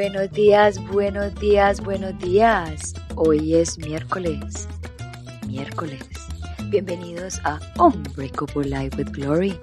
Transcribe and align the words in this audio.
Buenos 0.00 0.32
días, 0.32 0.82
buenos 0.86 1.34
días, 1.34 1.82
buenos 1.82 2.18
días. 2.18 2.94
Hoy 3.16 3.54
es 3.54 3.76
miércoles. 3.76 4.66
Miércoles. 5.46 6.00
Bienvenidos 6.70 7.38
a 7.44 7.60
Unbreakable 7.78 8.64
Life 8.64 8.96
with 8.96 9.10
Glory, 9.10 9.60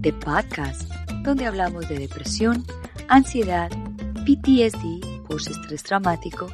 the 0.00 0.10
podcast 0.10 0.90
donde 1.22 1.44
hablamos 1.44 1.86
de 1.86 1.98
depresión, 1.98 2.64
ansiedad, 3.08 3.70
PTSD, 4.24 5.26
post-estrés 5.28 5.82
traumático, 5.82 6.48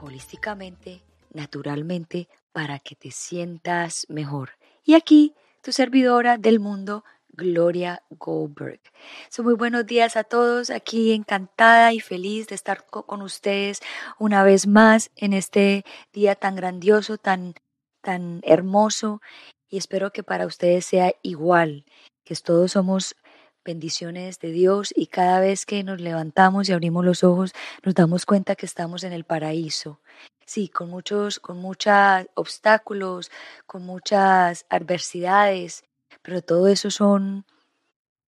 holísticamente, 0.00 1.02
naturalmente, 1.34 2.26
para 2.52 2.78
que 2.78 2.94
te 2.94 3.10
sientas 3.10 4.06
mejor. 4.08 4.52
Y 4.82 4.94
aquí, 4.94 5.34
tu 5.60 5.72
servidora 5.72 6.38
del 6.38 6.58
mundo, 6.58 7.04
Gloria 7.32 8.02
Goldberg. 8.10 8.80
So, 9.28 9.42
muy 9.42 9.54
buenos 9.54 9.86
días 9.86 10.16
a 10.16 10.24
todos, 10.24 10.70
aquí 10.70 11.12
encantada 11.12 11.92
y 11.92 12.00
feliz 12.00 12.48
de 12.48 12.54
estar 12.54 12.86
con 12.86 13.22
ustedes 13.22 13.80
una 14.18 14.42
vez 14.42 14.66
más 14.66 15.10
en 15.16 15.32
este 15.32 15.84
día 16.12 16.34
tan 16.34 16.56
grandioso, 16.56 17.18
tan, 17.18 17.54
tan 18.02 18.40
hermoso 18.44 19.20
y 19.68 19.78
espero 19.78 20.12
que 20.12 20.22
para 20.22 20.46
ustedes 20.46 20.84
sea 20.84 21.12
igual, 21.22 21.84
que 22.24 22.34
todos 22.36 22.72
somos 22.72 23.16
bendiciones 23.64 24.38
de 24.40 24.50
Dios 24.50 24.92
y 24.96 25.06
cada 25.06 25.40
vez 25.40 25.66
que 25.66 25.84
nos 25.84 26.00
levantamos 26.00 26.68
y 26.68 26.72
abrimos 26.72 27.04
los 27.04 27.22
ojos 27.22 27.52
nos 27.84 27.94
damos 27.94 28.26
cuenta 28.26 28.56
que 28.56 28.66
estamos 28.66 29.04
en 29.04 29.12
el 29.12 29.24
paraíso. 29.24 30.00
Sí, 30.46 30.68
con 30.68 30.90
muchos, 30.90 31.38
con 31.38 31.58
muchos 31.58 31.94
obstáculos, 32.34 33.30
con 33.66 33.84
muchas 33.86 34.66
adversidades, 34.68 35.84
pero 36.22 36.42
todo 36.42 36.68
eso 36.68 36.90
son 36.90 37.44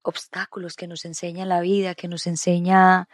obstáculos 0.03 0.77
que 0.77 0.89
nos 0.89 1.05
enseña 1.05 1.47
la 1.47 1.61
vida, 1.61 1.95
que 1.95 2.09
nos 2.09 2.27
enseña 2.27 3.09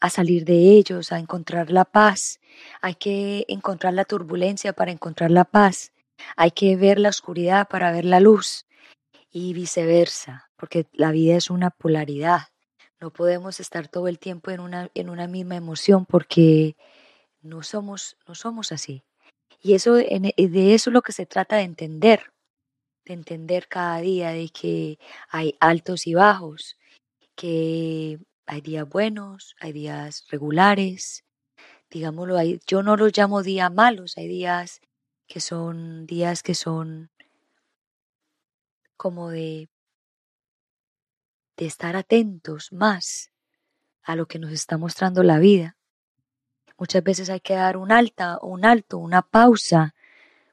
a 0.00 0.10
salir 0.10 0.44
de 0.44 0.72
ellos, 0.72 1.12
a 1.12 1.18
encontrar 1.18 1.70
la 1.70 1.84
paz. 1.84 2.40
Hay 2.80 2.94
que 2.94 3.44
encontrar 3.48 3.94
la 3.94 4.04
turbulencia 4.04 4.72
para 4.72 4.90
encontrar 4.90 5.30
la 5.30 5.44
paz. 5.44 5.92
Hay 6.36 6.50
que 6.50 6.76
ver 6.76 6.98
la 6.98 7.08
oscuridad 7.08 7.68
para 7.68 7.92
ver 7.92 8.04
la 8.04 8.20
luz 8.20 8.66
y 9.30 9.54
viceversa, 9.54 10.50
porque 10.56 10.86
la 10.92 11.10
vida 11.12 11.36
es 11.36 11.48
una 11.48 11.70
polaridad. 11.70 12.48
No 13.00 13.10
podemos 13.10 13.60
estar 13.60 13.88
todo 13.88 14.08
el 14.08 14.18
tiempo 14.18 14.50
en 14.50 14.60
una, 14.60 14.90
en 14.94 15.10
una 15.10 15.26
misma 15.26 15.56
emoción 15.56 16.06
porque 16.06 16.76
no 17.40 17.62
somos, 17.62 18.16
no 18.26 18.34
somos 18.34 18.72
así. 18.72 19.04
Y 19.60 19.74
eso, 19.74 19.94
de 19.94 20.34
eso 20.36 20.90
es 20.90 20.94
lo 20.94 21.02
que 21.02 21.12
se 21.12 21.26
trata 21.26 21.56
de 21.56 21.62
entender 21.62 22.31
de 23.04 23.14
entender 23.14 23.68
cada 23.68 23.98
día 23.98 24.30
de 24.30 24.48
que 24.48 24.98
hay 25.28 25.56
altos 25.60 26.06
y 26.06 26.14
bajos, 26.14 26.76
que 27.34 28.18
hay 28.46 28.60
días 28.60 28.88
buenos, 28.88 29.56
hay 29.60 29.72
días 29.72 30.24
regulares, 30.30 31.24
digámoslo, 31.90 32.36
hay, 32.38 32.60
yo 32.66 32.82
no 32.82 32.96
los 32.96 33.16
llamo 33.16 33.42
días 33.42 33.72
malos, 33.72 34.16
hay 34.16 34.28
días 34.28 34.80
que 35.26 35.40
son 35.40 36.06
días 36.06 36.42
que 36.42 36.54
son 36.54 37.10
como 38.96 39.30
de, 39.30 39.68
de 41.56 41.66
estar 41.66 41.96
atentos 41.96 42.72
más 42.72 43.30
a 44.02 44.16
lo 44.16 44.26
que 44.26 44.38
nos 44.38 44.52
está 44.52 44.78
mostrando 44.78 45.22
la 45.22 45.38
vida. 45.38 45.76
Muchas 46.78 47.02
veces 47.02 47.30
hay 47.30 47.40
que 47.40 47.54
dar 47.54 47.76
un 47.76 47.92
alta, 47.92 48.38
un 48.42 48.64
alto, 48.64 48.98
una 48.98 49.22
pausa, 49.22 49.94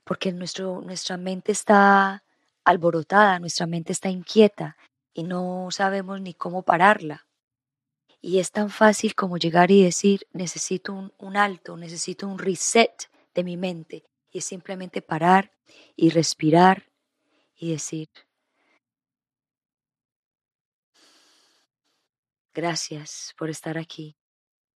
porque 0.04 0.32
nuestro, 0.32 0.82
nuestra 0.82 1.18
mente 1.18 1.52
está 1.52 2.24
alborotada, 2.70 3.40
nuestra 3.40 3.66
mente 3.66 3.92
está 3.94 4.10
inquieta 4.10 4.78
y 5.12 5.24
no 5.24 5.70
sabemos 5.72 6.22
ni 6.22 6.36
cómo 6.36 6.62
pararla. 6.62 7.26
Y 8.22 8.38
es 8.38 8.52
tan 8.52 8.70
fácil 8.70 9.16
como 9.16 9.38
llegar 9.38 9.72
y 9.72 9.84
decir, 9.84 10.28
necesito 10.34 11.12
un, 11.18 11.36
alto, 11.36 11.78
necesito 11.78 12.28
un 12.28 12.38
reset 12.38 13.10
de 13.34 13.44
mi 13.44 13.58
mente. 13.58 14.04
Y 14.30 14.38
es 14.38 14.46
simplemente 14.46 15.02
parar 15.02 15.52
y 15.96 16.12
respirar 16.12 16.92
y 17.56 17.72
decir, 17.72 18.10
gracias 22.54 23.34
por 23.36 23.50
estar 23.50 23.80
aquí. 23.80 24.16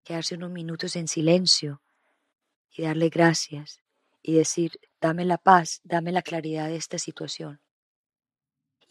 Quedarse 0.03 0.33
unos 0.33 0.49
minutos 0.49 0.95
en 0.95 1.07
silencio 1.07 1.83
y 2.71 2.81
darle 2.81 3.09
gracias 3.09 3.83
y 4.23 4.33
decir, 4.33 4.79
dame 4.99 5.25
la 5.25 5.37
paz, 5.37 5.79
dame 5.83 6.11
la 6.11 6.23
claridad 6.23 6.69
de 6.69 6.77
esta 6.77 6.97
situación. 6.97 7.62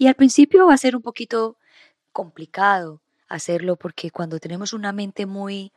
Y 0.02 0.08
al 0.08 0.16
principio 0.16 0.66
va 0.66 0.74
a 0.74 0.78
ser 0.78 0.96
un 0.96 1.02
poquito 1.02 1.58
complicado 2.10 3.00
hacerlo 3.28 3.76
porque 3.76 4.10
cuando 4.10 4.40
tenemos 4.40 4.72
una 4.72 4.90
mente 4.90 5.26
muy 5.26 5.72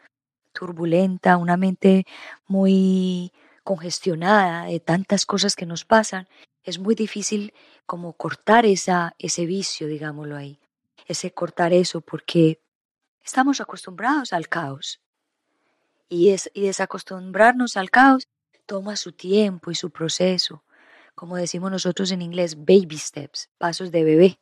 turbulenta, 0.52 1.38
una 1.38 1.58
mente 1.58 2.08
muy 2.48 3.32
congestionada 3.64 4.66
de 4.66 4.80
tantas 4.80 5.28
cosas 5.28 5.56
que 5.56 5.68
nos 5.68 5.86
pasan, 5.86 6.28
es 6.64 6.80
muy 6.80 6.96
difícil 6.96 7.54
como 7.86 8.14
cortar 8.14 8.66
esa, 8.66 9.14
ese 9.20 9.46
vicio, 9.46 9.86
digámoslo 9.86 10.36
ahí, 10.36 10.60
ese 11.06 11.30
cortar 11.32 11.72
eso 11.72 12.02
porque 12.02 12.60
estamos 13.24 13.62
acostumbrados 13.62 14.34
al 14.34 14.50
caos. 14.50 15.02
Y, 16.10 16.30
es, 16.30 16.50
y 16.56 16.62
desacostumbrarnos 16.62 17.78
al 17.78 17.92
caos 17.92 18.28
toma 18.66 18.96
su 18.96 19.12
tiempo 19.12 19.70
y 19.70 19.76
su 19.76 19.92
proceso 19.92 20.64
como 21.16 21.38
decimos 21.38 21.72
nosotros 21.72 22.12
en 22.12 22.22
inglés, 22.22 22.58
baby 22.58 22.98
steps, 22.98 23.50
pasos 23.58 23.92
de 23.92 24.04
bebé. 24.04 24.40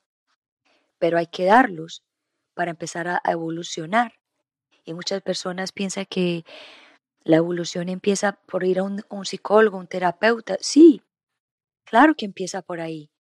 Pero 0.97 1.17
hay 1.17 1.27
que 1.27 1.45
darlos 1.45 2.03
para 2.55 2.71
empezar 2.71 3.07
a 3.07 3.21
evolucionar. 3.25 4.13
Y 4.83 4.93
muchas 4.93 5.21
personas 5.21 5.71
piensan 5.71 6.05
que 6.05 6.43
la 7.23 7.37
evolución 7.37 7.89
empieza 7.89 8.33
por 8.33 8.63
ir 8.63 8.79
a 8.79 8.83
un, 8.83 9.25
psicólogo, 9.25 9.77
un 9.77 9.87
terapeuta. 9.87 10.57
Sí, 10.59 11.03
claro 11.85 12.15
que 12.15 12.25
empieza 12.25 12.61
por 12.61 12.81
ahí, 12.81 13.11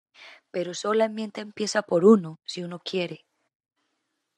pero 0.51 0.73
solamente 0.73 1.41
empieza 1.41 1.83
por 1.83 2.05
uno, 2.05 2.39
si 2.45 2.63
uno 2.63 2.79
quiere. 2.79 3.25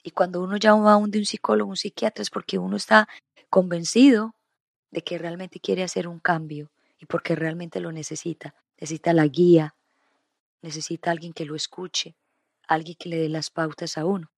Y 0.04 0.12
cuando 0.12 0.44
uno 0.44 0.58
llama 0.58 0.94
a 0.94 0.98
un 0.98 1.09
de 1.09 1.20
un 1.20 1.25
psicólogo, 1.25 1.70
un 1.70 1.78
psiquiatra, 1.78 2.22
es 2.22 2.30
porque 2.30 2.59
uno 2.59 2.75
está 2.75 3.08
convencido 3.50 4.36
de 4.92 5.02
que 5.02 5.18
realmente 5.18 5.59
quiere 5.59 5.84
hacer 5.84 6.08
un 6.08 6.20
cambio 6.20 6.70
y 7.00 7.06
porque 7.06 7.36
realmente 7.36 7.80
lo 7.80 7.92
necesita 7.92 8.54
necesita 8.78 9.13
la 9.13 9.28
guía, 9.28 9.75
necesita 10.62 11.12
alguien 11.12 11.34
que 11.34 11.46
lo 11.46 11.56
escuche, 11.56 12.16
alguien 12.68 12.96
que 13.00 13.09
le 13.09 13.18
dé 13.18 13.30
las 13.30 13.50
pautas 13.50 13.97
a 13.97 14.06
uno. 14.06 14.31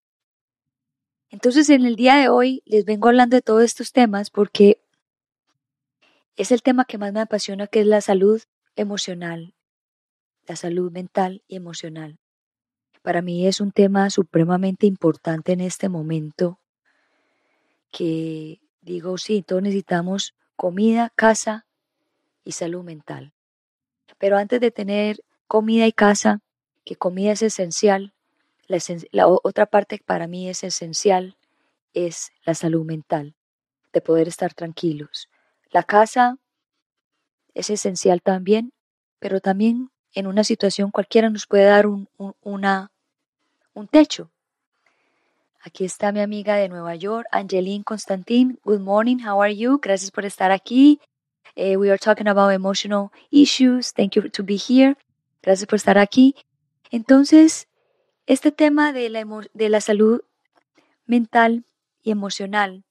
Entonces 1.29 1.69
en 1.69 1.85
el 1.85 1.95
día 1.95 2.15
de 2.15 2.29
hoy 2.29 2.63
les 2.65 2.85
vengo 2.85 3.09
hablando 3.09 3.35
de 3.35 3.41
todos 3.41 3.63
estos 3.63 3.91
temas 3.91 4.29
porque 4.29 4.79
es 6.35 6.51
el 6.51 6.61
tema 6.61 6.85
que 6.85 6.97
más 6.97 7.11
me 7.11 7.19
apasiona, 7.19 7.67
que 7.67 7.81
es 7.81 7.87
la 7.87 8.01
salud 8.01 8.41
emocional, 8.75 9.53
la 10.45 10.55
salud 10.55 10.91
mental 10.91 11.43
y 11.47 11.55
emocional. 11.55 12.19
Para 13.01 13.21
mí 13.21 13.47
es 13.47 13.59
un 13.59 13.71
tema 13.71 14.09
supremamente 14.09 14.85
importante 14.85 15.53
en 15.53 15.61
este 15.61 15.89
momento 15.89 16.59
que 17.91 18.61
digo, 18.81 19.17
sí, 19.17 19.41
todos 19.41 19.61
necesitamos 19.61 20.35
comida, 20.55 21.11
casa 21.15 21.65
y 22.43 22.51
salud 22.51 22.83
mental. 22.83 23.33
Pero 24.17 24.37
antes 24.37 24.59
de 24.59 24.71
tener 24.71 25.23
comida 25.47 25.85
y 25.87 25.91
casa, 25.91 26.41
que 26.85 26.95
comida 26.95 27.31
es 27.31 27.41
esencial, 27.41 28.13
la, 28.67 29.27
otra 29.27 29.65
parte 29.65 30.01
para 30.05 30.27
mí 30.27 30.49
es 30.49 30.63
esencial 30.63 31.37
es 31.93 32.31
la 32.43 32.53
salud 32.53 32.85
mental, 32.85 33.35
de 33.93 34.01
poder 34.01 34.27
estar 34.27 34.53
tranquilos. 34.53 35.29
La 35.71 35.83
casa 35.83 36.37
es 37.53 37.69
esencial 37.69 38.21
también, 38.21 38.71
pero 39.19 39.39
también 39.39 39.89
en 40.13 40.27
una 40.27 40.43
situación 40.43 40.91
cualquiera 40.91 41.29
nos 41.29 41.47
puede 41.47 41.65
dar 41.65 41.87
un, 41.87 42.07
una, 42.41 42.91
un 43.73 43.87
techo. 43.87 44.31
Aquí 45.61 45.85
está 45.85 46.11
mi 46.11 46.21
amiga 46.21 46.55
de 46.55 46.69
Nueva 46.69 46.95
York, 46.95 47.27
Angeline 47.31 47.83
Constantin. 47.83 48.59
Good 48.63 48.79
morning, 48.79 49.17
how 49.19 49.41
are 49.41 49.55
you? 49.55 49.79
Gracias 49.81 50.11
por 50.11 50.25
estar 50.25 50.51
aquí. 50.51 51.01
Eh, 51.59 51.75
we 51.75 51.89
are 51.89 51.97
talking 51.97 52.27
about 52.27 52.53
emotional 52.53 53.11
issues. 53.31 53.91
Thank 53.91 54.15
you 54.15 54.29
to 54.29 54.43
be 54.43 54.57
here. 54.57 54.95
Gracias 55.41 55.65
por 55.65 55.77
estar 55.77 55.97
aquí. 55.97 56.35
Entonces, 56.91 57.67
este 58.27 58.51
tema 58.51 58.93
de 58.93 59.09
la, 59.09 59.25
de 59.55 59.69
la 59.69 59.81
salud 59.81 60.21
mental 61.07 61.65
y 62.03 62.11
emocional 62.11 62.83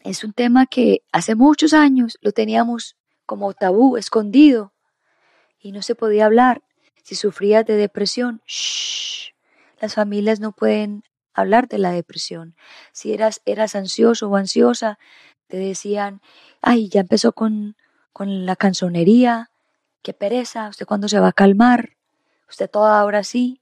es 0.00 0.22
un 0.22 0.34
tema 0.34 0.66
que 0.66 1.02
hace 1.12 1.34
muchos 1.34 1.72
años 1.72 2.18
lo 2.20 2.32
teníamos 2.32 2.96
como 3.24 3.54
tabú, 3.54 3.96
escondido, 3.96 4.74
y 5.58 5.72
no 5.72 5.80
se 5.80 5.94
podía 5.94 6.26
hablar. 6.26 6.62
Si 7.02 7.14
sufrías 7.14 7.64
de 7.64 7.76
depresión, 7.76 8.42
las 9.80 9.94
familias 9.94 10.40
no 10.40 10.52
pueden 10.52 11.04
hablar 11.32 11.68
de 11.68 11.78
la 11.78 11.92
depresión. 11.92 12.54
Si 12.92 13.14
eras, 13.14 13.40
eras 13.46 13.74
ansioso 13.76 14.28
o 14.28 14.36
ansiosa, 14.36 14.98
te 15.52 15.58
decían, 15.58 16.22
ay, 16.62 16.88
ya 16.88 17.02
empezó 17.02 17.32
con, 17.32 17.76
con 18.14 18.46
la 18.46 18.56
canzonería, 18.56 19.50
qué 20.00 20.14
pereza, 20.14 20.70
usted 20.70 20.86
cuándo 20.86 21.08
se 21.08 21.20
va 21.20 21.28
a 21.28 21.32
calmar, 21.34 21.90
usted 22.48 22.70
toda 22.70 22.98
ahora 22.98 23.22
sí. 23.22 23.60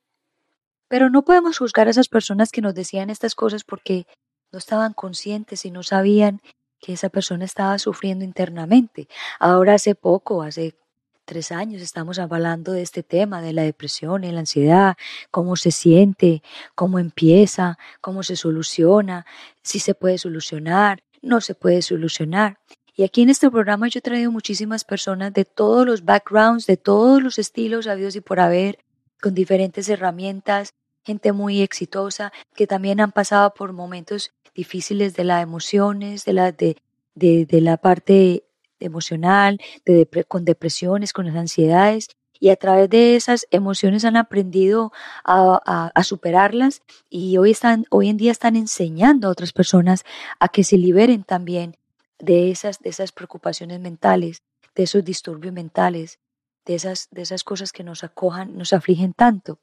Pero 0.87 1.11
no 1.11 1.23
podemos 1.23 1.59
juzgar 1.59 1.89
a 1.89 1.91
esas 1.91 2.07
personas 2.07 2.53
que 2.53 2.61
nos 2.61 2.77
decían 2.77 3.11
estas 3.11 3.35
cosas 3.35 3.65
porque 3.65 4.07
no 4.53 4.61
estaban 4.61 4.93
conscientes 4.93 5.65
y 5.65 5.73
no 5.73 5.83
sabían 5.83 6.41
que 6.79 6.93
esa 6.93 7.09
persona 7.09 7.45
estaba 7.45 7.77
sufriendo 7.81 8.25
internamente. 8.25 9.09
Ahora 9.41 9.75
hace 9.75 9.97
poco, 9.97 10.45
hace 10.45 10.77
tres 11.25 11.51
años, 11.51 11.83
estamos 11.83 12.21
hablando 12.21 12.71
de 12.71 12.83
este 12.83 13.03
tema, 13.03 13.43
de 13.43 13.53
la 13.53 13.63
depresión 13.63 14.23
y 14.23 14.31
la 14.31 14.39
ansiedad, 14.39 14.97
cómo 15.33 15.57
se 15.57 15.73
siente, 15.73 16.45
cómo 16.77 17.01
empieza, 17.01 17.79
cómo 18.01 18.23
se 18.23 18.37
soluciona, 18.37 19.27
si 19.65 19.81
se 19.81 19.95
puede 19.97 20.19
solucionar, 20.19 21.03
no 21.23 21.41
se 21.41 21.55
puede 21.55 21.83
solucionar. 21.83 22.59
Y 22.95 23.05
aquí 23.05 23.23
en 23.23 23.31
este 23.31 23.51
programa 23.51 23.89
yo 23.89 23.99
he 23.99 24.03
traído 24.03 24.31
muchísimas 24.31 24.85
personas 24.85 25.33
de 25.33 25.45
todos 25.45 25.87
los 25.87 26.05
backgrounds, 26.05 26.67
de 26.67 26.77
todos 26.77 27.23
los 27.23 27.39
estilos 27.39 27.87
habidos 27.87 28.17
y 28.17 28.21
por 28.21 28.41
haber, 28.41 28.79
con 29.21 29.35
diferentes 29.35 29.89
herramientas, 29.89 30.75
gente 31.03 31.33
muy 31.33 31.63
exitosa 31.63 32.33
que 32.55 32.67
también 32.67 33.01
han 33.01 33.13
pasado 33.13 33.55
por 33.55 33.73
momentos 33.73 34.33
difíciles 34.55 35.15
de 35.15 35.25
las 35.25 35.43
emociones, 35.43 36.25
de 36.25 36.33
la, 36.33 36.53
de, 36.53 36.77
de, 37.15 37.61
la 37.61 37.77
parte 37.77 38.45
emocional, 38.81 39.59
de 39.85 40.07
con 40.29 40.45
depresiones, 40.45 41.13
con 41.13 41.27
las 41.27 41.37
ansiedades, 41.37 42.09
y 42.41 42.49
a 42.49 42.57
través 42.57 42.89
de 42.89 43.15
esas 43.17 43.47
emociones 43.51 44.05
han 44.05 44.17
aprendido 44.17 44.93
a, 45.25 45.91
a, 45.95 46.03
superarlas 46.03 46.83
y 47.11 47.37
hoy, 47.37 47.51
están, 47.51 47.85
hoy 47.91 48.09
en 48.09 48.17
día 48.17 48.33
están 48.33 48.57
enseñando 48.57 49.29
a 49.29 49.31
otras 49.31 49.53
personas 49.53 50.05
a 50.41 50.49
que 50.49 50.65
se 50.65 50.79
liberen 50.79 51.23
también 51.23 51.77
de 52.19 52.51
esas, 52.51 52.81
de 52.81 52.89
esas 52.89 53.13
preocupaciones 53.13 53.79
mentales, 53.79 54.43
de 54.75 54.85
esos 54.85 55.05
disturbios 55.05 55.53
mentales, 55.53 56.19
de 56.65 56.75
esas, 56.75 57.09
de 57.11 57.23
esas 57.23 57.45
cosas 57.45 57.73
que 57.73 57.85
nos 57.85 58.03
acojan, 58.05 58.57
nos 58.57 58.73
afligen 58.73 59.13
tanto. 59.13 59.59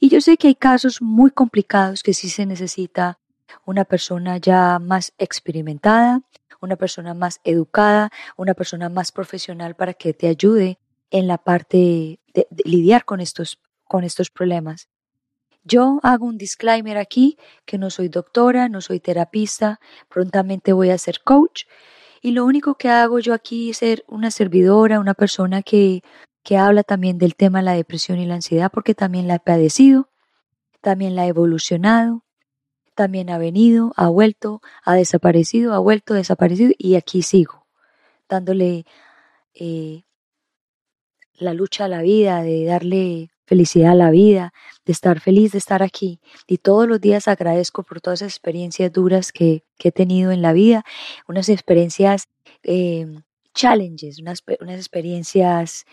Y 0.00 0.08
yo 0.08 0.20
sé 0.20 0.36
que 0.36 0.48
hay 0.48 0.56
casos 0.56 1.00
muy 1.00 1.30
complicados 1.30 2.02
que 2.02 2.12
sí 2.12 2.28
se 2.28 2.44
necesita 2.44 3.18
una 3.64 3.84
persona 3.84 4.36
ya 4.38 4.78
más 4.80 5.12
experimentada, 5.16 6.22
una 6.60 6.76
persona 6.76 7.14
más 7.14 7.40
educada, 7.44 8.10
una 8.36 8.54
persona 8.54 8.88
más 8.88 9.12
profesional 9.12 9.76
para 9.76 9.94
que 9.94 10.12
te 10.12 10.26
ayude 10.26 10.78
en 11.10 11.26
la 11.26 11.38
parte 11.38 12.20
de, 12.34 12.46
lidiar 12.64 13.04
con 13.04 13.20
estos, 13.20 13.60
con 13.84 14.04
estos 14.04 14.30
problemas. 14.30 14.88
Yo 15.64 15.98
hago 16.02 16.26
un 16.26 16.38
disclaimer 16.38 16.96
aquí 16.96 17.38
que 17.64 17.78
no 17.78 17.90
soy 17.90 18.08
doctora, 18.08 18.68
no 18.68 18.80
soy 18.80 19.00
terapista, 19.00 19.80
prontamente 20.08 20.72
voy 20.72 20.90
a 20.90 20.98
ser 20.98 21.22
coach 21.22 21.64
y 22.22 22.30
lo 22.30 22.44
único 22.44 22.76
que 22.76 22.88
hago 22.88 23.18
yo 23.18 23.34
aquí 23.34 23.70
es 23.70 23.78
ser 23.78 24.04
una 24.06 24.30
servidora, 24.30 25.00
una 25.00 25.14
persona 25.14 25.62
que, 25.62 26.02
que 26.44 26.56
habla 26.56 26.84
también 26.84 27.18
del 27.18 27.34
tema 27.34 27.58
de 27.58 27.64
la 27.64 27.74
depresión 27.74 28.20
y 28.20 28.26
la 28.26 28.36
ansiedad 28.36 28.70
porque 28.72 28.94
también 28.94 29.26
la 29.26 29.36
he 29.36 29.40
padecido, 29.40 30.08
también 30.80 31.16
la 31.16 31.26
he 31.26 31.28
evolucionado, 31.28 32.24
también 32.94 33.28
ha 33.30 33.38
venido, 33.38 33.92
ha 33.96 34.08
vuelto, 34.08 34.62
ha 34.84 34.94
desaparecido, 34.94 35.74
ha 35.74 35.78
vuelto, 35.78 36.14
desaparecido 36.14 36.72
y 36.78 36.94
aquí 36.94 37.22
sigo, 37.22 37.66
dándole 38.28 38.86
eh, 39.54 40.05
la 41.38 41.54
lucha 41.54 41.86
a 41.86 41.88
la 41.88 42.02
vida, 42.02 42.42
de 42.42 42.64
darle 42.64 43.30
felicidad 43.46 43.92
a 43.92 43.94
la 43.94 44.10
vida, 44.10 44.52
de 44.84 44.92
estar 44.92 45.20
feliz 45.20 45.52
de 45.52 45.58
estar 45.58 45.82
aquí. 45.82 46.20
Y 46.46 46.58
todos 46.58 46.88
los 46.88 47.00
días 47.00 47.28
agradezco 47.28 47.82
por 47.82 48.00
todas 48.00 48.22
esas 48.22 48.32
experiencias 48.32 48.92
duras 48.92 49.32
que, 49.32 49.62
he 49.78 49.92
tenido 49.92 50.32
en 50.32 50.42
la 50.42 50.52
vida, 50.52 50.84
unas 51.28 51.48
experiencias 51.48 52.28
eh, 52.64 53.06
challenges, 53.54 54.18
unas, 54.18 54.42
unas 54.60 54.76
experiencias 54.76 55.86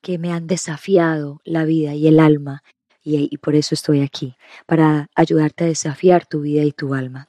que 0.00 0.18
me 0.18 0.32
han 0.32 0.46
desafiado 0.46 1.40
la 1.44 1.64
vida 1.64 1.94
y 1.94 2.06
el 2.06 2.20
alma 2.20 2.62
y, 3.02 3.36
por 3.38 3.54
eso 3.54 3.74
estoy 3.74 4.02
aquí, 4.02 4.36
para 4.66 5.08
ayudarte 5.14 5.64
a 5.64 5.68
desafiar 5.68 6.26
tu 6.26 6.42
vida 6.42 6.62
y 6.64 6.72
tu 6.72 6.94
alma. 6.94 7.28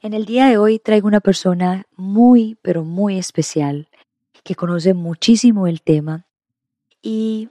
En 0.00 0.14
el 0.14 0.26
día 0.26 0.46
de 0.46 0.58
hoy 0.58 0.78
traigo 0.78 1.08
una 1.08 1.20
persona 1.20 1.86
muy, 1.96 2.56
pero 2.62 2.84
muy 2.84 3.18
especial, 3.18 3.88
que 4.44 4.54
conoce 4.54 4.94
muchísimo 4.94 5.66
el 5.66 5.82
tema 5.82 6.27
y 7.02 7.48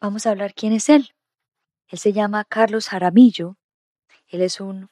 vamos 0.00 0.26
a 0.26 0.30
hablar 0.30 0.54
quién 0.54 0.72
es 0.72 0.88
él. 0.88 1.10
Él 1.88 1.98
se 1.98 2.12
llama 2.12 2.44
Carlos 2.44 2.88
Jaramillo. 2.88 3.56
Él 4.28 4.42
es 4.42 4.60
un 4.60 4.88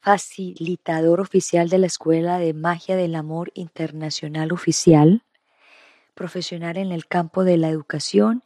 facilitador 0.00 1.20
oficial 1.20 1.68
de 1.68 1.78
la 1.78 1.86
Escuela 1.86 2.38
de 2.38 2.52
Magia 2.52 2.96
del 2.96 3.14
Amor 3.14 3.50
Internacional 3.54 4.52
Oficial, 4.52 5.24
profesional 6.14 6.76
en 6.76 6.92
el 6.92 7.06
campo 7.06 7.44
de 7.44 7.56
la 7.56 7.70
educación 7.70 8.44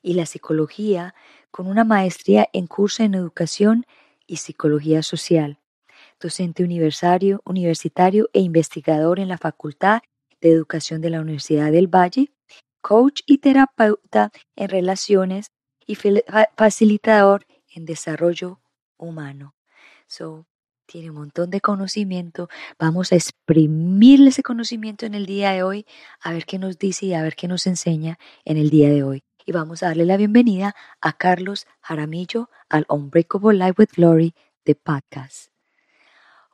y 0.00 0.14
la 0.14 0.26
psicología 0.26 1.14
con 1.50 1.66
una 1.66 1.84
maestría 1.84 2.48
en 2.52 2.68
curso 2.68 3.02
en 3.02 3.14
educación 3.14 3.84
y 4.26 4.36
psicología 4.36 5.02
social, 5.02 5.58
docente 6.20 6.62
universitario, 6.62 7.42
universitario 7.44 8.30
e 8.32 8.40
investigador 8.40 9.18
en 9.18 9.28
la 9.28 9.38
Facultad 9.38 10.02
de 10.40 10.52
Educación 10.52 11.00
de 11.00 11.10
la 11.10 11.20
Universidad 11.20 11.72
del 11.72 11.88
Valle, 11.88 12.30
coach 12.80 13.20
y 13.26 13.38
terapeuta 13.38 14.30
en 14.56 14.68
relaciones 14.68 15.52
y 15.86 15.96
facilitador 16.56 17.46
en 17.74 17.84
desarrollo 17.84 18.60
humano. 18.96 19.54
So, 20.06 20.46
tiene 20.86 21.10
un 21.10 21.16
montón 21.16 21.50
de 21.50 21.60
conocimiento. 21.60 22.48
Vamos 22.78 23.12
a 23.12 23.14
exprimirle 23.16 24.30
ese 24.30 24.42
conocimiento 24.42 25.06
en 25.06 25.14
el 25.14 25.26
día 25.26 25.52
de 25.52 25.62
hoy, 25.62 25.86
a 26.20 26.32
ver 26.32 26.46
qué 26.46 26.58
nos 26.58 26.78
dice 26.78 27.06
y 27.06 27.14
a 27.14 27.22
ver 27.22 27.36
qué 27.36 27.46
nos 27.48 27.66
enseña 27.66 28.18
en 28.44 28.56
el 28.56 28.70
día 28.70 28.88
de 28.88 29.04
hoy 29.04 29.22
y 29.50 29.52
vamos 29.52 29.82
a 29.82 29.86
darle 29.86 30.04
la 30.04 30.16
bienvenida 30.16 30.74
a 31.00 31.12
Carlos 31.12 31.66
Jaramillo 31.80 32.50
al 32.68 32.86
Unbreakable 32.88 33.58
Life 33.58 33.74
with 33.78 33.88
Glory 33.96 34.34
de 34.64 34.74
podcast. 34.76 35.50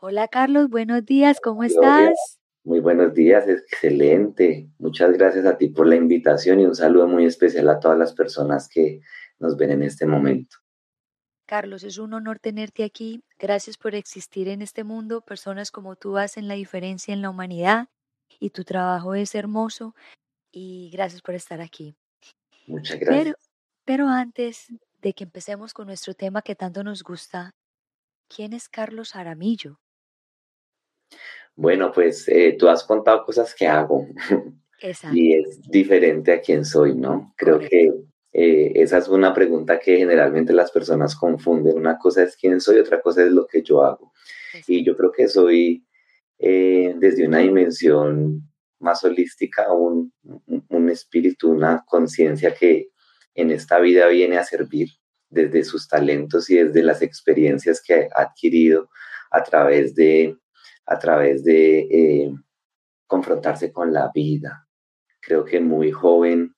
Hola 0.00 0.28
Carlos, 0.28 0.70
buenos 0.70 1.04
días, 1.04 1.40
¿cómo 1.42 1.64
estás? 1.64 2.45
Muy 2.66 2.80
buenos 2.80 3.14
días, 3.14 3.48
excelente. 3.48 4.68
Muchas 4.78 5.12
gracias 5.12 5.46
a 5.46 5.56
ti 5.56 5.68
por 5.68 5.86
la 5.86 5.94
invitación 5.94 6.58
y 6.58 6.66
un 6.66 6.74
saludo 6.74 7.06
muy 7.06 7.24
especial 7.24 7.68
a 7.68 7.78
todas 7.78 7.96
las 7.96 8.12
personas 8.12 8.68
que 8.68 9.02
nos 9.38 9.56
ven 9.56 9.70
en 9.70 9.84
este 9.84 10.04
momento. 10.04 10.56
Carlos, 11.46 11.84
es 11.84 11.98
un 11.98 12.12
honor 12.12 12.40
tenerte 12.40 12.82
aquí. 12.82 13.22
Gracias 13.38 13.78
por 13.78 13.94
existir 13.94 14.48
en 14.48 14.62
este 14.62 14.82
mundo. 14.82 15.20
Personas 15.20 15.70
como 15.70 15.94
tú 15.94 16.18
hacen 16.18 16.48
la 16.48 16.54
diferencia 16.54 17.14
en 17.14 17.22
la 17.22 17.30
humanidad 17.30 17.86
y 18.40 18.50
tu 18.50 18.64
trabajo 18.64 19.14
es 19.14 19.36
hermoso 19.36 19.94
y 20.50 20.90
gracias 20.92 21.22
por 21.22 21.36
estar 21.36 21.60
aquí. 21.60 21.94
Muchas 22.66 22.98
gracias. 22.98 23.24
Pero, 23.24 23.36
pero 23.84 24.08
antes 24.08 24.66
de 25.02 25.12
que 25.12 25.22
empecemos 25.22 25.72
con 25.72 25.86
nuestro 25.86 26.14
tema 26.14 26.42
que 26.42 26.56
tanto 26.56 26.82
nos 26.82 27.04
gusta, 27.04 27.54
¿quién 28.26 28.54
es 28.54 28.68
Carlos 28.68 29.14
Aramillo? 29.14 29.78
Bueno, 31.56 31.90
pues 31.90 32.28
eh, 32.28 32.54
tú 32.58 32.68
has 32.68 32.84
contado 32.84 33.24
cosas 33.24 33.54
que 33.54 33.66
hago 33.66 34.06
Exacto. 34.80 35.16
y 35.18 35.34
es 35.34 35.60
diferente 35.62 36.32
a 36.32 36.40
quién 36.40 36.64
soy, 36.64 36.94
¿no? 36.94 37.34
Creo 37.36 37.58
que 37.58 37.92
eh, 38.32 38.72
esa 38.74 38.98
es 38.98 39.08
una 39.08 39.32
pregunta 39.32 39.78
que 39.78 39.96
generalmente 39.96 40.52
las 40.52 40.70
personas 40.70 41.16
confunden. 41.16 41.78
Una 41.78 41.96
cosa 41.96 42.22
es 42.22 42.36
quién 42.36 42.60
soy, 42.60 42.78
otra 42.78 43.00
cosa 43.00 43.24
es 43.24 43.32
lo 43.32 43.46
que 43.46 43.62
yo 43.62 43.82
hago. 43.82 44.12
Y 44.66 44.84
yo 44.84 44.94
creo 44.96 45.10
que 45.10 45.28
soy 45.28 45.86
eh, 46.38 46.94
desde 46.98 47.26
una 47.26 47.38
dimensión 47.38 48.42
más 48.78 49.02
holística, 49.04 49.72
un, 49.72 50.12
un 50.68 50.90
espíritu, 50.90 51.50
una 51.50 51.82
conciencia 51.86 52.54
que 52.54 52.90
en 53.34 53.50
esta 53.50 53.78
vida 53.78 54.06
viene 54.08 54.36
a 54.36 54.44
servir 54.44 54.90
desde 55.30 55.64
sus 55.64 55.88
talentos 55.88 56.50
y 56.50 56.56
desde 56.56 56.82
las 56.82 57.00
experiencias 57.00 57.82
que 57.82 58.08
ha 58.14 58.22
adquirido 58.22 58.90
a 59.30 59.42
través 59.42 59.94
de, 59.94 60.36
a 60.86 60.98
través 60.98 61.44
de 61.44 61.78
eh, 61.80 62.34
confrontarse 63.06 63.72
con 63.72 63.92
la 63.92 64.10
vida. 64.14 64.68
Creo 65.20 65.44
que 65.44 65.60
muy 65.60 65.90
joven 65.90 66.54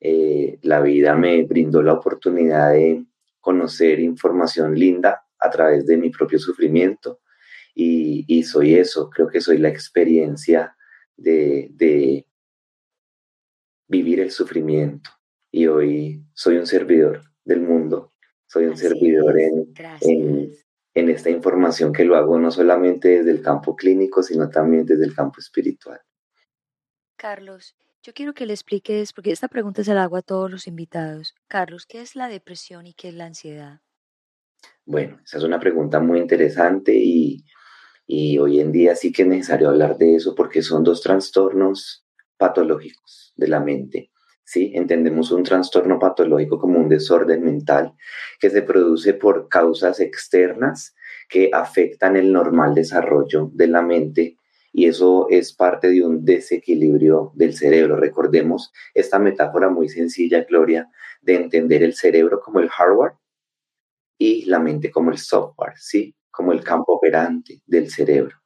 eh, 0.00 0.58
la 0.62 0.80
vida 0.80 1.14
me 1.14 1.42
brindó 1.42 1.82
la 1.82 1.94
oportunidad 1.94 2.72
de 2.72 3.04
conocer 3.40 4.00
información 4.00 4.74
linda 4.74 5.24
a 5.38 5.50
través 5.50 5.86
de 5.86 5.96
mi 5.96 6.10
propio 6.10 6.38
sufrimiento 6.38 7.20
y, 7.74 8.24
y 8.26 8.42
soy 8.42 8.74
eso, 8.74 9.08
creo 9.08 9.28
que 9.28 9.40
soy 9.40 9.58
la 9.58 9.68
experiencia 9.68 10.76
de, 11.16 12.26
vivir 13.88 14.20
el 14.20 14.30
sufrimiento. 14.30 15.10
Y 15.50 15.66
hoy 15.66 16.24
soy 16.32 16.56
un 16.56 16.66
servidor 16.66 17.22
del 17.44 17.60
mundo, 17.60 18.12
soy 18.46 18.66
un 18.66 18.76
servidor 18.76 19.38
en, 19.40 19.72
en, 20.02 20.52
esta 20.94 21.30
información 21.30 21.92
que 21.92 22.04
lo 22.04 22.16
hago 22.16 22.38
no 22.38 22.50
solamente 22.50 23.08
desde 23.08 23.30
el 23.30 23.42
campo 23.42 23.76
clínico, 23.76 24.22
sino 24.22 24.48
también 24.48 24.86
desde 24.86 25.04
el 25.04 25.14
campo 25.14 25.40
espiritual. 25.40 26.00
Carlos, 27.16 27.76
yo 28.02 28.12
quiero 28.14 28.32
que 28.32 28.46
le 28.46 28.54
expliques, 28.54 29.12
porque 29.12 29.30
esta 29.30 29.48
pregunta 29.48 29.84
se 29.84 29.94
la 29.94 30.04
hago 30.04 30.16
a 30.16 30.22
todos 30.22 30.50
los 30.50 30.66
invitados. 30.66 31.34
Carlos, 31.48 31.86
¿qué 31.86 32.00
es 32.00 32.16
la 32.16 32.28
depresión 32.28 32.86
y 32.86 32.94
qué 32.94 33.08
es 33.08 33.14
la 33.14 33.26
ansiedad? 33.26 33.80
Bueno, 34.84 35.20
esa 35.24 35.38
es 35.38 35.44
una 35.44 35.60
pregunta 35.60 36.00
muy 36.00 36.18
interesante 36.18 36.94
y, 36.94 37.44
y 38.06 38.38
hoy 38.38 38.60
en 38.60 38.72
día 38.72 38.96
sí 38.96 39.12
que 39.12 39.22
es 39.22 39.28
necesario 39.28 39.68
hablar 39.68 39.96
de 39.98 40.16
eso 40.16 40.34
porque 40.34 40.62
son 40.62 40.82
dos 40.82 41.02
trastornos 41.02 42.06
patológicos 42.36 43.32
de 43.36 43.48
la 43.48 43.60
mente. 43.60 44.09
¿Sí? 44.50 44.72
Entendemos 44.74 45.30
un 45.30 45.44
trastorno 45.44 46.00
patológico 46.00 46.58
como 46.58 46.80
un 46.80 46.88
desorden 46.88 47.44
mental 47.44 47.94
que 48.40 48.50
se 48.50 48.62
produce 48.62 49.14
por 49.14 49.48
causas 49.48 50.00
externas 50.00 50.96
que 51.28 51.50
afectan 51.52 52.16
el 52.16 52.32
normal 52.32 52.74
desarrollo 52.74 53.48
de 53.52 53.68
la 53.68 53.80
mente 53.80 54.36
y 54.72 54.86
eso 54.86 55.28
es 55.30 55.52
parte 55.52 55.88
de 55.88 56.04
un 56.04 56.24
desequilibrio 56.24 57.30
del 57.34 57.54
cerebro. 57.54 57.94
Recordemos 57.94 58.72
esta 58.92 59.20
metáfora 59.20 59.68
muy 59.68 59.88
sencilla, 59.88 60.42
Gloria, 60.42 60.88
de 61.22 61.36
entender 61.36 61.84
el 61.84 61.94
cerebro 61.94 62.40
como 62.40 62.58
el 62.58 62.68
hardware 62.70 63.12
y 64.18 64.46
la 64.46 64.58
mente 64.58 64.90
como 64.90 65.12
el 65.12 65.18
software, 65.18 65.74
¿sí? 65.76 66.16
Como 66.28 66.50
el 66.52 66.64
campo 66.64 66.94
operante 66.94 67.62
del 67.66 67.88
cerebro. 67.88 68.36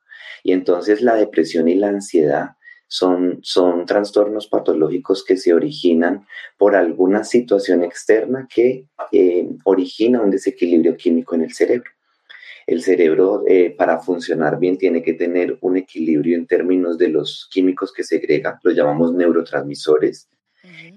Y 0.42 0.52
entonces 0.52 1.00
la 1.00 1.14
depresión 1.14 1.66
y 1.66 1.76
la 1.76 1.88
ansiedad 1.88 2.56
son, 2.86 3.40
son 3.42 3.86
trastornos 3.86 4.46
patológicos 4.46 5.24
que 5.24 5.36
se 5.36 5.52
originan 5.52 6.26
por 6.58 6.76
alguna 6.76 7.24
situación 7.24 7.82
externa 7.82 8.46
que 8.52 8.86
eh, 9.12 9.48
origina 9.64 10.20
un 10.20 10.30
desequilibrio 10.30 10.96
químico 10.96 11.34
en 11.34 11.42
el 11.42 11.52
cerebro. 11.52 11.90
El 12.66 12.82
cerebro, 12.82 13.42
eh, 13.46 13.74
para 13.76 13.98
funcionar 13.98 14.58
bien, 14.58 14.78
tiene 14.78 15.02
que 15.02 15.12
tener 15.12 15.58
un 15.60 15.76
equilibrio 15.76 16.36
en 16.36 16.46
términos 16.46 16.96
de 16.96 17.08
los 17.08 17.48
químicos 17.52 17.92
que 17.92 18.04
segrega, 18.04 18.58
los 18.62 18.74
llamamos 18.74 19.12
neurotransmisores. 19.12 20.28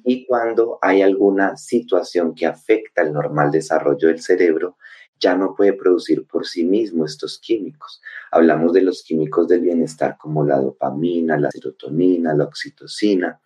Y 0.05 0.25
cuando 0.25 0.79
hay 0.81 1.01
alguna 1.01 1.57
situación 1.57 2.33
que 2.33 2.45
afecta 2.45 3.01
el 3.01 3.11
normal 3.11 3.51
desarrollo 3.51 4.07
del 4.07 4.21
cerebro, 4.21 4.77
ya 5.19 5.35
no 5.35 5.55
puede 5.55 5.73
producir 5.73 6.25
por 6.25 6.45
sí 6.45 6.63
mismo 6.63 7.05
estos 7.05 7.39
químicos. 7.39 8.01
Hablamos 8.31 8.73
de 8.73 8.81
los 8.81 9.03
químicos 9.03 9.47
del 9.47 9.61
bienestar 9.61 10.17
como 10.17 10.45
la 10.45 10.57
dopamina, 10.57 11.37
la 11.37 11.51
serotonina, 11.51 12.33
la 12.33 12.45
oxitocina. 12.45 13.39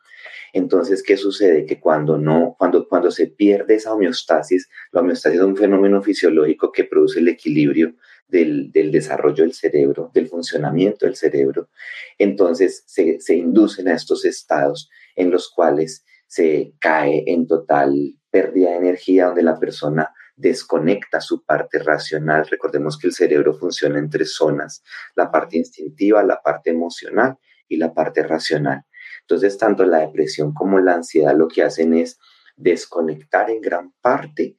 Entonces, 0.53 1.01
¿qué 1.01 1.17
sucede? 1.17 1.65
Que 1.65 1.79
cuando 1.79 2.17
no, 2.17 2.55
cuando, 2.57 2.87
cuando 2.87 3.09
se 3.09 3.27
pierde 3.27 3.75
esa 3.75 3.93
homeostasis, 3.93 4.69
la 4.91 5.01
homeostasis 5.01 5.39
es 5.39 5.45
un 5.45 5.57
fenómeno 5.57 6.01
fisiológico 6.01 6.71
que 6.71 6.83
produce 6.83 7.19
el 7.19 7.29
equilibrio 7.29 7.95
del, 8.31 8.71
desarrollo 8.71 9.43
del 9.43 9.53
cerebro, 9.53 10.09
del 10.13 10.27
funcionamiento 10.27 11.05
del 11.05 11.15
cerebro, 11.15 11.69
entonces 12.17 12.83
se, 12.87 13.19
se 13.19 13.35
inducen 13.35 13.89
a 13.89 13.93
estos 13.93 14.25
estados 14.25 14.89
en 15.15 15.29
los 15.29 15.49
cuales 15.49 16.05
se 16.27 16.73
cae 16.79 17.25
en 17.27 17.45
total 17.45 17.93
pérdida 18.29 18.71
de 18.71 18.77
energía, 18.77 19.25
donde 19.25 19.43
la 19.43 19.59
persona 19.59 20.13
desconecta 20.41 21.21
su 21.21 21.43
parte 21.43 21.79
racional. 21.79 22.47
Recordemos 22.49 22.97
que 22.97 23.07
el 23.07 23.13
cerebro 23.13 23.53
funciona 23.53 23.99
en 23.99 24.09
tres 24.09 24.33
zonas, 24.33 24.83
la 25.15 25.31
parte 25.31 25.57
instintiva, 25.57 26.23
la 26.23 26.41
parte 26.41 26.71
emocional 26.71 27.37
y 27.67 27.77
la 27.77 27.93
parte 27.93 28.23
racional. 28.23 28.83
Entonces, 29.21 29.57
tanto 29.57 29.85
la 29.85 29.99
depresión 29.99 30.53
como 30.53 30.79
la 30.79 30.95
ansiedad 30.95 31.35
lo 31.35 31.47
que 31.47 31.63
hacen 31.63 31.93
es 31.93 32.19
desconectar 32.55 33.49
en 33.49 33.61
gran 33.61 33.93
parte 34.01 34.57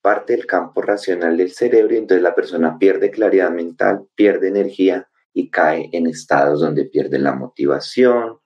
parte 0.00 0.34
del 0.34 0.46
campo 0.46 0.80
racional 0.80 1.36
del 1.36 1.52
cerebro 1.52 1.94
y 1.94 1.98
entonces 1.98 2.22
la 2.22 2.34
persona 2.34 2.78
pierde 2.78 3.10
claridad 3.10 3.50
mental, 3.50 4.06
pierde 4.14 4.48
energía 4.48 5.08
y 5.32 5.50
cae 5.50 5.90
en 5.92 6.06
estados 6.06 6.60
donde 6.60 6.86
pierde 6.86 7.18
la 7.18 7.34
motivación, 7.34 8.39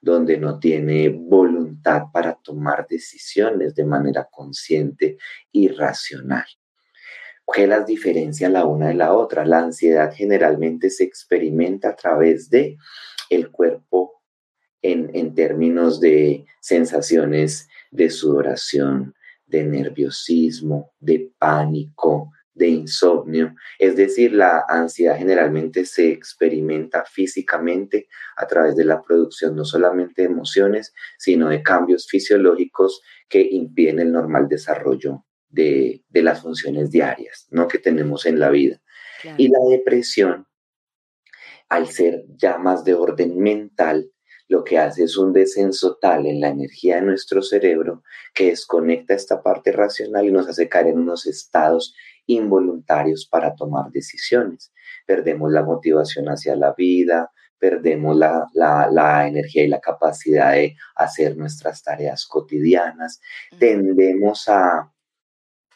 donde 0.00 0.38
no 0.38 0.58
tiene 0.58 1.08
voluntad 1.08 2.04
para 2.12 2.34
tomar 2.34 2.86
decisiones 2.88 3.74
de 3.74 3.84
manera 3.84 4.28
consciente 4.30 5.18
y 5.52 5.68
racional. 5.68 6.46
¿Qué 7.52 7.66
las 7.66 7.86
diferencia 7.86 8.48
la 8.48 8.66
una 8.66 8.88
de 8.88 8.94
la 8.94 9.14
otra? 9.14 9.44
La 9.44 9.60
ansiedad 9.60 10.12
generalmente 10.14 10.90
se 10.90 11.04
experimenta 11.04 11.90
a 11.90 11.96
través 11.96 12.50
de 12.50 12.76
el 13.30 13.50
cuerpo 13.50 14.22
en, 14.82 15.10
en 15.14 15.34
términos 15.34 15.98
de 16.00 16.44
sensaciones 16.60 17.68
de 17.90 18.10
sudoración, 18.10 19.14
de 19.46 19.64
nerviosismo, 19.64 20.92
de 21.00 21.32
pánico, 21.38 22.32
de 22.58 22.68
insomnio. 22.68 23.54
Es 23.78 23.96
decir, 23.96 24.32
la 24.32 24.64
ansiedad 24.68 25.16
generalmente 25.16 25.84
se 25.84 26.10
experimenta 26.10 27.04
físicamente 27.04 28.08
a 28.36 28.46
través 28.46 28.76
de 28.76 28.84
la 28.84 29.02
producción 29.02 29.56
no 29.56 29.64
solamente 29.64 30.22
de 30.22 30.28
emociones, 30.28 30.92
sino 31.18 31.48
de 31.48 31.62
cambios 31.62 32.06
fisiológicos 32.08 33.00
que 33.28 33.40
impiden 33.40 34.00
el 34.00 34.12
normal 34.12 34.48
desarrollo 34.48 35.24
de, 35.48 36.02
las 36.12 36.42
funciones 36.42 36.90
diarias 36.90 37.46
¿no? 37.50 37.68
que 37.68 37.78
tenemos 37.78 38.26
en 38.26 38.38
la 38.38 38.50
vida. 38.50 38.82
Y 39.36 39.48
la 39.48 39.58
depresión, 39.68 40.46
al 41.68 41.88
ser 41.88 42.24
ya 42.36 42.58
más 42.58 42.84
de 42.84 42.94
orden 42.94 43.38
mental, 43.38 44.12
lo 44.48 44.64
que 44.64 44.78
hace 44.78 45.04
es 45.04 45.16
un 45.16 45.32
descenso 45.32 45.96
tal 46.00 46.26
en 46.26 46.40
la 46.40 46.48
energía 46.48 46.96
de 46.96 47.02
nuestro 47.02 47.42
cerebro 47.42 48.02
que 48.32 48.46
desconecta 48.46 49.14
esta 49.14 49.42
parte 49.42 49.72
racional 49.72 50.26
y 50.26 50.32
nos 50.32 50.48
hace 50.48 50.68
caer 50.68 50.88
en 50.88 50.98
unos 51.00 51.26
estados 51.26 51.94
involuntarios 52.28 53.26
para 53.26 53.56
tomar 53.56 53.90
decisiones. 53.90 54.72
Perdemos 55.06 55.50
la 55.50 55.64
motivación 55.64 56.26
hacia 56.26 56.54
la 56.54 56.74
vida, 56.74 57.32
perdemos 57.58 58.16
la, 58.16 59.26
energía 59.26 59.64
y 59.64 59.68
la 59.68 59.80
capacidad 59.80 60.52
de 60.52 60.76
hacer 60.94 61.36
nuestras 61.36 61.82
tareas 61.82 62.26
cotidianas, 62.26 63.20
tendemos 63.58 64.48
a 64.48 64.92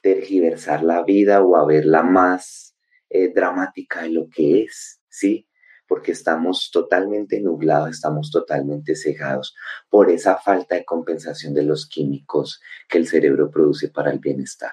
tergiversar 0.02 0.82
la 0.82 1.02
vida 1.02 1.42
o 1.42 1.56
a 1.56 1.66
verla 1.66 2.02
más 2.02 2.76
eh, 3.08 3.32
dramática 3.32 4.02
de 4.02 4.10
lo 4.10 4.28
que 4.28 4.64
es, 4.64 5.00
¿sí? 5.08 5.48
Porque 5.86 6.12
estamos 6.12 6.70
totalmente 6.72 7.40
nublados, 7.40 7.90
estamos 7.90 8.30
totalmente 8.30 8.94
cegados 8.94 9.54
por 9.90 10.10
esa 10.10 10.36
falta 10.38 10.76
de 10.76 10.84
compensación 10.84 11.54
de 11.54 11.64
los 11.64 11.88
químicos 11.88 12.60
que 12.88 12.98
el 12.98 13.06
cerebro 13.06 13.50
produce 13.50 13.88
para 13.88 14.10
el 14.10 14.18
bienestar. 14.18 14.72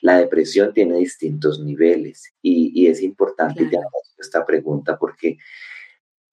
La 0.00 0.18
depresión 0.18 0.72
tiene 0.72 0.98
distintos 0.98 1.60
niveles 1.60 2.34
y, 2.42 2.86
es 2.86 3.02
importante 3.02 3.68
ya 3.70 3.80
esta 4.18 4.44
pregunta 4.44 4.98
porque 4.98 5.38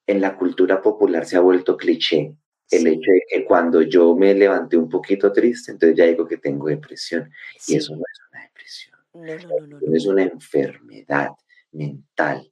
en 0.07 0.21
la 0.21 0.37
cultura 0.37 0.81
popular 0.81 1.25
se 1.25 1.35
ha 1.35 1.39
vuelto 1.39 1.77
cliché 1.77 2.35
el 2.71 2.87
hecho 2.87 3.11
de 3.11 3.21
que 3.29 3.45
cuando 3.45 3.81
yo 3.81 4.15
me 4.15 4.33
levanté 4.33 4.77
un 4.77 4.89
poquito 4.89 5.31
triste, 5.31 5.71
entonces 5.71 5.97
ya 5.97 6.05
digo 6.05 6.27
que 6.27 6.37
tengo 6.37 6.67
depresión. 6.67 7.29
Y 7.67 7.75
eso 7.75 7.95
no 7.95 8.01
es 8.11 8.19
una 8.31 8.41
depresión. 8.43 8.99
No, 9.13 9.67
no, 9.67 9.79
no, 9.79 9.95
es 9.95 10.05
una 10.05 10.23
enfermedad 10.23 11.29
mental 11.71 12.51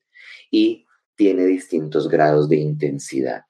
y 0.51 0.85
tiene 1.15 1.45
distintos 1.45 2.07
grados 2.07 2.47
de 2.47 2.57
intensidad. 2.57 3.43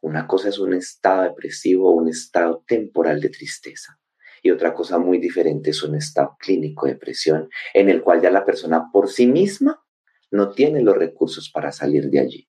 Una 0.00 0.26
cosa 0.26 0.48
es 0.48 0.58
un 0.58 0.74
estado 0.74 1.22
depresivo 1.22 1.90
o 1.90 1.92
un 1.92 2.08
estado 2.08 2.62
temporal 2.66 3.20
de 3.20 3.30
tristeza 3.30 3.98
y 4.44 4.50
otra 4.50 4.74
cosa 4.74 4.98
muy 4.98 5.18
diferente 5.18 5.70
es 5.70 5.82
un 5.82 5.94
estado 5.94 6.36
clínico 6.38 6.84
de 6.84 6.92
depresión 6.92 7.48
en 7.72 7.88
el 7.88 8.02
cual 8.02 8.20
ya 8.20 8.30
la 8.30 8.44
persona 8.44 8.90
por 8.92 9.08
sí 9.08 9.26
misma 9.26 9.82
no 10.30 10.50
tiene 10.50 10.82
los 10.82 10.98
recursos 10.98 11.50
para 11.50 11.72
salir 11.72 12.10
de 12.10 12.20
allí. 12.20 12.48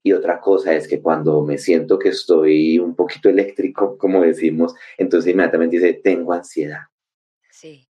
Y 0.00 0.12
otra 0.12 0.40
cosa 0.40 0.74
es 0.74 0.86
que 0.86 1.02
cuando 1.02 1.42
me 1.42 1.58
siento 1.58 1.98
que 1.98 2.10
estoy 2.10 2.78
un 2.78 2.94
poquito 2.94 3.28
eléctrico, 3.28 3.98
como 3.98 4.20
decimos, 4.22 4.76
entonces 4.96 5.32
inmediatamente 5.32 5.78
dice, 5.78 5.94
tengo 5.94 6.32
ansiedad. 6.32 6.82
Sí. 7.50 7.88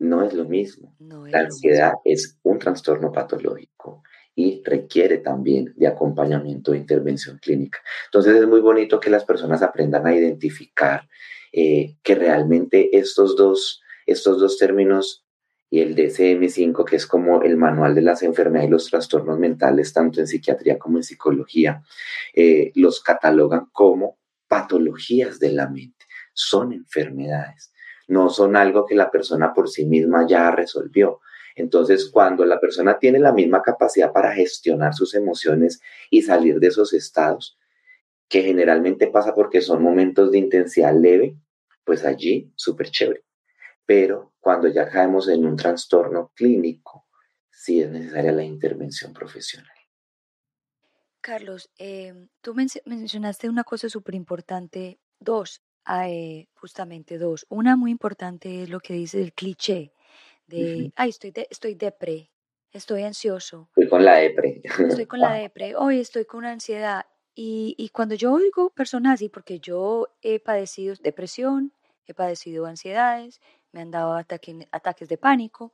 No 0.00 0.24
es 0.24 0.34
lo 0.34 0.44
mismo. 0.44 0.96
la 0.98 1.38
ansiedad 1.38 1.92
es 2.04 2.40
un 2.42 2.58
trastorno 2.58 3.12
patológico 3.12 4.02
y 4.34 4.64
requiere 4.64 5.18
también 5.18 5.72
de 5.76 5.86
acompañamiento 5.86 6.74
e 6.74 6.78
intervención 6.78 7.38
clínica. 7.38 7.78
Entonces 8.06 8.34
es 8.34 8.48
muy 8.48 8.60
bonito 8.60 8.98
que 8.98 9.10
las 9.10 9.24
personas 9.24 9.62
aprendan 9.62 10.08
a 10.08 10.14
identificar 10.14 11.08
eh, 11.52 11.96
que 12.02 12.14
realmente 12.14 12.96
estos 12.98 13.36
dos, 13.36 13.82
estos 14.06 14.40
dos 14.40 14.58
términos 14.58 15.24
y 15.70 15.80
el 15.80 15.94
DCM5, 15.94 16.84
que 16.84 16.96
es 16.96 17.06
como 17.06 17.42
el 17.42 17.56
manual 17.56 17.94
de 17.94 18.02
las 18.02 18.22
enfermedades 18.22 18.68
y 18.68 18.72
los 18.72 18.86
trastornos 18.86 19.38
mentales, 19.38 19.92
tanto 19.92 20.20
en 20.20 20.26
psiquiatría 20.26 20.78
como 20.78 20.96
en 20.98 21.02
psicología, 21.02 21.82
eh, 22.34 22.72
los 22.74 23.00
catalogan 23.00 23.68
como 23.72 24.18
patologías 24.46 25.38
de 25.38 25.52
la 25.52 25.68
mente. 25.68 26.06
Son 26.32 26.72
enfermedades, 26.72 27.72
no 28.06 28.30
son 28.30 28.56
algo 28.56 28.86
que 28.86 28.94
la 28.94 29.10
persona 29.10 29.52
por 29.52 29.68
sí 29.68 29.84
misma 29.84 30.26
ya 30.26 30.50
resolvió. 30.50 31.20
Entonces, 31.54 32.08
cuando 32.10 32.44
la 32.44 32.60
persona 32.60 32.98
tiene 32.98 33.18
la 33.18 33.32
misma 33.32 33.60
capacidad 33.62 34.12
para 34.12 34.32
gestionar 34.32 34.94
sus 34.94 35.14
emociones 35.14 35.80
y 36.08 36.22
salir 36.22 36.60
de 36.60 36.68
esos 36.68 36.94
estados, 36.94 37.57
que 38.28 38.42
generalmente 38.42 39.08
pasa 39.08 39.34
porque 39.34 39.60
son 39.60 39.82
momentos 39.82 40.30
de 40.30 40.38
intensidad 40.38 40.94
leve, 40.94 41.36
pues 41.84 42.04
allí 42.04 42.52
súper 42.56 42.90
chévere. 42.90 43.24
Pero 43.86 44.34
cuando 44.40 44.68
ya 44.68 44.88
caemos 44.88 45.28
en 45.28 45.46
un 45.46 45.56
trastorno 45.56 46.30
clínico, 46.34 47.06
sí 47.50 47.80
es 47.80 47.90
necesaria 47.90 48.32
la 48.32 48.44
intervención 48.44 49.12
profesional. 49.12 49.72
Carlos, 51.20 51.70
em, 51.78 52.28
tú 52.40 52.54
mencionaste 52.54 53.48
una 53.48 53.64
cosa 53.64 53.88
súper 53.88 54.14
importante, 54.14 55.00
dos, 55.18 55.62
eh, 56.04 56.46
justamente 56.54 57.18
dos. 57.18 57.46
Una 57.48 57.76
muy 57.76 57.90
importante 57.90 58.62
es 58.62 58.70
lo 58.70 58.80
que 58.80 58.94
dice 58.94 59.20
el 59.20 59.32
cliché 59.32 59.92
de, 60.46 60.92
ay, 60.96 61.10
estoy, 61.10 61.30
de, 61.30 61.46
estoy 61.50 61.74
depre, 61.74 62.30
estoy 62.72 63.02
ansioso. 63.02 63.68
Estoy 63.70 63.88
con 63.88 64.04
la 64.04 64.16
depre. 64.16 64.62
Estoy 64.64 65.06
con 65.06 65.20
la 65.20 65.32
depre, 65.42 65.76
hoy 65.76 66.00
estoy 66.00 66.24
con 66.24 66.44
ansiedad. 66.44 67.06
Y, 67.40 67.90
cuando 67.90 68.16
yo 68.16 68.32
oigo 68.32 68.70
personas 68.70 69.14
así, 69.14 69.28
porque 69.28 69.60
yo 69.60 70.08
he 70.22 70.40
padecido 70.40 70.96
depresión, 71.00 71.72
he 72.08 72.12
padecido 72.12 72.66
ansiedades, 72.66 73.40
me 73.70 73.80
han 73.80 73.92
dado 73.92 74.14
ataques 74.14 75.08
de 75.08 75.18
pánico, 75.18 75.72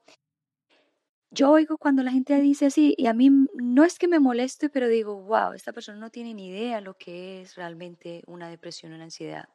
yo 1.31 1.51
oigo 1.51 1.79
cuando 1.79 2.03
la 2.03 2.11
gente 2.11 2.39
dice 2.39 2.67
así 2.67 2.95
y 2.99 3.07
a 3.07 3.15
mí 3.15 3.31
no 3.55 3.83
es 3.83 3.99
que 3.99 4.09
me 4.09 4.21
moleste, 4.21 4.69
pero 4.69 4.89
digo, 4.89 5.23
wow, 5.23 5.55
esta 5.55 5.73
persona 5.73 5.99
no 5.99 6.11
tiene 6.11 6.35
ni 6.35 6.49
idea 6.49 6.83
lo 6.83 6.99
que 6.99 7.41
es 7.41 7.55
realmente 7.55 8.23
una 8.27 8.51
depresión 8.51 8.93
o 8.93 8.97
una 8.97 9.05
ansiedad. 9.05 9.49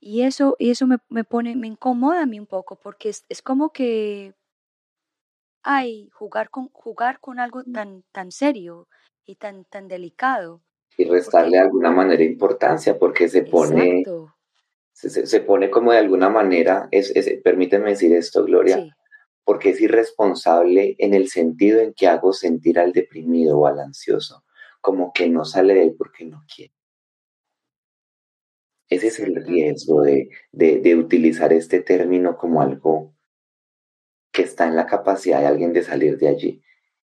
Y 0.00 0.22
eso, 0.22 0.56
y 0.58 0.70
eso 0.70 0.88
me, 0.88 0.98
me, 1.08 1.22
pone, 1.22 1.54
me 1.54 1.68
incomoda 1.68 2.22
a 2.22 2.26
mí 2.26 2.40
un 2.40 2.46
poco 2.46 2.74
porque 2.74 3.10
es, 3.10 3.24
es 3.28 3.40
como 3.40 3.72
que, 3.72 4.34
ay, 5.62 6.10
jugar 6.12 6.50
con, 6.50 6.70
jugar 6.70 7.20
con 7.20 7.38
algo 7.38 7.62
tan, 7.62 8.02
tan 8.10 8.32
serio 8.32 8.88
y 9.24 9.36
tan, 9.36 9.64
tan 9.64 9.86
delicado. 9.86 10.60
Y 10.96 11.04
restarle 11.04 11.56
de 11.56 11.62
alguna 11.62 11.90
manera 11.90 12.22
importancia 12.22 12.98
porque 12.98 13.28
se 13.28 13.42
pone, 13.42 14.04
se, 14.92 15.26
se, 15.26 15.40
pone 15.40 15.70
como 15.70 15.92
de 15.92 15.98
alguna 15.98 16.28
manera, 16.28 16.88
es, 16.90 17.10
es, 17.14 17.40
permíteme 17.42 17.90
decir 17.90 18.12
esto, 18.14 18.44
Gloria, 18.44 18.94
porque 19.44 19.70
es 19.70 19.80
irresponsable 19.80 20.96
en 20.98 21.14
el 21.14 21.28
sentido 21.28 21.80
en 21.80 21.94
que 21.94 22.06
hago 22.06 22.32
sentir 22.32 22.78
al 22.78 22.92
deprimido 22.92 23.58
o 23.58 23.66
al 23.66 23.80
ansioso, 23.80 24.44
como 24.80 25.12
que 25.12 25.28
no 25.28 25.44
sale 25.44 25.74
de 25.74 25.80
ahí 25.80 25.90
porque 25.92 26.24
no 26.24 26.44
quiere. 26.54 26.74
Ese 28.90 29.06
es 29.06 29.20
el 29.20 29.36
riesgo 29.36 30.02
de, 30.02 30.30
de, 30.50 30.96
utilizar 30.96 31.52
este 31.52 31.80
término 31.80 32.36
como 32.36 32.60
algo 32.60 33.14
que 34.32 34.42
está 34.42 34.66
en 34.66 34.74
la 34.74 34.86
capacidad 34.86 35.40
de 35.40 35.46
alguien 35.46 35.72
de 35.72 35.84
salir 35.84 36.18
de 36.18 36.28
allí. 36.28 36.62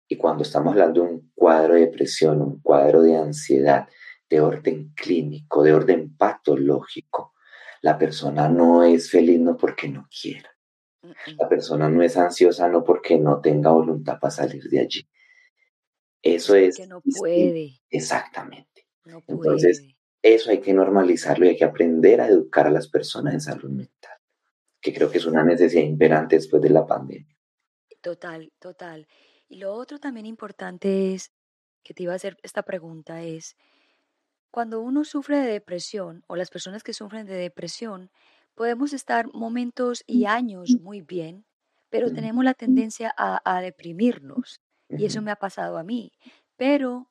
Y 0.09 0.17
cuando 0.17 0.43
estamos 0.43 0.73
hablando 0.73 1.03
de 1.03 1.09
un 1.09 1.33
cuadro 1.35 1.75
de 1.75 1.81
depresión, 1.81 2.43
un 2.43 2.61
cuadro 2.61 3.03
de 3.03 3.17
ansiedad, 3.17 3.89
de 4.29 4.41
orden 4.41 4.93
clínico, 4.95 5.63
de 5.63 5.73
orden 5.73 6.17
patológico, 6.17 7.35
la 7.83 7.99
persona 7.99 8.49
no 8.49 8.83
es 8.83 9.11
feliz 9.11 9.41
no 9.41 9.57
porque 9.57 9.89
no 9.89 10.09
quiera. 10.09 10.51
La 11.39 11.49
persona 11.49 11.89
no 11.89 12.03
es 12.03 12.17
ansiosa 12.17 12.69
no 12.69 12.83
porque 12.83 13.19
no 13.19 13.41
tenga 13.41 13.71
voluntad 13.71 14.19
para 14.19 14.31
salir 14.31 14.65
de 14.71 14.81
allí. 14.81 15.09
Eso 16.23 16.55
es. 16.55 16.79
Que 16.79 16.87
no 16.87 17.03
puede. 17.19 17.81
Exactamente. 17.91 18.87
Entonces, 19.27 19.87
eso 20.23 20.51
hay 20.51 20.61
que 20.61 20.73
normalizarlo 20.73 21.45
y 21.45 21.51
hay 21.51 21.57
que 21.57 21.65
aprender 21.65 22.23
a 22.23 22.29
educar 22.29 22.67
a 22.67 22.71
las 22.71 22.89
personas 22.89 23.35
en 23.35 23.41
salud 23.43 23.69
mental, 23.69 24.17
que 24.81 24.95
creo 24.95 25.11
que 25.11 25.19
es 25.19 25.27
una 25.27 25.45
necesidad 25.45 25.83
imperante 25.83 26.37
después 26.37 26.63
de 26.63 26.71
la 26.71 26.87
pandemia. 26.87 27.37
Total, 28.01 28.51
total. 28.59 29.07
Y 29.55 29.59
lo 29.59 29.73
otro 29.73 30.01
también 30.01 30.27
importante 30.27 31.15
es, 31.15 31.31
que 31.85 31.95
te 31.95 32.03
iba 32.03 32.13
a 32.13 32.17
hacer 32.17 32.37
esta 32.43 32.65
pregunta, 32.65 33.23
es, 33.23 33.57
cuando 34.51 34.81
uno 34.81 35.05
sufre 35.05 35.39
de 35.39 35.47
depresión 35.47 36.25
o 36.27 36.35
las 36.35 36.51
personas 36.51 36.83
que 36.83 36.93
sufren 36.93 37.25
de 37.25 37.37
depresión, 37.37 38.11
podemos 38.57 38.93
estar 38.93 39.33
momentos 39.33 40.03
y 40.09 40.25
años 40.25 40.71
muy 40.81 41.03
bien, 41.03 41.47
pero 41.89 42.13
tenemos 42.13 42.45
la 42.45 42.55
tendencia 42.55 43.15
a, 43.17 43.41
a 43.45 43.61
deprimirnos. 43.61 44.61
Y 44.89 45.05
eso 45.05 45.23
me 45.23 45.31
ha 45.31 45.37
pasado 45.37 45.79
a 45.79 45.85
mí. 45.85 46.11
Pero 46.57 47.09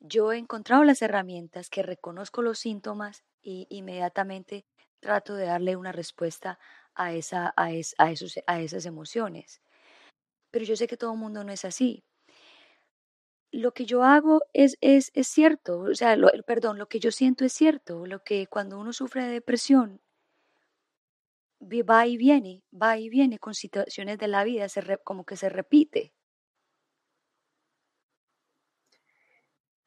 yo 0.00 0.32
he 0.32 0.38
encontrado 0.38 0.82
las 0.82 1.02
herramientas 1.02 1.68
que 1.68 1.82
reconozco 1.82 2.40
los 2.40 2.58
síntomas 2.58 3.22
y 3.42 3.66
inmediatamente 3.68 4.64
trato 4.98 5.34
de 5.34 5.44
darle 5.44 5.76
una 5.76 5.92
respuesta 5.92 6.58
a, 6.94 7.12
esa, 7.12 7.52
a, 7.54 7.64
a, 7.66 8.10
esos, 8.10 8.38
a 8.46 8.60
esas 8.60 8.86
emociones. 8.86 9.60
Pero 10.50 10.64
yo 10.64 10.76
sé 10.76 10.86
que 10.86 10.96
todo 10.96 11.12
el 11.12 11.18
mundo 11.18 11.44
no 11.44 11.52
es 11.52 11.64
así. 11.64 12.04
Lo 13.50 13.72
que 13.72 13.86
yo 13.86 14.02
hago 14.02 14.42
es, 14.52 14.76
es, 14.80 15.10
es 15.14 15.28
cierto, 15.28 15.80
o 15.80 15.94
sea, 15.94 16.16
perdón, 16.46 16.78
lo 16.78 16.88
que 16.88 17.00
yo 17.00 17.10
siento 17.10 17.44
es 17.44 17.52
cierto, 17.52 18.06
lo 18.06 18.22
que 18.22 18.46
cuando 18.46 18.78
uno 18.78 18.92
sufre 18.92 19.24
de 19.24 19.30
depresión 19.30 20.00
va 21.60 22.06
y 22.06 22.16
viene, 22.16 22.62
va 22.70 22.98
y 22.98 23.08
viene 23.08 23.38
con 23.38 23.54
situaciones 23.54 24.18
de 24.18 24.28
la 24.28 24.44
vida, 24.44 24.68
se 24.68 24.82
como 25.04 25.24
que 25.24 25.36
se 25.36 25.48
repite. 25.48 26.12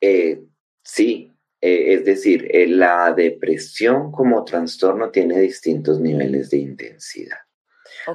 Eh, 0.02 0.44
sí, 0.84 1.32
eh, 1.62 1.94
es 1.94 2.06
decir, 2.06 2.48
eh, 2.52 2.68
la 2.68 3.14
depresión 3.14 4.12
como 4.12 4.44
trastorno 4.44 5.12
tiene 5.12 5.40
distintos 5.40 6.00
niveles 6.00 6.50
de 6.50 6.58
intensidad. 6.58 7.38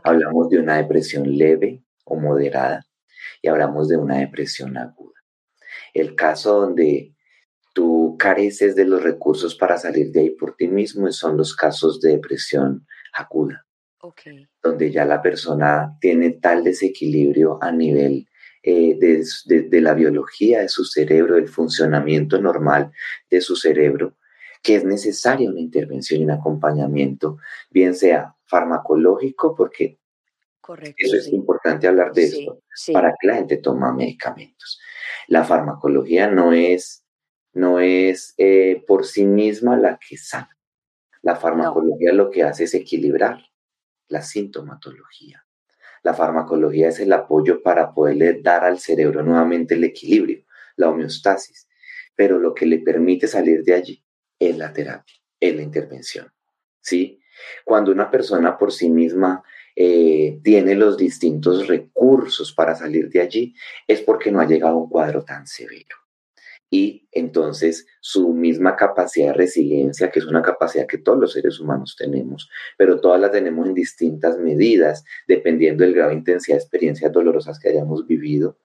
Hablamos 0.02 0.50
de 0.50 0.58
una 0.58 0.78
depresión 0.78 1.36
leve 1.36 1.82
o 2.06 2.16
moderada 2.16 2.86
y 3.42 3.48
hablamos 3.48 3.88
de 3.88 3.96
una 3.96 4.18
depresión 4.18 4.76
aguda. 4.78 5.20
El 5.92 6.14
caso 6.14 6.60
donde 6.60 7.14
tú 7.74 8.16
careces 8.18 8.74
de 8.74 8.86
los 8.86 9.02
recursos 9.02 9.54
para 9.54 9.76
salir 9.76 10.10
de 10.12 10.20
ahí 10.20 10.30
por 10.30 10.56
ti 10.56 10.68
mismo 10.68 11.10
son 11.12 11.36
los 11.36 11.54
casos 11.54 12.00
de 12.00 12.12
depresión 12.12 12.86
aguda, 13.12 13.66
donde 14.62 14.90
ya 14.90 15.04
la 15.04 15.20
persona 15.20 15.96
tiene 16.00 16.30
tal 16.30 16.64
desequilibrio 16.64 17.58
a 17.62 17.72
nivel 17.72 18.26
eh, 18.62 18.96
de, 18.98 19.80
la 19.80 19.94
biología 19.94 20.60
de 20.60 20.68
su 20.68 20.84
cerebro, 20.84 21.36
del 21.36 21.48
funcionamiento 21.48 22.40
normal 22.40 22.90
de 23.30 23.40
su 23.40 23.56
cerebro, 23.56 24.16
que 24.62 24.76
es 24.76 24.84
necesaria 24.84 25.48
una 25.48 25.60
intervención 25.60 26.20
y 26.20 26.24
un 26.24 26.32
acompañamiento, 26.32 27.38
bien 27.70 27.94
sea 27.94 28.34
farmacológico, 28.46 29.54
porque 29.54 29.98
eso 30.96 31.16
es 31.16 31.28
importante 31.28 31.86
hablar 31.86 32.12
de 32.12 32.24
esto, 32.24 32.62
para 32.92 33.14
que 33.20 33.26
la 33.26 33.36
gente 33.36 33.58
toma 33.58 33.92
medicamentos. 33.92 34.80
La 35.28 35.44
farmacología 35.44 36.28
no 36.28 36.52
es, 36.52 37.04
no 37.52 37.80
es 37.80 38.34
eh, 38.38 38.82
por 38.86 39.04
sí 39.06 39.24
misma 39.24 39.76
la 39.76 39.98
que 39.98 40.16
sana. 40.16 40.56
La 41.22 41.36
farmacología 41.36 42.12
lo 42.12 42.30
que 42.30 42.42
hace 42.42 42.64
es 42.64 42.74
equilibrar 42.74 43.38
la 44.08 44.22
sintomatología. 44.22 45.44
La 46.02 46.14
farmacología 46.14 46.88
es 46.88 47.00
el 47.00 47.12
apoyo 47.12 47.62
para 47.62 47.92
poderle 47.92 48.40
dar 48.40 48.64
al 48.64 48.78
cerebro 48.78 49.22
nuevamente 49.22 49.74
el 49.74 49.84
equilibrio, 49.84 50.44
la 50.76 50.88
homeostasis, 50.88 51.68
pero 52.14 52.38
lo 52.38 52.54
que 52.54 52.66
le 52.66 52.78
permite 52.78 53.26
salir 53.26 53.64
de 53.64 53.74
allí 53.74 54.04
es 54.38 54.56
la 54.56 54.72
terapia, 54.72 55.16
es 55.40 55.56
la 55.56 55.62
intervención. 55.62 56.32
¿sí? 56.80 57.20
Cuando 57.64 57.90
una 57.90 58.10
persona 58.10 58.56
por 58.56 58.72
sí 58.72 58.88
misma 58.88 59.42
eh, 59.76 60.40
tiene 60.42 60.74
los 60.74 60.96
distintos 60.96 61.68
recursos 61.68 62.52
para 62.52 62.74
salir 62.74 63.08
de 63.10 63.20
allí, 63.20 63.54
es 63.86 64.00
porque 64.00 64.32
no 64.32 64.40
ha 64.40 64.46
llegado 64.46 64.74
a 64.74 64.78
un 64.78 64.88
cuadro 64.88 65.22
tan 65.22 65.46
severo 65.46 65.96
y 66.70 67.08
entonces 67.12 67.86
su 68.00 68.32
misma 68.32 68.76
capacidad 68.76 69.28
de 69.28 69.34
resiliencia, 69.34 70.10
que 70.10 70.18
es 70.18 70.26
una 70.26 70.42
capacidad 70.42 70.86
que 70.86 70.98
todos 70.98 71.18
los 71.18 71.32
seres 71.32 71.60
humanos 71.60 71.96
tenemos, 71.96 72.50
pero 72.76 73.00
todas 73.00 73.20
las 73.20 73.30
tenemos 73.32 73.66
en 73.66 73.74
distintas 73.74 74.38
medidas, 74.38 75.04
dependiendo 75.28 75.84
del 75.84 75.94
grado 75.94 76.10
de 76.10 76.16
intensidad 76.16 76.56
de 76.56 76.62
experiencias 76.62 77.12
dolorosas 77.12 77.58
que 77.58 77.68
hayamos 77.68 78.06
vivido, 78.06 78.58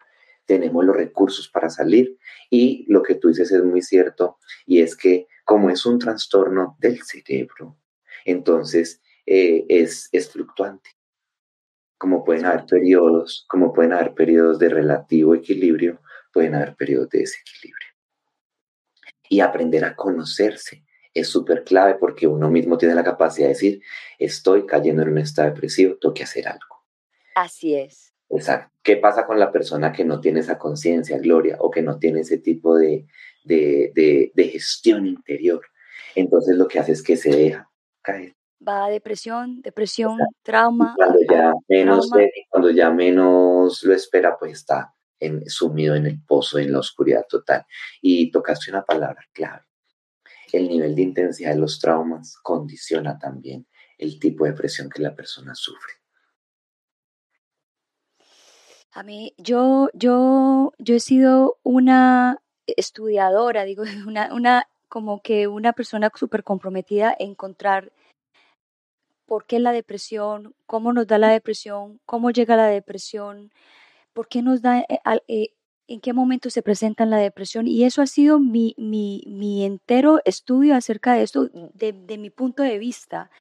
tenemos 0.45 0.83
los 0.83 0.95
recursos 0.95 1.47
para 1.47 1.69
salir. 1.69 2.17
Y 2.49 2.85
lo 2.89 3.03
que 3.03 3.15
tú 3.15 3.29
dices 3.29 3.51
es 3.51 3.63
muy 3.63 3.81
cierto, 3.81 4.37
y 4.65 4.81
es 4.81 4.95
que 4.95 5.27
como 5.45 5.69
es 5.69 5.85
un 5.85 5.99
trastorno 5.99 6.75
del 6.79 7.01
cerebro, 7.03 7.77
entonces 8.25 9.01
eh, 9.25 9.65
es, 9.69 10.09
es 10.11 10.29
fluctuante. 10.29 10.89
Como 12.01 12.23
pueden 12.23 12.45
haber 12.45 12.65
periodos, 12.65 13.45
como 13.47 13.71
pueden 13.71 13.93
haber 13.93 14.15
periodos 14.15 14.57
de 14.57 14.69
relativo 14.69 15.35
equilibrio, 15.35 16.01
pueden 16.33 16.55
haber 16.55 16.75
periodos 16.75 17.09
de 17.09 17.19
desequilibrio 17.19 17.87
y 19.29 19.39
aprender 19.39 19.85
a 19.85 19.95
conocerse 19.95 20.83
es 21.13 21.27
súper 21.27 21.63
clave 21.63 21.95
porque 21.99 22.25
uno 22.25 22.49
mismo 22.49 22.77
tiene 22.77 22.95
la 22.95 23.03
capacidad 23.03 23.47
de 23.47 23.53
decir, 23.53 23.81
estoy 24.17 24.65
cayendo 24.65 25.03
en 25.03 25.09
un 25.09 25.17
estado 25.19 25.49
depresivo, 25.49 25.95
tengo 25.99 26.13
que 26.13 26.23
hacer 26.23 26.47
algo. 26.47 26.85
Así 27.35 27.75
es. 27.75 28.13
Exacto. 28.29 28.73
¿Qué 28.81 28.97
pasa 28.97 29.27
con 29.27 29.37
la 29.37 29.51
persona 29.51 29.91
que 29.91 30.05
no 30.05 30.21
tiene 30.21 30.39
esa 30.39 30.57
conciencia, 30.57 31.19
Gloria, 31.19 31.57
o 31.59 31.69
que 31.69 31.83
no 31.83 31.99
tiene 31.99 32.21
ese 32.21 32.39
tipo 32.39 32.77
de, 32.77 33.05
de, 33.43 34.31
de, 34.33 34.47
gestión 34.47 35.05
interior? 35.05 35.61
Entonces 36.15 36.55
lo 36.55 36.67
que 36.67 36.79
hace 36.79 36.93
es 36.93 37.03
que 37.03 37.15
se 37.15 37.29
deja 37.29 37.69
caer. 38.01 38.35
Va 38.67 38.85
a 38.85 38.89
depresión, 38.89 39.61
depresión, 39.61 40.19
trauma. 40.43 40.93
cuando 40.95 41.19
ya, 41.27 41.53
menos, 41.67 42.09
cuando 42.49 42.69
ya 42.69 42.91
menos 42.91 43.83
lo 43.83 43.93
espera, 43.93 44.37
pues 44.37 44.53
está 44.53 44.93
sumido 45.47 45.95
en 45.95 46.05
el 46.05 46.23
pozo, 46.23 46.59
en 46.59 46.71
la 46.71 46.79
oscuridad 46.79 47.25
total. 47.27 47.65
Y 48.01 48.29
tocaste 48.31 48.69
una 48.69 48.83
palabra 48.83 49.21
clave. 49.33 49.63
El 50.51 50.67
nivel 50.67 50.95
de 50.95 51.01
intensidad 51.01 51.53
de 51.53 51.59
los 51.59 51.79
traumas 51.79 52.37
condiciona 52.43 53.17
también 53.17 53.67
el 53.97 54.19
tipo 54.19 54.45
de 54.45 54.53
presión 54.53 54.89
que 54.89 55.01
la 55.01 55.15
persona 55.15 55.55
sufre. 55.55 55.93
A 58.93 59.03
mí, 59.03 59.33
yo, 59.37 59.89
yo, 59.93 60.73
yo 60.77 60.95
he 60.95 60.99
sido 60.99 61.57
una 61.63 62.41
estudiadora, 62.65 63.63
digo, 63.63 63.83
una, 64.07 64.33
una 64.33 64.67
como 64.89 65.21
que 65.21 65.47
una 65.47 65.71
persona 65.71 66.11
súper 66.13 66.43
comprometida 66.43 67.15
en 67.17 67.31
encontrar 67.31 67.93
por 69.31 69.45
qué 69.45 69.59
la 69.61 69.71
depresión, 69.71 70.53
cómo 70.65 70.91
nos 70.91 71.07
da 71.07 71.17
la 71.17 71.29
depresión, 71.29 72.01
cómo 72.05 72.31
llega 72.31 72.57
la 72.57 72.67
depresión, 72.67 73.49
por 74.11 74.27
qué 74.27 74.41
nos 74.41 74.61
da, 74.61 74.79
eh, 74.79 74.99
eh, 75.29 75.53
en 75.87 76.01
qué 76.01 76.11
momento 76.11 76.49
se 76.49 76.61
presenta 76.61 77.05
la 77.05 77.15
depresión. 77.15 77.65
Y 77.65 77.85
eso 77.85 78.01
ha 78.01 78.07
sido 78.07 78.41
mi, 78.41 78.75
mi, 78.77 79.23
mi 79.27 79.63
entero 79.63 80.19
estudio 80.25 80.75
acerca 80.75 81.13
de 81.13 81.23
esto, 81.23 81.47
de, 81.47 82.17
mi 82.17 82.29
punto 82.29 82.61
de 82.61 82.77
vista. 82.77 83.31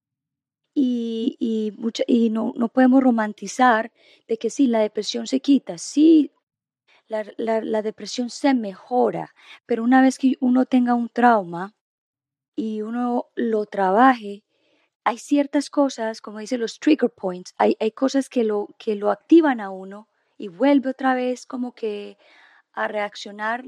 y, 0.75 1.37
y, 1.41 1.73
y 2.07 2.31
no, 2.31 2.53
no, 2.57 2.69
podemos 2.69 3.03
romantizar 3.03 3.91
de 4.29 4.37
que 4.39 4.49
sí, 4.49 4.69
la 4.69 4.79
depresión 4.79 5.27
se 5.27 5.41
quita, 5.41 5.77
sí, 5.77 6.31
la, 7.09 7.25
la, 7.37 7.83
depresión 7.83 8.31
se 8.31 8.55
mejora, 8.55 9.35
pero 9.67 9.83
una 9.83 10.03
vez 10.03 10.19
que 10.19 10.37
uno 10.41 10.67
tenga 10.67 10.95
un 10.95 11.09
trauma 11.09 11.75
y 12.55 12.83
uno 12.83 13.27
lo 13.35 13.67
trabaje, 13.67 14.45
hay 15.05 15.19
ciertas 15.19 15.71
cosas, 15.71 16.21
como 16.21 16.39
dicen 16.39 16.61
los 16.61 16.79
trigger 16.79 17.11
points, 17.11 17.55
hay, 17.59 17.77
hay 17.81 17.93
cosas 17.93 18.29
que 18.29 18.45
lo, 18.45 18.69
que 18.79 18.95
lo 18.95 19.11
activan 19.11 19.61
a 19.61 19.71
uno 19.71 20.09
y 20.39 20.49
vuelve 20.49 20.91
otra 20.91 21.15
vez 21.15 21.47
como 21.47 21.75
que 21.75 22.17
a 22.73 22.89
reaccionar 22.89 23.65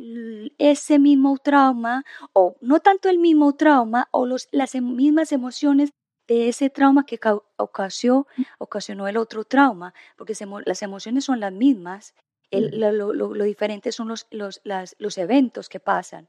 ese 0.59 0.99
mismo 0.99 1.37
trauma 1.39 2.05
o 2.33 2.57
no 2.61 2.81
tanto 2.81 3.09
el 3.09 3.19
mismo 3.19 3.55
trauma 3.55 4.09
o 4.11 4.27
los, 4.27 4.49
las 4.53 4.75
em, 4.75 4.95
mismas 4.95 5.33
emociones 5.33 5.91
de 6.29 6.49
ese 6.49 6.71
trauma 6.71 7.05
que 7.05 7.19
ocasionó, 7.57 8.27
ocasionó 8.59 9.09
el 9.09 9.17
otro 9.17 9.45
trauma, 9.45 9.93
porque 10.17 10.35
las 10.65 10.83
emociones 10.83 11.25
son 11.25 11.41
las 11.41 11.53
mismas, 11.53 12.15
lo, 12.51 13.13
lo, 13.13 13.45
diferente 13.45 13.93
son 13.93 14.09
los, 14.09 14.27
los, 14.31 14.61
las, 14.65 14.95
los 14.99 15.19
eventos 15.19 15.69
que 15.69 15.81
pasan. 15.81 16.29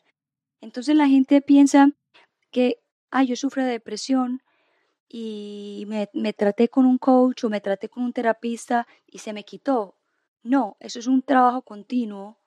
Entonces 0.61 0.95
la 0.95 1.07
gente 1.07 1.41
piensa 1.41 1.91
que, 2.51 2.79
ah, 3.11 3.23
yo 3.23 3.35
sufro 3.35 3.63
de 3.63 3.71
depresión 3.71 4.41
y 5.15 5.86
me, 5.88 6.34
traté 6.34 6.69
con 6.69 6.88
un 6.88 6.97
coach 6.97 7.43
o 7.43 7.49
me 7.49 7.62
traté 7.62 7.88
con 7.88 8.02
un 8.02 8.13
terapista 8.13 8.88
y 9.06 9.19
se 9.19 9.32
me 9.32 9.45
quitó. 9.45 9.95
No, 10.41 10.76
eso 10.80 10.97
es 10.97 11.06
un 11.06 11.21
trabajo 11.21 11.62
continuo 11.62 12.39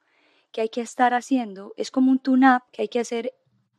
que 0.50 0.62
hay 0.62 0.68
que 0.68 0.80
estar 0.80 1.14
haciendo. 1.14 1.74
Es 1.76 1.92
como 1.92 2.10
un 2.10 2.18
tune-up 2.18 2.64
que 2.72 2.82
hay 2.82 2.88
que 2.88 2.98
hacer 2.98 3.32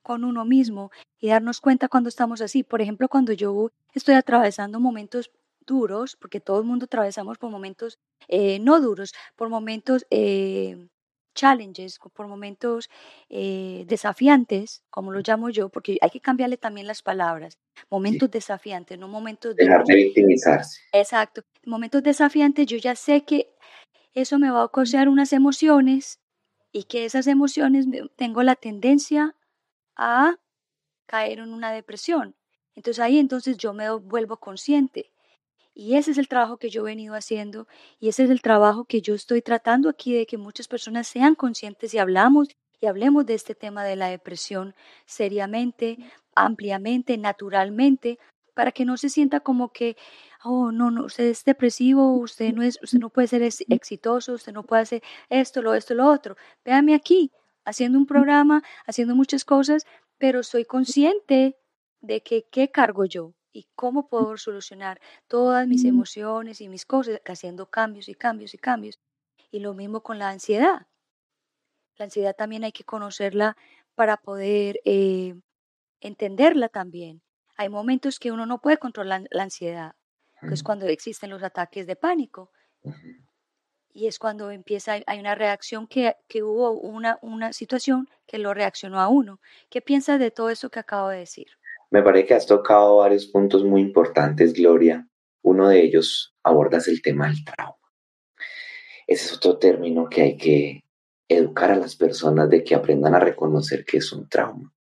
con 0.03 0.23
uno 0.23 0.45
mismo 0.45 0.89
y 1.19 1.27
darnos 1.27 1.59
cuenta 1.59 1.89
cuando 1.89 2.07
estamos 2.07 2.39
así. 2.39 2.63
Por 2.63 2.81
ejemplo, 2.81 3.09
cuando 3.09 3.33
yo 3.33 3.71
estoy 3.93 4.15
atravesando 4.15 4.79
momentos 4.79 5.31
duros, 5.65 6.15
porque 6.15 6.39
todo 6.39 6.59
el 6.59 6.65
mundo 6.65 6.85
atravesamos 6.85 7.37
por 7.37 7.51
momentos 7.51 7.99
eh, 8.29 8.59
no 8.59 8.79
duros, 8.79 9.13
por 9.35 9.49
momentos 9.49 10.05
eh, 10.11 10.87
challenges, 11.37 11.99
por 12.13 12.27
momentos 12.27 12.89
eh, 13.29 13.85
desafiantes, 13.87 14.83
como 14.89 15.11
lo 15.11 15.21
llamo 15.25 15.49
yo, 15.49 15.69
porque 15.69 15.97
hay 16.01 16.09
que 16.09 16.19
cambiarle 16.19 16.57
también 16.57 16.87
las 16.87 17.01
palabras. 17.01 17.59
Momentos 17.89 18.29
desafiantes, 18.31 18.97
no 18.97 19.07
momentos 19.07 19.55
Dejar 19.55 19.85
de 19.85 19.95
victimizarse. 19.95 20.81
Exacto. 20.91 21.43
Momentos 21.65 22.01
desafiantes, 22.01 22.65
yo 22.65 22.77
ya 22.77 22.95
sé 22.95 23.23
que 23.23 23.53
eso 24.13 24.39
me 24.39 24.49
va 24.49 24.61
a 24.61 24.65
ocasionar 24.65 25.09
unas 25.09 25.31
emociones 25.31 26.19
y 26.71 26.83
que 26.85 27.05
esas 27.05 27.27
emociones 27.27 27.85
tengo 28.15 28.41
la 28.41 28.55
tendencia 28.55 29.35
a 29.95 30.35
caer 31.05 31.39
en 31.39 31.53
una 31.53 31.71
depresión. 31.71 32.35
Entonces 32.75 33.03
ahí 33.03 33.19
entonces 33.19 33.57
yo 33.57 33.73
me 33.73 33.89
vuelvo 33.91 34.37
consciente. 34.37 35.11
Y 35.79 35.95
ese 35.95 36.09
es 36.09 36.17
el 36.17 36.27
trabajo 36.27 36.57
que 36.57 36.71
yo 36.71 36.81
he 36.81 36.85
venido 36.85 37.13
haciendo 37.13 37.67
y 37.99 38.09
ese 38.09 38.23
es 38.23 38.31
el 38.31 38.41
trabajo 38.41 38.85
que 38.85 38.99
yo 38.99 39.13
estoy 39.13 39.43
tratando 39.43 39.89
aquí 39.89 40.11
de 40.11 40.25
que 40.25 40.35
muchas 40.35 40.67
personas 40.67 41.05
sean 41.05 41.35
conscientes 41.35 41.93
y 41.93 41.99
hablamos 41.99 42.47
y 42.81 42.87
hablemos 42.87 43.27
de 43.27 43.35
este 43.35 43.53
tema 43.53 43.83
de 43.83 43.95
la 43.95 44.07
depresión 44.07 44.73
seriamente, 45.05 45.99
ampliamente, 46.33 47.15
naturalmente, 47.19 48.17
para 48.55 48.71
que 48.71 48.85
no 48.85 48.97
se 48.97 49.09
sienta 49.09 49.41
como 49.41 49.71
que, 49.71 49.97
oh, 50.43 50.71
no, 50.71 50.89
no, 50.89 51.05
usted 51.05 51.25
es 51.25 51.45
depresivo, 51.45 52.11
usted 52.17 52.55
no 52.55 52.63
es, 52.63 52.79
usted 52.81 52.97
no 52.97 53.11
puede 53.11 53.27
ser 53.27 53.43
exitoso, 53.43 54.33
usted 54.33 54.53
no 54.53 54.63
puede 54.63 54.81
hacer 54.81 55.03
esto, 55.29 55.61
lo 55.61 55.75
esto, 55.75 55.93
lo 55.93 56.07
otro. 56.09 56.37
Véame 56.65 56.95
aquí, 56.95 57.31
haciendo 57.65 57.99
un 57.99 58.07
programa, 58.07 58.63
haciendo 58.87 59.15
muchas 59.15 59.45
cosas, 59.45 59.85
pero 60.17 60.41
soy 60.41 60.65
consciente 60.65 61.55
de 62.01 62.21
que 62.23 62.47
qué 62.49 62.71
cargo 62.71 63.05
yo 63.05 63.36
y 63.51 63.67
cómo 63.75 64.07
puedo 64.07 64.37
solucionar 64.37 64.99
todas 65.27 65.67
mis 65.67 65.85
emociones 65.85 66.61
y 66.61 66.69
mis 66.69 66.85
cosas, 66.85 67.21
haciendo 67.25 67.69
cambios 67.69 68.09
y 68.09 68.15
cambios 68.15 68.53
y 68.53 68.57
cambios. 68.57 68.99
Y 69.51 69.59
lo 69.59 69.73
mismo 69.73 70.01
con 70.03 70.19
la 70.19 70.29
ansiedad. 70.29 70.87
La 71.97 72.05
ansiedad 72.05 72.35
también 72.35 72.63
hay 72.63 72.71
que 72.71 72.83
conocerla 72.83 73.57
para 73.95 74.17
poder 74.17 74.79
eh, 74.85 75.35
entenderla 76.01 76.69
también. 76.69 77.21
Hay 77.55 77.69
momentos 77.69 78.19
que 78.19 78.31
uno 78.31 78.45
no 78.45 78.61
puede 78.61 78.77
controlar 78.77 79.23
la 79.31 79.43
ansiedad, 79.43 79.95
que 80.47 80.53
es 80.53 80.61
cuando 80.61 80.85
existen 80.85 81.31
los 81.31 81.41
ataques 81.41 81.87
de 81.87 81.95
pánico. 81.95 82.51
Y 83.91 84.07
es 84.07 84.19
cuando 84.19 84.51
empieza, 84.51 84.99
hay 85.07 85.19
una 85.19 85.35
reacción 85.35 85.87
que, 85.87 86.15
que 86.27 86.43
hubo 86.43 86.71
una, 86.71 87.17
una 87.21 87.51
situación 87.51 88.07
que 88.27 88.37
lo 88.37 88.53
reaccionó 88.53 88.99
a 89.01 89.07
uno. 89.07 89.41
¿Qué 89.69 89.81
piensas 89.81 90.19
de 90.19 90.31
todo 90.31 90.49
eso 90.51 90.69
que 90.69 90.79
acabo 90.79 91.09
de 91.09 91.17
decir? 91.17 91.47
Me 91.89 92.03
parece 92.03 92.27
que 92.27 92.33
has 92.33 92.45
tocado 92.45 92.97
varios 92.97 93.27
puntos 93.27 93.63
muy 93.63 93.81
importantes, 93.81 94.53
Gloria. 94.53 95.07
Uno 95.41 95.69
de 95.69 95.81
ellos 95.81 96.35
abordas 96.43 96.87
el 96.87 97.01
tema 97.01 97.27
del 97.27 97.43
trauma. 97.45 97.75
Ese 99.07 99.25
es 99.25 99.33
otro 99.33 99.57
término 99.57 100.09
que 100.09 100.21
hay 100.21 100.37
que 100.37 100.83
educar 101.29 101.71
a 101.71 101.77
las 101.77 101.95
personas 101.95 102.49
de 102.49 102.63
que 102.63 102.75
aprendan 102.75 103.15
a 103.15 103.19
reconocer 103.19 103.85
que 103.85 103.97
es 103.97 104.11
un 104.11 104.27
trauma. 104.27 104.73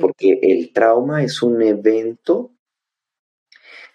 Porque 0.00 0.40
el 0.42 0.72
trauma 0.72 1.22
es 1.22 1.40
un 1.42 1.62
evento 1.62 2.52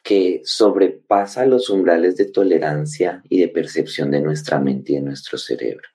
que 0.02 0.42
sobrepasa 0.46 1.46
los 1.46 1.70
umbrales 1.70 2.16
de 2.16 2.32
tolerancia 2.32 3.22
y 3.28 3.42
de 3.42 3.50
percepción 3.50 4.12
de 4.12 4.22
nuestra 4.22 4.60
mente 4.60 4.94
y 4.94 4.96
de 4.96 5.02
nuestro 5.02 5.38
cerebro. 5.38 5.90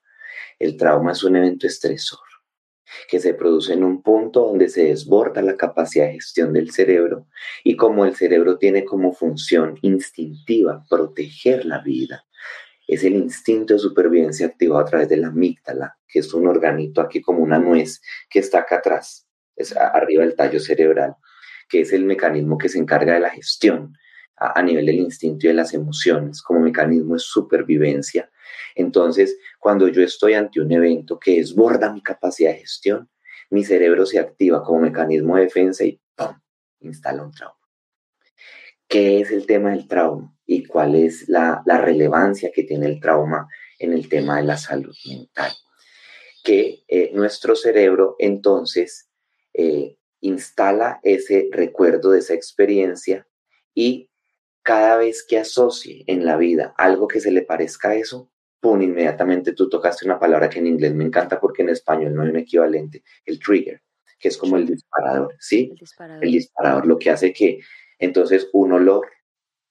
El 0.59 0.77
trauma 0.77 1.12
es 1.12 1.23
un 1.23 1.37
evento 1.37 1.66
estresor 1.66 2.29
que 3.09 3.20
se 3.20 3.35
produce 3.35 3.72
en 3.72 3.85
un 3.85 4.03
punto 4.03 4.46
donde 4.46 4.68
se 4.68 4.85
desborda 4.85 5.42
la 5.42 5.57
capacidad 5.57 6.07
de 6.07 6.14
gestión 6.14 6.53
del 6.53 6.70
cerebro 6.70 7.26
y 7.64 7.76
como 7.76 8.05
el 8.05 8.16
cerebro 8.16 8.59
tiene 8.59 8.85
como 8.85 9.12
función 9.12 9.79
instintiva 9.83 10.85
proteger 10.88 11.64
la 11.64 11.81
vida, 11.81 12.24
es 12.87 13.05
el 13.05 13.14
instinto 13.14 13.74
de 13.74 13.81
supervivencia 13.81 14.46
activado 14.46 14.81
a 14.81 14.85
través 14.85 15.09
de 15.09 15.16
la 15.16 15.29
amígdala, 15.29 15.96
que 16.09 16.18
es 16.18 16.35
un 16.35 16.48
organito 16.48 17.00
aquí 17.00 17.20
como 17.20 17.40
una 17.40 17.59
nuez 17.59 18.00
que 18.29 18.40
está 18.40 18.61
acá 18.61 18.76
atrás 18.76 19.26
arriba 19.76 20.24
del 20.24 20.35
tallo 20.35 20.61
cerebral, 20.61 21.14
que 21.68 21.83
es 21.83 21.92
el 21.92 22.05
mecanismo 22.05 22.59
que 22.59 22.68
se 22.68 22.79
encarga 22.79 23.14
de 23.14 23.20
la 23.20 23.31
gestión 23.31 23.94
a, 24.37 24.62
nivel 24.62 24.87
del 24.87 24.96
instinto 24.96 25.46
y 25.46 25.48
de 25.48 25.55
las 25.55 25.74
emociones, 25.74 26.42
como 26.42 26.61
mecanismo 26.61 27.14
de 27.14 27.20
supervivencia. 27.20 28.31
Entonces, 28.74 29.38
cuando 29.58 29.88
yo 29.88 30.02
estoy 30.02 30.34
ante 30.34 30.60
un 30.60 30.72
evento 30.72 31.18
que 31.18 31.36
desborda 31.36 31.92
mi 31.92 32.02
capacidad 32.02 32.52
de 32.52 32.60
gestión, 32.60 33.10
mi 33.50 33.64
cerebro 33.64 34.06
se 34.06 34.18
activa 34.18 34.62
como 34.62 34.80
mecanismo 34.80 35.36
de 35.36 35.42
defensa 35.42 35.84
y 35.84 36.00
¡pum! 36.14 36.38
instala 36.80 37.24
un 37.24 37.32
trauma. 37.32 37.56
¿Qué 38.88 39.20
es 39.20 39.30
el 39.30 39.46
tema 39.46 39.70
del 39.70 39.86
trauma 39.86 40.34
y 40.46 40.64
cuál 40.64 40.94
es 40.94 41.28
la, 41.28 41.62
relevancia 41.66 42.50
que 42.52 42.64
tiene 42.64 42.86
el 42.86 43.00
trauma 43.00 43.48
en 43.78 43.92
el 43.92 44.08
tema 44.08 44.38
de 44.38 44.44
la 44.44 44.56
salud 44.56 44.94
mental? 45.06 45.52
Que 46.42 46.82
eh, 46.88 47.10
nuestro 47.12 47.54
cerebro 47.54 48.16
entonces 48.18 49.08
eh, 49.54 49.96
instala 50.20 51.00
ese 51.02 51.48
recuerdo 51.52 52.10
de 52.10 52.20
esa 52.20 52.34
experiencia 52.34 53.26
y 53.74 54.10
cada 54.62 54.96
vez 54.96 55.24
que 55.26 55.38
asocie 55.38 56.04
en 56.06 56.24
la 56.24 56.36
vida 56.36 56.74
algo 56.76 57.08
que 57.08 57.20
se 57.20 57.30
le 57.30 57.42
parezca 57.42 57.90
a 57.90 57.94
eso, 57.94 58.30
pum, 58.61 58.83
inmediatamente 58.83 59.53
tú 59.53 59.68
tocaste 59.68 60.05
una 60.05 60.18
palabra 60.18 60.49
que 60.49 60.59
en 60.59 60.66
inglés 60.66 60.94
me 60.94 61.05
encanta 61.05 61.40
porque 61.40 61.62
en 61.62 61.70
español 61.70 62.14
no 62.14 62.23
hay 62.23 62.29
un 62.29 62.37
equivalente, 62.37 63.03
el 63.25 63.38
trigger, 63.38 63.83
que 64.18 64.29
es 64.29 64.37
como 64.37 64.57
el 64.57 64.66
disparador, 64.66 65.35
¿sí? 65.40 65.68
El 65.70 65.77
disparador. 65.77 66.25
El 66.25 66.33
disparador, 66.33 66.87
lo 66.87 66.99
que 66.99 67.11
hace 67.11 67.33
que 67.33 67.61
entonces 67.99 68.49
un 68.53 68.73
olor, 68.73 69.09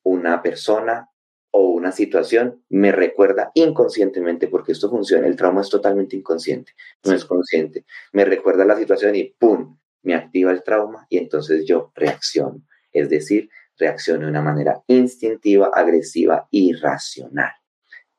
una 0.04 0.41
persona 0.41 1.10
o 1.52 1.69
una 1.69 1.91
situación 1.91 2.63
me 2.69 2.91
recuerda 2.91 3.52
inconscientemente, 3.54 4.47
porque 4.47 4.71
esto 4.71 4.89
funciona, 4.89 5.28
el 5.28 5.36
trauma 5.36 5.62
es 5.62 5.69
totalmente 5.69 6.15
inconsciente, 6.15 6.73
no 7.06 7.13
es 7.13 7.25
consciente, 7.25 7.86
me 8.12 8.25
recuerda 8.25 8.65
la 8.65 8.78
situación 8.78 9.15
y 9.15 9.36
¡pum! 9.38 9.78
me 10.02 10.15
activa 10.15 10.52
el 10.52 10.63
trauma 10.63 11.06
y 11.10 11.17
entonces 11.17 11.65
yo 11.65 11.91
reacciono, 11.95 12.62
es 12.91 13.10
decir, 13.10 13.49
reacciono 13.78 14.25
de 14.25 14.32
una 14.32 14.41
manera 14.41 14.82
instintiva, 14.88 15.71
agresiva, 15.73 16.47
irracional 16.52 17.58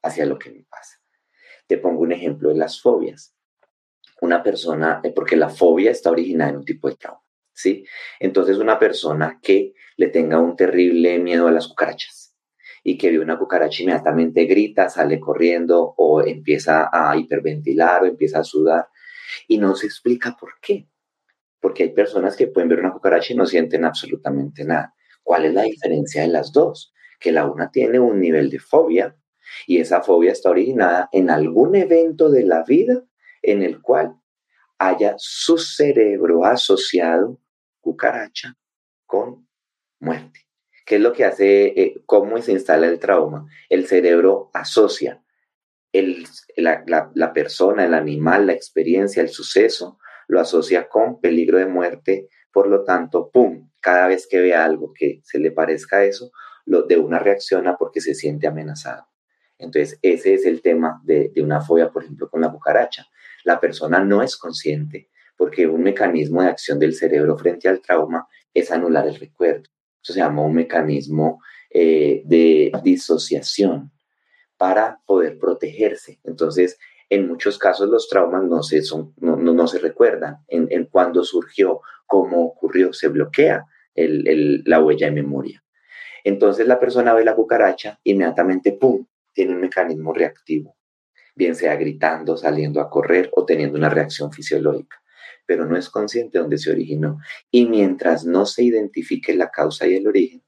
hacia 0.02 0.26
lo 0.26 0.38
que 0.38 0.50
me 0.50 0.64
pasa. 0.64 1.00
Te 1.66 1.78
pongo 1.78 2.00
un 2.00 2.12
ejemplo 2.12 2.48
de 2.48 2.56
las 2.56 2.80
fobias. 2.80 3.34
Una 4.20 4.42
persona, 4.42 5.00
eh, 5.02 5.12
porque 5.14 5.36
la 5.36 5.48
fobia 5.48 5.90
está 5.90 6.10
originada 6.10 6.50
en 6.50 6.56
un 6.58 6.64
tipo 6.64 6.88
de 6.88 6.96
trauma, 6.96 7.22
¿sí? 7.52 7.84
Entonces 8.18 8.58
una 8.58 8.78
persona 8.78 9.38
que 9.42 9.74
le 9.96 10.08
tenga 10.08 10.38
un 10.38 10.56
terrible 10.56 11.18
miedo 11.18 11.46
a 11.46 11.52
las 11.52 11.68
cucarachas 11.68 12.34
y 12.82 12.98
que 12.98 13.10
ve 13.10 13.18
una 13.18 13.38
cucaracha 13.38 13.82
inmediatamente 13.82 14.44
grita, 14.44 14.88
sale 14.88 15.20
corriendo 15.20 15.94
o 15.96 16.22
empieza 16.22 16.88
a 16.92 17.16
hiperventilar 17.16 18.02
o 18.02 18.06
empieza 18.06 18.40
a 18.40 18.44
sudar 18.44 18.88
y 19.48 19.58
no 19.58 19.74
se 19.74 19.86
explica 19.86 20.36
por 20.38 20.54
qué 20.60 20.88
porque 21.60 21.84
hay 21.84 21.88
personas 21.90 22.36
que 22.36 22.48
pueden 22.48 22.68
ver 22.68 22.80
una 22.80 22.92
cucaracha 22.92 23.32
y 23.32 23.36
no 23.36 23.46
sienten 23.46 23.84
absolutamente 23.84 24.64
nada. 24.64 24.94
¿Cuál 25.22 25.44
es 25.44 25.54
la 25.54 25.62
diferencia 25.62 26.22
de 26.22 26.28
las 26.28 26.52
dos? 26.52 26.92
Que 27.20 27.32
la 27.32 27.46
una 27.46 27.70
tiene 27.70 28.00
un 28.00 28.18
nivel 28.18 28.50
de 28.50 28.58
fobia 28.58 29.14
y 29.66 29.80
esa 29.80 30.02
fobia 30.02 30.32
está 30.32 30.50
originada 30.50 31.08
en 31.12 31.30
algún 31.30 31.74
evento 31.74 32.30
de 32.30 32.44
la 32.44 32.62
vida 32.64 33.02
en 33.42 33.62
el 33.62 33.80
cual 33.80 34.16
haya 34.78 35.14
su 35.18 35.58
cerebro 35.58 36.44
asociado 36.44 37.38
cucaracha 37.80 38.56
con 39.06 39.46
muerte, 39.98 40.46
¿Qué 40.86 40.96
es 40.96 41.02
lo 41.02 41.12
que 41.12 41.24
hace, 41.24 41.66
eh, 41.80 42.02
cómo 42.04 42.40
se 42.42 42.50
instala 42.52 42.86
el 42.86 42.98
trauma? 42.98 43.46
El 43.68 43.86
cerebro 43.86 44.50
asocia 44.52 45.22
el, 45.92 46.26
la, 46.56 46.84
la, 47.14 47.32
persona, 47.32 47.84
el 47.84 47.94
animal, 47.94 48.46
la 48.46 48.54
experiencia, 48.54 49.22
el 49.22 49.28
suceso, 49.28 49.98
lo 50.26 50.40
asocia 50.40 50.88
con 50.88 51.20
peligro 51.20 51.58
de 51.58 51.66
muerte, 51.66 52.28
por 52.52 52.68
lo 52.68 52.84
tanto, 52.84 53.30
¡pum! 53.30 53.70
Cada 53.80 54.08
vez 54.08 54.26
que 54.28 54.40
ve 54.40 54.54
algo 54.54 54.92
que 54.92 55.20
se 55.22 55.38
le 55.38 55.50
parezca 55.52 55.98
a 55.98 56.04
eso, 56.04 56.32
lo, 56.66 56.82
de 56.82 56.96
una 56.96 57.18
reacciona 57.18 57.76
porque 57.76 58.00
se 58.00 58.14
siente 58.14 58.46
amenazado. 58.46 59.06
Entonces, 59.60 59.98
ese 60.02 60.34
es 60.34 60.46
el 60.46 60.62
tema 60.62 61.00
de, 61.04 61.32
una 61.36 61.60
fobia, 61.60 61.90
por 61.90 62.02
ejemplo, 62.02 62.28
con 62.28 62.40
la 62.40 62.50
cucaracha. 62.50 63.06
La 63.44 63.60
persona 63.60 64.00
no 64.00 64.22
es 64.22 64.36
consciente 64.36 65.08
porque 65.36 65.66
un 65.66 65.82
mecanismo 65.82 66.42
de 66.42 66.48
acción 66.48 66.78
del 66.78 66.94
cerebro 66.94 67.36
frente 67.36 67.68
al 67.68 67.80
trauma 67.80 68.26
es 68.52 68.70
anular 68.70 69.06
el 69.06 69.16
recuerdo. 69.16 69.70
Eso 70.02 70.12
se 70.12 70.18
llama 70.18 70.42
un 70.42 70.54
mecanismo 70.54 71.40
eh, 71.70 72.22
de 72.24 72.72
disociación 72.82 73.90
para 74.56 75.00
poder 75.06 75.38
protegerse. 75.38 76.20
Entonces, 76.24 76.78
en 77.08 77.26
muchos 77.26 77.58
casos 77.58 77.88
los 77.88 78.08
traumas 78.08 78.44
no 78.44 78.62
se, 78.62 78.82
no, 79.16 79.36
no, 79.36 79.66
se 79.66 79.78
recuerdan 79.78 80.38
en, 80.48 80.68
en 80.70 80.84
cuándo 80.86 81.24
surgió, 81.24 81.80
cómo 82.06 82.44
ocurrió, 82.44 82.92
se 82.92 83.08
bloquea 83.08 83.66
la 83.94 84.80
huella 84.80 85.06
de 85.06 85.12
memoria. 85.12 85.62
Entonces 86.24 86.66
la 86.66 86.78
persona 86.78 87.14
ve 87.14 87.24
la 87.24 87.34
cucaracha, 87.34 87.98
inmediatamente, 88.04 88.72
¡pum!, 88.72 89.06
tiene 89.32 89.54
un 89.54 89.60
mecanismo 89.60 90.12
reactivo, 90.12 90.76
bien 91.34 91.54
sea 91.54 91.76
gritando, 91.76 92.36
saliendo 92.36 92.80
a 92.80 92.90
correr 92.90 93.30
o 93.32 93.44
teniendo 93.44 93.78
una 93.78 93.88
reacción 93.88 94.32
fisiológica, 94.32 95.02
pero 95.46 95.66
no 95.66 95.76
es 95.76 95.88
consciente 95.88 96.38
de 96.38 96.42
dónde 96.42 96.58
se 96.58 96.70
originó. 96.70 97.18
Y 97.50 97.66
mientras 97.66 98.24
no 98.24 98.46
se 98.46 98.62
identifique 98.62 99.34
la 99.34 99.50
causa 99.50 99.86
y 99.86 99.94
el 99.94 100.06
origen, 100.06 100.42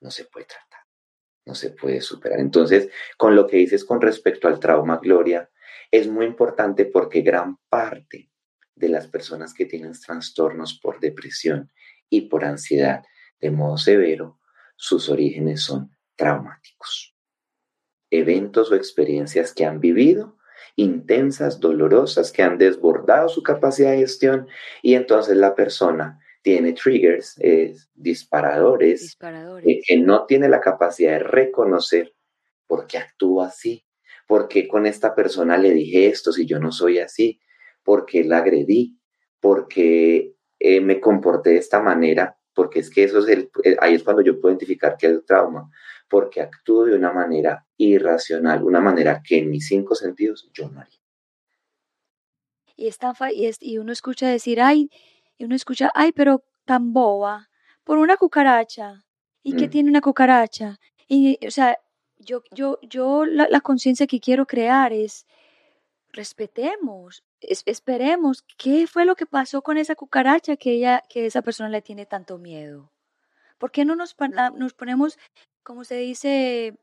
no 0.00 0.10
se 0.10 0.24
puede 0.24 0.46
tratar, 0.46 0.80
no 1.46 1.54
se 1.54 1.70
puede 1.70 2.00
superar. 2.00 2.40
Entonces, 2.40 2.88
con 3.16 3.36
lo 3.36 3.46
que 3.46 3.58
dices 3.58 3.84
con 3.84 4.00
respecto 4.00 4.48
al 4.48 4.58
trauma, 4.58 4.98
Gloria, 5.02 5.48
es 5.90 6.08
muy 6.08 6.26
importante 6.26 6.86
porque 6.86 7.20
gran 7.20 7.58
parte 7.68 8.30
de 8.74 8.88
las 8.88 9.06
personas 9.06 9.54
que 9.54 9.66
tienen 9.66 9.92
trastornos 9.92 10.80
por 10.82 10.98
depresión 10.98 11.70
y 12.08 12.22
por 12.22 12.44
ansiedad 12.44 13.02
de 13.40 13.50
modo 13.50 13.76
severo, 13.76 14.38
sus 14.76 15.08
orígenes 15.08 15.62
son 15.62 15.96
traumáticos. 16.16 17.11
Eventos 18.12 18.70
o 18.70 18.76
experiencias 18.76 19.54
que 19.54 19.64
han 19.64 19.80
vivido, 19.80 20.36
intensas, 20.76 21.60
dolorosas, 21.60 22.30
que 22.30 22.42
han 22.42 22.58
desbordado 22.58 23.28
su 23.28 23.42
capacidad 23.42 23.90
de 23.92 23.98
gestión 23.98 24.46
y 24.82 24.94
entonces 24.94 25.36
la 25.36 25.54
persona 25.54 26.20
tiene 26.42 26.72
triggers, 26.72 27.40
disparadores, 27.94 29.16
eh, 29.64 29.80
que 29.86 29.96
no 29.98 30.26
tiene 30.26 30.48
la 30.48 30.60
capacidad 30.60 31.12
de 31.12 31.18
reconocer 31.20 32.14
por 32.66 32.86
qué 32.86 32.98
actúa 32.98 33.46
así, 33.46 33.86
por 34.26 34.48
qué 34.48 34.66
con 34.66 34.86
esta 34.86 35.14
persona 35.14 35.56
le 35.56 35.70
dije 35.70 36.08
esto 36.08 36.32
si 36.32 36.46
yo 36.46 36.58
no 36.58 36.72
soy 36.72 36.98
así, 36.98 37.40
por 37.82 38.06
qué 38.06 38.24
la 38.24 38.38
agredí, 38.38 38.98
por 39.40 39.68
qué 39.68 40.34
eh, 40.58 40.80
me 40.80 41.00
comporté 41.00 41.50
de 41.50 41.58
esta 41.58 41.80
manera, 41.80 42.38
porque 42.54 42.80
es 42.80 42.90
que 42.90 43.04
eso 43.04 43.18
es 43.20 43.28
el, 43.28 43.50
eh, 43.64 43.76
ahí 43.80 43.94
es 43.94 44.02
cuando 44.02 44.22
yo 44.22 44.40
puedo 44.40 44.52
identificar 44.52 44.96
que 44.96 45.06
es 45.06 45.24
trauma, 45.24 45.70
porque 46.08 46.40
actúo 46.40 46.84
de 46.84 46.94
una 46.94 47.12
manera 47.12 47.66
irracional, 47.76 48.62
una 48.62 48.80
manera 48.80 49.22
que 49.26 49.38
en 49.38 49.50
mis 49.50 49.66
cinco 49.66 49.94
sentidos 49.94 50.50
yo 50.52 50.68
no 50.68 50.80
haría. 50.80 50.98
Y, 52.76 52.88
está, 52.88 53.14
y, 53.32 53.46
es, 53.46 53.58
y 53.60 53.78
uno 53.78 53.92
escucha 53.92 54.28
decir, 54.28 54.60
ay, 54.60 54.90
y 55.38 55.44
uno 55.44 55.54
escucha, 55.54 55.90
ay, 55.94 56.12
pero 56.12 56.44
tan 56.64 56.92
boba, 56.92 57.48
por 57.84 57.98
una 57.98 58.16
cucaracha. 58.16 59.04
¿Y 59.42 59.56
qué 59.56 59.66
mm. 59.66 59.70
tiene 59.70 59.90
una 59.90 60.00
cucaracha? 60.00 60.78
Y, 61.08 61.38
o 61.46 61.50
sea, 61.50 61.78
yo, 62.18 62.42
yo, 62.52 62.78
yo 62.82 63.24
la, 63.24 63.48
la 63.48 63.60
conciencia 63.60 64.06
que 64.06 64.20
quiero 64.20 64.46
crear 64.46 64.92
es, 64.92 65.26
respetemos, 66.12 67.24
esperemos 67.40 68.44
qué 68.56 68.86
fue 68.86 69.04
lo 69.04 69.16
que 69.16 69.26
pasó 69.26 69.62
con 69.62 69.78
esa 69.78 69.94
cucaracha 69.94 70.56
que 70.56 70.72
ella, 70.72 71.02
que 71.08 71.26
esa 71.26 71.42
persona 71.42 71.68
le 71.68 71.82
tiene 71.82 72.06
tanto 72.06 72.38
miedo. 72.38 72.90
¿Por 73.58 73.70
qué 73.70 73.84
no 73.84 73.96
nos, 73.96 74.16
nos 74.54 74.74
ponemos, 74.74 75.18
como 75.62 75.84
se 75.84 75.96
dice, 75.96 76.76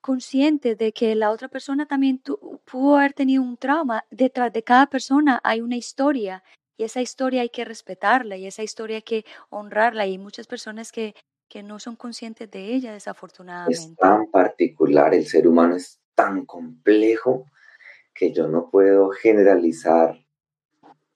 conscientes 0.00 0.76
de 0.76 0.92
que 0.92 1.14
la 1.14 1.30
otra 1.30 1.48
persona 1.48 1.86
también 1.86 2.22
pudo 2.64 2.96
haber 2.96 3.12
tenido 3.12 3.42
un 3.42 3.56
trauma? 3.56 4.04
Detrás 4.10 4.52
de 4.52 4.62
cada 4.62 4.86
persona 4.86 5.40
hay 5.42 5.60
una 5.60 5.76
historia 5.76 6.42
y 6.76 6.84
esa 6.84 7.00
historia 7.00 7.42
hay 7.42 7.48
que 7.48 7.64
respetarla 7.64 8.36
y 8.36 8.46
esa 8.46 8.62
historia 8.62 8.96
hay 8.96 9.02
que 9.02 9.24
honrarla 9.48 10.06
y 10.06 10.12
hay 10.12 10.18
muchas 10.18 10.46
personas 10.46 10.92
que, 10.92 11.14
que 11.48 11.62
no 11.62 11.78
son 11.78 11.96
conscientes 11.96 12.50
de 12.50 12.74
ella, 12.74 12.92
desafortunadamente. 12.92 13.78
Es 13.78 13.96
tan 13.96 14.30
particular, 14.30 15.14
el 15.14 15.26
ser 15.26 15.48
humano 15.48 15.76
es 15.76 16.00
tan 16.14 16.44
complejo 16.44 17.46
que 18.16 18.32
yo 18.32 18.48
no 18.48 18.70
puedo 18.70 19.10
generalizar 19.10 20.16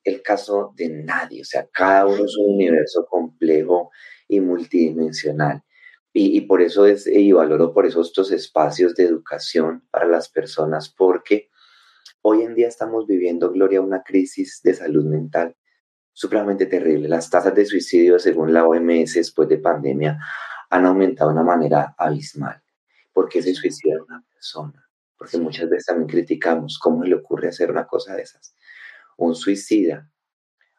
el 0.04 0.22
caso 0.22 0.72
de 0.76 0.88
nadie, 0.88 1.42
o 1.42 1.44
sea, 1.44 1.68
cada 1.72 2.06
uno 2.06 2.24
es 2.24 2.36
un 2.38 2.54
universo 2.54 3.06
complejo 3.08 3.90
y 4.28 4.40
multidimensional. 4.40 5.62
Y, 6.12 6.40
por 6.42 6.60
eso 6.60 6.86
es, 6.86 7.06
y 7.06 7.30
valoro 7.30 7.72
por 7.72 7.86
eso 7.86 8.00
estos 8.00 8.32
espacios 8.32 8.96
de 8.96 9.04
educación 9.04 9.86
para 9.92 10.06
las 10.06 10.28
personas, 10.28 10.88
porque 10.88 11.50
hoy 12.22 12.42
en 12.42 12.56
día 12.56 12.66
estamos 12.66 13.06
viviendo, 13.06 13.52
Gloria, 13.52 13.80
una 13.80 14.02
crisis 14.02 14.60
de 14.64 14.74
salud 14.74 15.04
mental 15.04 15.56
supremamente 16.12 16.66
terrible. 16.66 17.08
Las 17.08 17.30
tasas 17.30 17.54
de 17.54 17.64
suicidio, 17.64 18.18
según 18.18 18.52
la 18.52 18.66
OMS, 18.66 19.14
después 19.14 19.48
de 19.48 19.58
pandemia, 19.58 20.18
han 20.68 20.84
aumentado 20.84 21.30
de 21.30 21.36
una 21.36 21.44
manera 21.44 21.94
abismal. 21.96 22.60
¿Por 23.12 23.28
qué 23.28 23.40
se 23.40 23.54
suicida 23.54 24.02
una 24.02 24.24
persona? 24.32 24.89
Porque 25.20 25.36
muchas 25.36 25.68
veces 25.68 25.84
también 25.84 26.08
criticamos 26.08 26.78
cómo 26.78 27.04
le 27.04 27.14
ocurre 27.14 27.48
hacer 27.48 27.70
una 27.70 27.86
cosa 27.86 28.16
de 28.16 28.22
esas. 28.22 28.56
Un 29.18 29.34
suicida, 29.34 30.10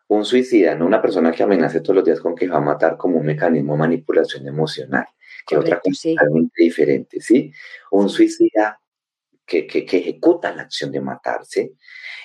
un 0.07 0.25
suicida, 0.25 0.73
no 0.73 0.87
una 0.87 0.99
persona 0.99 1.31
que 1.31 1.43
amenace 1.43 1.79
todos 1.79 1.97
los 1.97 2.05
días 2.05 2.19
con 2.19 2.33
que 2.33 2.47
va 2.47 2.57
a 2.57 2.59
matar 2.61 2.97
como 2.97 3.19
un 3.19 3.25
mecanismo 3.27 3.73
de 3.73 3.79
manipulación 3.81 4.47
emocional, 4.47 5.05
que 5.45 5.57
otra 5.57 5.79
cosa 5.79 6.09
totalmente 6.09 6.63
diferente, 6.63 7.21
¿sí? 7.21 7.53
Un 7.91 8.09
suicida 8.09 8.81
que, 9.45 9.67
que, 9.67 9.85
que, 9.85 9.97
ejecuta 9.99 10.55
la 10.55 10.63
acción 10.63 10.91
de 10.91 11.01
matarse 11.01 11.73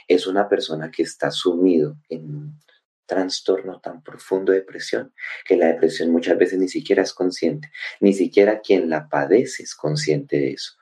es 0.09 0.27
una 0.27 0.49
persona 0.49 0.91
que 0.91 1.03
está 1.03 1.31
sumido 1.31 1.99
en 2.09 2.35
un 2.35 2.61
trastorno 3.05 3.79
tan 3.79 4.03
profundo 4.03 4.53
de 4.53 4.61
depresión, 4.61 5.13
que 5.45 5.59
la 5.59 5.67
depresión 5.67 6.11
muchas 6.11 6.39
veces 6.39 6.59
ni 6.59 6.69
siquiera 6.69 7.03
es 7.03 7.13
consciente, 7.13 7.71
ni 8.01 8.15
siquiera 8.15 8.61
quien 8.63 8.89
la 8.89 9.07
padece 9.07 9.65
es 9.65 9.75
consciente 9.75 10.39
de 10.39 10.53
eso 10.53 10.79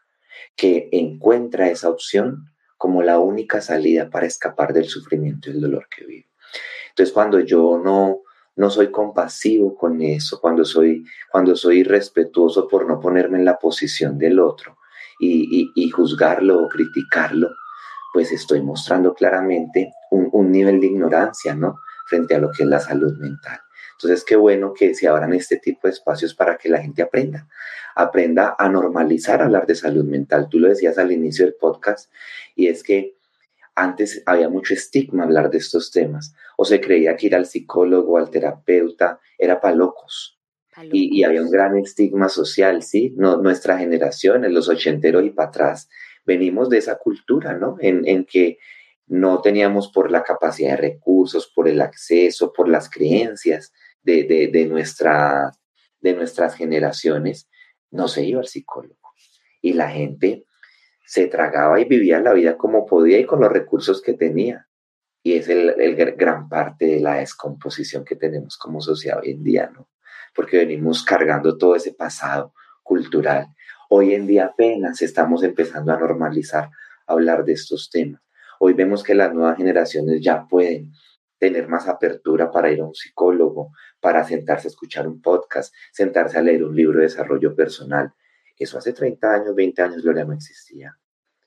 que 0.56 0.88
encuentra 0.92 1.68
esa 1.68 1.88
opción 1.88 2.46
como 2.76 3.02
la 3.02 3.18
única 3.18 3.60
salida 3.60 4.10
para 4.10 4.26
escapar 4.26 4.72
del 4.72 4.86
sufrimiento 4.86 5.48
y 5.48 5.54
el 5.54 5.60
dolor 5.60 5.88
que 5.88 6.04
vive. 6.04 6.28
Entonces, 6.90 7.12
cuando 7.12 7.40
yo 7.40 7.80
no, 7.82 8.20
no 8.56 8.70
soy 8.70 8.90
compasivo 8.90 9.76
con 9.76 10.00
eso, 10.02 10.40
cuando 10.40 10.64
soy, 10.64 11.04
cuando 11.30 11.56
soy 11.56 11.80
irrespetuoso 11.80 12.68
por 12.68 12.86
no 12.86 13.00
ponerme 13.00 13.38
en 13.38 13.44
la 13.44 13.58
posición 13.58 14.18
del 14.18 14.38
otro 14.38 14.78
y, 15.18 15.72
y, 15.74 15.90
juzgarlo 15.90 16.62
o 16.62 16.68
criticarlo, 16.68 17.48
pues 18.12 18.30
estoy 18.32 18.60
mostrando 18.62 19.14
claramente 19.14 19.92
un, 20.10 20.28
un, 20.32 20.52
nivel 20.52 20.80
de 20.80 20.86
ignorancia, 20.86 21.54
¿no? 21.54 21.80
Frente 22.06 22.34
a 22.34 22.38
lo 22.38 22.50
que 22.52 22.64
es 22.64 22.68
la 22.68 22.80
salud 22.80 23.16
mental. 23.18 23.60
Entonces, 23.94 24.24
qué 24.24 24.36
bueno 24.36 24.74
que 24.74 24.94
se 24.94 25.08
abran 25.08 25.32
este 25.32 25.58
tipo 25.58 25.86
de 25.86 25.92
espacios 25.92 26.34
para 26.34 26.56
que 26.56 26.68
la 26.68 26.80
gente 26.80 27.02
aprenda, 27.02 27.48
aprenda 27.94 28.56
a 28.58 28.68
normalizar 28.68 29.40
hablar 29.42 29.66
de 29.66 29.74
salud 29.74 30.04
mental. 30.04 30.48
Tú 30.50 30.58
lo 30.58 30.68
decías 30.68 30.98
al 30.98 31.12
inicio 31.12 31.44
del 31.44 31.54
podcast 31.54 32.10
y 32.54 32.66
es 32.66 32.82
que 32.82 33.16
antes 33.74 34.22
había 34.26 34.48
mucho 34.48 34.74
estigma 34.74 35.24
hablar 35.24 35.50
de 35.50 35.58
estos 35.58 35.90
temas 35.90 36.34
o 36.56 36.64
se 36.64 36.80
creía 36.80 37.16
que 37.16 37.26
ir 37.26 37.34
al 37.34 37.46
psicólogo, 37.46 38.18
al 38.18 38.30
terapeuta, 38.30 39.20
era 39.38 39.60
para 39.60 39.74
locos. 39.74 40.38
Y, 40.90 41.22
había 41.22 41.40
un 41.40 41.50
gran 41.50 41.78
estigma 41.78 42.28
social, 42.28 42.82
¿sí? 42.82 43.14
No, 43.16 43.36
nuestra 43.36 43.78
generación, 43.78 44.44
en 44.44 44.54
los 44.54 44.68
ochenteros 44.68 45.24
y 45.24 45.30
para 45.30 45.48
atrás, 45.48 45.88
venimos 46.26 46.68
de 46.68 46.78
esa 46.78 46.96
cultura, 46.96 47.56
¿no? 47.56 47.76
En, 47.78 48.06
en 48.08 48.24
que 48.24 48.58
no 49.06 49.40
teníamos 49.40 49.90
por 49.92 50.10
la 50.10 50.22
capacidad 50.22 50.70
de 50.70 50.76
recursos, 50.76 51.50
por 51.54 51.68
el 51.68 51.80
acceso, 51.80 52.52
por 52.52 52.68
las 52.68 52.88
creencias 52.88 53.72
de, 54.02 54.24
de, 54.24 54.48
de, 54.48 54.66
nuestra, 54.66 55.52
de 56.00 56.14
nuestras 56.14 56.54
generaciones, 56.54 57.48
no 57.90 58.08
se 58.08 58.24
iba 58.24 58.40
al 58.40 58.46
psicólogo. 58.46 59.12
Y 59.60 59.74
la 59.74 59.90
gente 59.90 60.44
se 61.06 61.26
tragaba 61.26 61.80
y 61.80 61.84
vivía 61.84 62.20
la 62.20 62.32
vida 62.32 62.56
como 62.56 62.86
podía 62.86 63.18
y 63.18 63.26
con 63.26 63.40
los 63.40 63.52
recursos 63.52 64.00
que 64.02 64.14
tenía. 64.14 64.68
Y 65.22 65.34
es 65.34 65.48
el, 65.48 65.80
el, 65.80 65.94
gran 66.16 66.48
parte 66.48 66.86
de 66.86 67.00
la 67.00 67.16
descomposición 67.16 68.04
que 68.04 68.16
tenemos 68.16 68.58
como 68.58 68.80
sociedad 68.80 69.20
hoy 69.22 69.30
en 69.30 69.42
día, 69.42 69.70
¿no? 69.72 69.88
Porque 70.34 70.58
venimos 70.58 71.02
cargando 71.04 71.56
todo 71.56 71.76
ese 71.76 71.94
pasado 71.94 72.52
cultural. 72.82 73.48
Hoy 73.88 74.14
en 74.14 74.26
día 74.26 74.46
apenas 74.46 75.00
estamos 75.00 75.42
empezando 75.42 75.92
a 75.92 75.98
normalizar 75.98 76.70
hablar 77.06 77.44
de 77.44 77.52
estos 77.52 77.90
temas. 77.90 78.23
Hoy 78.66 78.72
vemos 78.72 79.02
que 79.02 79.14
las 79.14 79.34
nuevas 79.34 79.58
generaciones 79.58 80.22
ya 80.22 80.46
pueden 80.48 80.94
tener 81.36 81.68
más 81.68 81.86
apertura 81.86 82.50
para 82.50 82.72
ir 82.72 82.80
a 82.80 82.86
un 82.86 82.94
psicólogo, 82.94 83.72
para 84.00 84.24
sentarse 84.24 84.68
a 84.68 84.70
escuchar 84.70 85.06
un 85.06 85.20
podcast, 85.20 85.74
sentarse 85.92 86.38
a 86.38 86.40
leer 86.40 86.64
un 86.64 86.74
libro 86.74 86.96
de 86.96 87.04
desarrollo 87.04 87.54
personal. 87.54 88.14
Eso 88.56 88.78
hace 88.78 88.94
30 88.94 89.34
años, 89.34 89.54
20 89.54 89.82
años, 89.82 90.02
Gloria, 90.02 90.24
no 90.24 90.32
existía. 90.32 90.96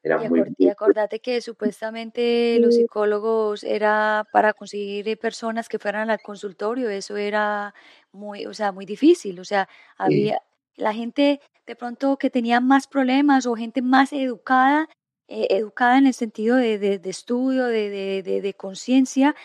Era 0.04 0.24
y, 0.24 0.30
muy 0.30 0.44
y 0.60 0.70
acordate 0.70 1.20
que 1.20 1.42
supuestamente 1.42 2.60
los 2.60 2.76
psicólogos 2.76 3.64
era 3.64 4.28
para 4.32 4.54
conseguir 4.54 5.18
personas 5.18 5.70
que 5.70 5.80
fueran 5.80 6.12
al 6.12 6.22
consultorio, 6.22 6.88
eso 6.88 7.18
era 7.18 7.74
muy, 8.12 8.46
o 8.46 8.54
sea, 8.54 8.72
muy 8.72 8.86
difícil, 8.86 9.40
o 9.40 9.44
sea, 9.44 9.68
había 9.98 10.40
la 10.76 10.94
gente 10.94 11.42
de 11.66 11.76
pronto 11.76 12.18
que 12.18 12.30
tenía 12.30 12.62
más 12.62 12.86
problemas 12.86 13.48
o 13.48 13.56
gente 13.56 13.82
más 13.82 14.14
educada, 14.14 14.88
eh, 15.28 15.48
educada 15.52 15.98
en 15.98 16.08
el 16.08 16.14
sentido 16.14 16.56
de, 16.56 16.78
de, 16.78 17.10
estudio, 17.10 17.66
de, 17.66 17.90
de, 18.24 18.42
de 18.42 18.54
conciencia, 18.54 19.36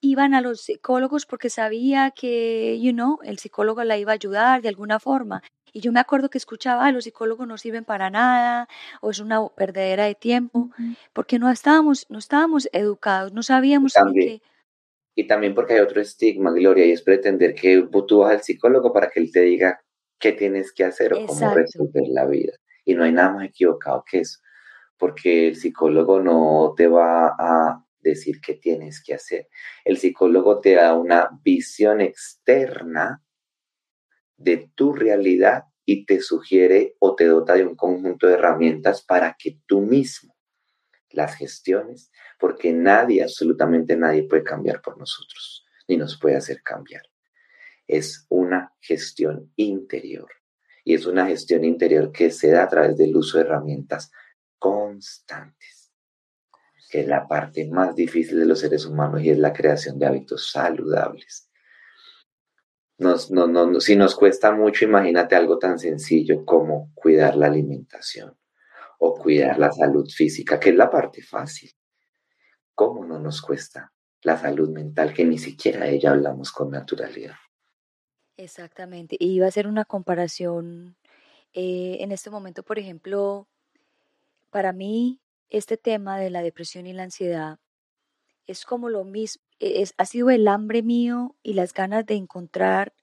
iban 0.00 0.34
a 0.34 0.40
los 0.40 0.60
psicólogos 0.60 1.26
porque 1.26 1.50
sabía 1.50 2.10
que, 2.10 2.78
you 2.80 2.92
know, 2.92 3.18
el 3.24 3.38
psicólogo 3.38 3.82
la 3.84 3.98
iba 3.98 4.12
a 4.12 4.14
ayudar 4.14 4.62
de 4.62 4.68
alguna 4.68 5.00
forma. 5.00 5.42
Y 5.72 5.80
yo 5.80 5.92
me 5.92 6.00
acuerdo 6.00 6.30
que 6.30 6.38
escuchaba, 6.38 6.90
los 6.90 7.04
psicólogos 7.04 7.46
no 7.46 7.58
sirven 7.58 7.84
para 7.84 8.08
nada, 8.08 8.68
o 9.02 9.10
es 9.10 9.18
una 9.18 9.46
perdedera 9.48 10.04
de 10.04 10.14
tiempo, 10.14 10.70
porque 11.12 11.38
no 11.38 11.50
estábamos, 11.50 12.06
no 12.08 12.18
estábamos 12.18 12.68
educados, 12.72 13.32
no 13.34 13.42
sabíamos 13.42 13.92
también, 13.92 14.40
Y 15.14 15.26
también 15.26 15.54
porque 15.54 15.74
hay 15.74 15.80
otro 15.80 16.00
estigma, 16.00 16.50
Gloria, 16.52 16.86
y 16.86 16.92
es 16.92 17.02
pretender 17.02 17.54
que 17.54 17.86
tú 18.08 18.18
vas 18.20 18.32
al 18.32 18.42
psicólogo 18.42 18.92
para 18.92 19.10
que 19.10 19.20
él 19.20 19.30
te 19.30 19.40
diga 19.42 19.80
qué 20.18 20.32
tienes 20.32 20.72
que 20.72 20.84
hacer 20.84 21.12
o 21.12 21.26
cómo 21.26 21.54
resolver 21.54 22.04
la 22.08 22.24
vida. 22.24 22.54
Y 22.86 22.94
no 22.94 23.04
hay 23.04 23.12
nada 23.12 23.32
más 23.34 23.44
equivocado 23.44 24.02
que 24.10 24.20
eso, 24.20 24.38
porque 24.98 25.48
el 25.48 25.56
psicólogo 25.56 26.20
no 26.20 26.74
te 26.76 26.88
va 26.88 27.34
a 27.38 27.84
decir 28.00 28.40
qué 28.40 28.54
tienes 28.54 29.02
que 29.02 29.14
hacer. 29.14 29.48
El 29.84 29.98
psicólogo 29.98 30.60
te 30.60 30.74
da 30.74 30.94
una 30.94 31.28
visión 31.42 32.00
externa 32.00 33.22
de 34.36 34.70
tu 34.74 34.92
realidad 34.92 35.64
y 35.84 36.04
te 36.04 36.20
sugiere 36.20 36.96
o 36.98 37.14
te 37.14 37.26
dota 37.26 37.54
de 37.54 37.64
un 37.64 37.76
conjunto 37.76 38.26
de 38.26 38.34
herramientas 38.34 39.02
para 39.02 39.36
que 39.38 39.60
tú 39.66 39.80
mismo 39.80 40.34
las 41.10 41.36
gestiones, 41.36 42.10
porque 42.38 42.72
nadie, 42.72 43.22
absolutamente 43.22 43.96
nadie 43.96 44.24
puede 44.24 44.44
cambiar 44.44 44.82
por 44.82 44.98
nosotros, 44.98 45.64
ni 45.88 45.96
nos 45.96 46.18
puede 46.18 46.36
hacer 46.36 46.62
cambiar. 46.62 47.02
Es 47.86 48.26
una 48.28 48.74
gestión 48.80 49.52
interior 49.56 50.28
y 50.84 50.94
es 50.94 51.06
una 51.06 51.26
gestión 51.26 51.64
interior 51.64 52.12
que 52.12 52.30
se 52.30 52.50
da 52.50 52.64
a 52.64 52.68
través 52.68 52.96
del 52.96 53.16
uso 53.16 53.38
de 53.38 53.44
herramientas 53.44 54.10
constantes, 54.58 55.92
que 56.90 57.00
es 57.00 57.08
la 57.08 57.26
parte 57.26 57.68
más 57.68 57.94
difícil 57.94 58.38
de 58.38 58.46
los 58.46 58.60
seres 58.60 58.86
humanos 58.86 59.22
y 59.22 59.30
es 59.30 59.38
la 59.38 59.52
creación 59.52 59.98
de 59.98 60.06
hábitos 60.06 60.50
saludables 60.50 61.46
nos, 62.98 63.30
no, 63.30 63.46
no, 63.46 63.80
si 63.80 63.96
nos 63.96 64.14
cuesta 64.14 64.52
mucho, 64.52 64.84
imagínate 64.84 65.36
algo 65.36 65.58
tan 65.58 65.78
sencillo 65.78 66.44
como 66.44 66.90
cuidar 66.94 67.36
la 67.36 67.46
alimentación 67.46 68.36
o 68.98 69.14
cuidar 69.14 69.58
la 69.58 69.70
salud 69.70 70.08
física, 70.08 70.58
que 70.58 70.70
es 70.70 70.76
la 70.76 70.90
parte 70.90 71.22
fácil. 71.22 71.70
¿Cómo 72.74 73.04
no 73.04 73.18
nos 73.18 73.42
cuesta 73.42 73.92
la 74.22 74.38
salud 74.38 74.70
mental, 74.70 75.12
que 75.12 75.24
ni 75.24 75.38
siquiera 75.38 75.84
de 75.84 75.94
ella 75.94 76.10
hablamos 76.10 76.50
con 76.52 76.70
naturalidad? 76.70 77.34
Exactamente. 78.38 79.16
Y 79.18 79.32
iba 79.32 79.46
a 79.46 79.48
hacer 79.48 79.66
una 79.66 79.84
comparación 79.84 80.96
eh, 81.52 81.98
en 82.00 82.12
este 82.12 82.30
momento, 82.30 82.62
por 82.62 82.78
ejemplo, 82.78 83.46
para 84.56 84.72
mí 84.72 85.20
este 85.50 85.76
tema 85.76 86.16
de 86.18 86.30
la 86.30 86.40
depresión 86.40 86.86
y 86.86 86.94
la 86.94 87.02
ansiedad 87.02 87.58
es 88.46 88.64
como 88.64 88.88
lo 88.88 89.04
mismo, 89.04 89.42
e-, 89.58 89.82
es, 89.82 89.92
ha 89.98 90.06
sido 90.06 90.30
el 90.30 90.48
hambre 90.48 90.82
mío 90.82 91.36
y 91.42 91.52
las 91.52 91.74
ganas 91.74 92.06
de 92.06 92.14
encontrar 92.14 92.94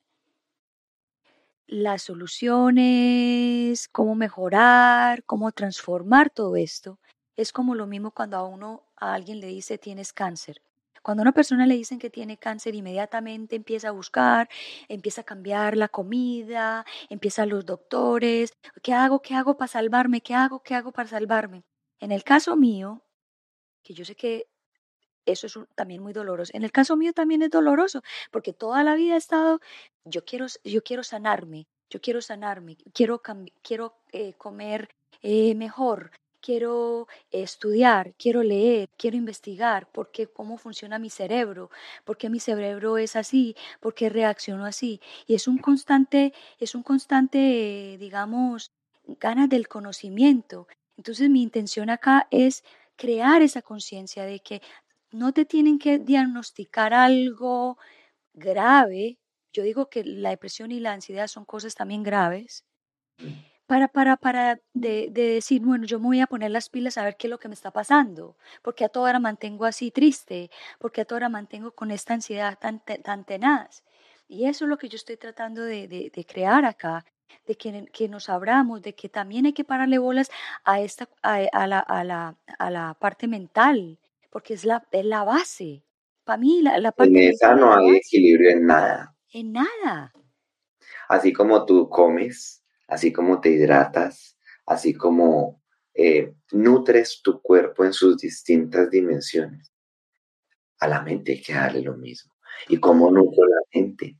las 1.67 2.01
soluciones, 2.01 3.87
cómo 3.89 4.15
mejorar, 4.15 5.23
cómo 5.25 5.51
transformar 5.51 6.31
todo 6.31 6.55
esto. 6.55 6.97
Es 7.35 7.51
como 7.51 7.75
lo 7.75 7.85
mismo 7.85 8.09
cuando 8.09 8.37
a 8.37 8.47
uno, 8.47 8.87
a 8.95 9.13
alguien 9.13 9.39
le 9.39 9.45
dice 9.45 9.77
tienes 9.77 10.11
cáncer. 10.11 10.59
Cuando 11.03 11.21
a 11.21 11.25
una 11.25 11.33
persona 11.33 11.67
le 11.67 11.75
dicen 11.75 11.99
que 11.99 12.09
tiene 12.09 12.37
cáncer, 12.37 12.75
inmediatamente 12.75 13.57
empieza 13.57 13.89
a 13.89 13.91
buscar, 13.91 14.49
empieza 14.87 15.21
a 15.21 15.25
cambiar 15.25 15.75
la 15.77 15.89
comida, 15.89 16.85
empiezan 17.09 17.49
los 17.49 17.65
doctores, 17.65 18.53
¿qué 18.81 18.93
hago? 18.93 19.21
¿Qué 19.21 19.35
hago 19.35 19.57
para 19.57 19.67
salvarme? 19.67 20.21
¿Qué 20.21 20.33
hago? 20.33 20.63
¿Qué 20.63 20.75
hago 20.75 20.93
para 20.93 21.09
salvarme? 21.09 21.63
En 21.99 22.11
el 22.13 22.23
caso 22.23 22.55
mío, 22.55 23.03
que 23.83 23.93
yo 23.93 24.05
sé 24.05 24.15
que 24.15 24.47
eso 25.25 25.47
es 25.47 25.59
también 25.75 26.01
muy 26.01 26.13
doloroso. 26.13 26.51
En 26.55 26.63
el 26.63 26.71
caso 26.71 26.95
mío 26.95 27.13
también 27.13 27.41
es 27.41 27.49
doloroso, 27.49 28.01
porque 28.31 28.53
toda 28.53 28.83
la 28.83 28.95
vida 28.95 29.15
he 29.15 29.17
estado, 29.17 29.59
yo 30.05 30.23
quiero, 30.25 30.45
yo 30.63 30.83
quiero 30.83 31.03
sanarme, 31.03 31.67
yo 31.89 31.99
quiero 32.01 32.21
sanarme, 32.21 32.77
quiero, 32.93 33.21
quiero 33.61 33.95
eh, 34.13 34.33
comer 34.33 34.95
eh, 35.21 35.53
mejor, 35.55 36.11
quiero 36.43 37.07
estudiar, 37.31 38.13
quiero 38.17 38.43
leer, 38.43 38.89
quiero 38.97 39.17
investigar, 39.17 39.87
porque 39.91 40.27
cómo 40.27 40.57
funciona 40.57 40.99
mi 40.99 41.09
cerebro, 41.09 41.69
por 42.03 42.17
qué 42.17 42.29
mi 42.29 42.39
cerebro 42.39 42.97
es 42.97 43.15
así, 43.15 43.55
por 43.79 43.95
qué 43.95 44.09
reacciono 44.09 44.65
así. 44.65 44.99
Y 45.25 45.35
es 45.35 45.47
un 45.47 45.57
constante, 45.57 46.33
es 46.59 46.75
un 46.75 46.83
constante, 46.83 47.97
digamos, 47.99 48.71
ganas 49.07 49.49
del 49.49 49.67
conocimiento. 49.67 50.67
Entonces 50.97 51.29
mi 51.29 51.41
intención 51.41 51.89
acá 51.89 52.27
es 52.29 52.63
crear 52.97 53.41
esa 53.41 53.61
conciencia 53.61 54.23
de 54.25 54.39
que 54.41 54.61
no 55.11 55.31
te 55.33 55.45
tienen 55.45 55.79
que 55.79 55.99
diagnosticar 55.99 56.93
algo 56.93 57.77
grave. 58.33 59.19
Yo 59.53 59.63
digo 59.63 59.89
que 59.89 60.03
la 60.03 60.29
depresión 60.31 60.71
y 60.71 60.79
la 60.79 60.93
ansiedad 60.93 61.27
son 61.27 61.45
cosas 61.45 61.75
también 61.75 62.03
graves. 62.03 62.65
Para, 63.73 63.87
para, 63.87 64.17
para 64.17 64.61
de, 64.75 65.09
decir, 65.09 65.63
bueno, 65.63 65.87
yo 65.87 65.97
me 65.97 66.05
voy 66.05 66.19
a 66.19 66.27
poner 66.27 66.51
las 66.51 66.69
pilas 66.69 66.99
a 66.99 67.05
ver 67.05 67.17
qué 67.17 67.25
es 67.25 67.31
lo 67.31 67.39
que 67.39 67.47
me 67.47 67.55
está 67.55 67.71
pasando, 67.71 68.37
porque 68.61 68.85
a 68.85 68.89
toda 68.89 69.09
hora 69.09 69.19
mantengo 69.19 69.65
así 69.65 69.89
triste, 69.89 70.51
porque 70.77 71.01
a 71.01 71.05
toda 71.05 71.17
hora 71.17 71.29
mantengo 71.29 71.71
con 71.71 71.89
esta 71.89 72.13
ansiedad 72.13 72.55
tan, 72.59 72.83
tan 72.85 73.25
tenaz. 73.25 73.83
Y 74.27 74.45
eso 74.45 74.65
es 74.65 74.69
lo 74.69 74.77
que 74.77 74.89
yo 74.89 74.95
estoy 74.95 75.17
tratando 75.17 75.63
de, 75.63 75.87
de, 75.87 76.25
crear 76.25 76.65
acá, 76.65 77.03
de 77.47 77.55
que, 77.55 77.87
que, 77.91 78.07
nos 78.07 78.29
abramos, 78.29 78.83
de 78.83 78.93
que 78.93 79.09
también 79.09 79.47
hay 79.47 79.53
que 79.53 79.63
pararle 79.63 79.97
bolas 79.97 80.29
a, 80.63 80.79
esta, 80.79 81.09
a, 81.23 81.65
la, 81.65 81.79
a, 81.79 82.03
la, 82.03 82.37
a 82.59 82.69
la 82.69 82.93
parte 82.99 83.27
mental, 83.27 83.97
porque 84.29 84.53
es 84.53 84.65
la, 84.65 84.87
es 84.91 85.03
la 85.03 85.23
base. 85.23 85.83
Para 86.23 86.37
mí, 86.37 86.61
la, 86.61 86.77
la 86.77 86.91
parte 86.91 87.09
En 87.09 87.33
esa 87.33 87.55
no 87.55 87.73
hay 87.73 87.95
equilibrio 87.95 88.51
en 88.51 88.67
nada. 88.67 89.15
En 89.31 89.51
nada. 89.51 90.13
Así 91.09 91.33
como 91.33 91.65
tú 91.65 91.89
comes, 91.89 92.62
así 92.87 93.11
como 93.11 93.41
te 93.41 93.49
hidratas, 93.49 94.37
así 94.65 94.93
como 94.93 95.61
eh, 95.93 96.33
nutres 96.51 97.21
tu 97.23 97.41
cuerpo 97.41 97.85
en 97.85 97.93
sus 97.93 98.17
distintas 98.17 98.89
dimensiones, 98.89 99.71
a 100.79 100.87
la 100.87 101.01
mente 101.01 101.33
hay 101.33 101.41
que 101.41 101.53
darle 101.53 101.81
lo 101.81 101.95
mismo. 101.95 102.33
¿Y 102.67 102.79
cómo 102.79 103.09
nutro 103.09 103.45
la 103.45 103.61
mente? 103.79 104.17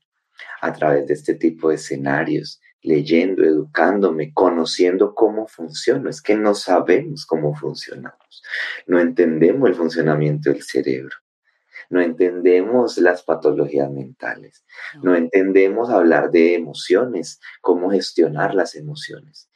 A 0.62 0.73
través 0.73 1.08
de 1.08 1.13
este 1.13 1.36
tipo 1.36 1.69
de 1.69 1.76
escenarios, 1.76 2.60
leyendo, 2.84 3.43
educándome, 3.43 4.34
conociendo 4.34 5.15
cómo 5.15 5.47
funciona. 5.47 6.10
Es 6.10 6.21
que 6.21 6.36
no 6.36 6.54
sabemos 6.54 7.26
cómo 7.26 7.56
funcionamos, 7.56 8.43
no 8.88 8.99
entendemos 8.99 9.69
el 9.69 9.76
funcionamiento 9.76 10.49
del 10.49 10.62
cerebro, 10.62 11.15
no 11.90 12.02
entendemos 12.02 12.98
las 12.98 13.24
patologías 13.24 13.90
mentales, 13.92 14.64
no 15.02 15.16
entendemos 15.16 15.90
hablar 15.90 16.32
de 16.32 16.56
emociones, 16.56 17.40
cómo 17.62 17.92
gestionar 17.92 18.54
las 18.54 18.76
emociones. 18.76 19.50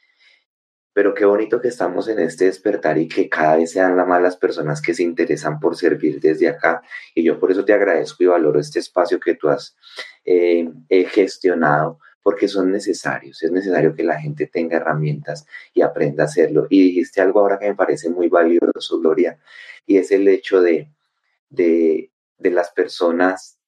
Pero 0.92 1.14
qué 1.14 1.24
bonito 1.24 1.60
que 1.60 1.68
estamos 1.68 2.08
en 2.08 2.18
este 2.18 2.46
despertar 2.46 2.98
y 2.98 3.06
que 3.06 3.28
cada 3.28 3.56
vez 3.56 3.70
sean 3.70 3.96
las 3.96 4.06
más 4.06 4.20
las 4.20 4.36
personas 4.36 4.82
que 4.82 4.94
se 4.94 5.04
interesan 5.04 5.60
por 5.60 5.76
servir 5.76 6.18
desde 6.18 6.48
acá. 6.48 6.82
Y 7.14 7.22
yo 7.22 7.38
por 7.38 7.52
eso 7.52 7.64
te 7.64 7.72
agradezco 7.72 8.24
y 8.24 8.26
valoro 8.26 8.58
este 8.58 8.80
espacio 8.80 9.20
que 9.20 9.36
tú 9.36 9.48
has 9.48 9.76
eh, 10.24 10.68
gestionado 11.10 12.00
porque 12.28 12.48
son 12.48 12.70
necesarios. 12.70 13.42
Es 13.42 13.50
necesario 13.50 13.94
que 13.94 14.02
la 14.02 14.20
gente 14.20 14.46
tenga 14.46 14.76
herramientas 14.76 15.46
y 15.72 15.82
aprenda 15.82 16.24
a 16.24 16.26
hacerlo. 16.26 16.66
Y 16.68 16.82
dijiste 16.82 17.20
algo 17.20 17.40
ahora 17.40 17.58
que 17.58 17.68
me 17.68 17.74
parece 17.74 18.10
muy 18.10 18.28
valioso, 18.28 19.00
Gloria, 19.00 19.38
y 19.86 19.96
es 19.96 20.10
el 20.10 20.28
hecho 20.28 20.60
de, 20.60 20.90
de, 21.48 22.12
las 22.38 22.70
personas 22.70 23.58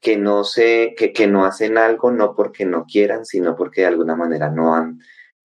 que 0.00 0.16
no, 0.16 0.44
se, 0.44 0.94
que, 0.96 1.12
que 1.12 1.26
no 1.26 1.44
hacen 1.44 1.78
algo 1.78 2.10
no 2.10 2.34
porque 2.34 2.64
no 2.64 2.84
quieran, 2.84 3.24
sino 3.24 3.56
porque 3.56 3.82
de 3.82 3.88
alguna 3.88 4.14
manera 4.14 4.50
no 4.50 4.74
han 4.74 5.00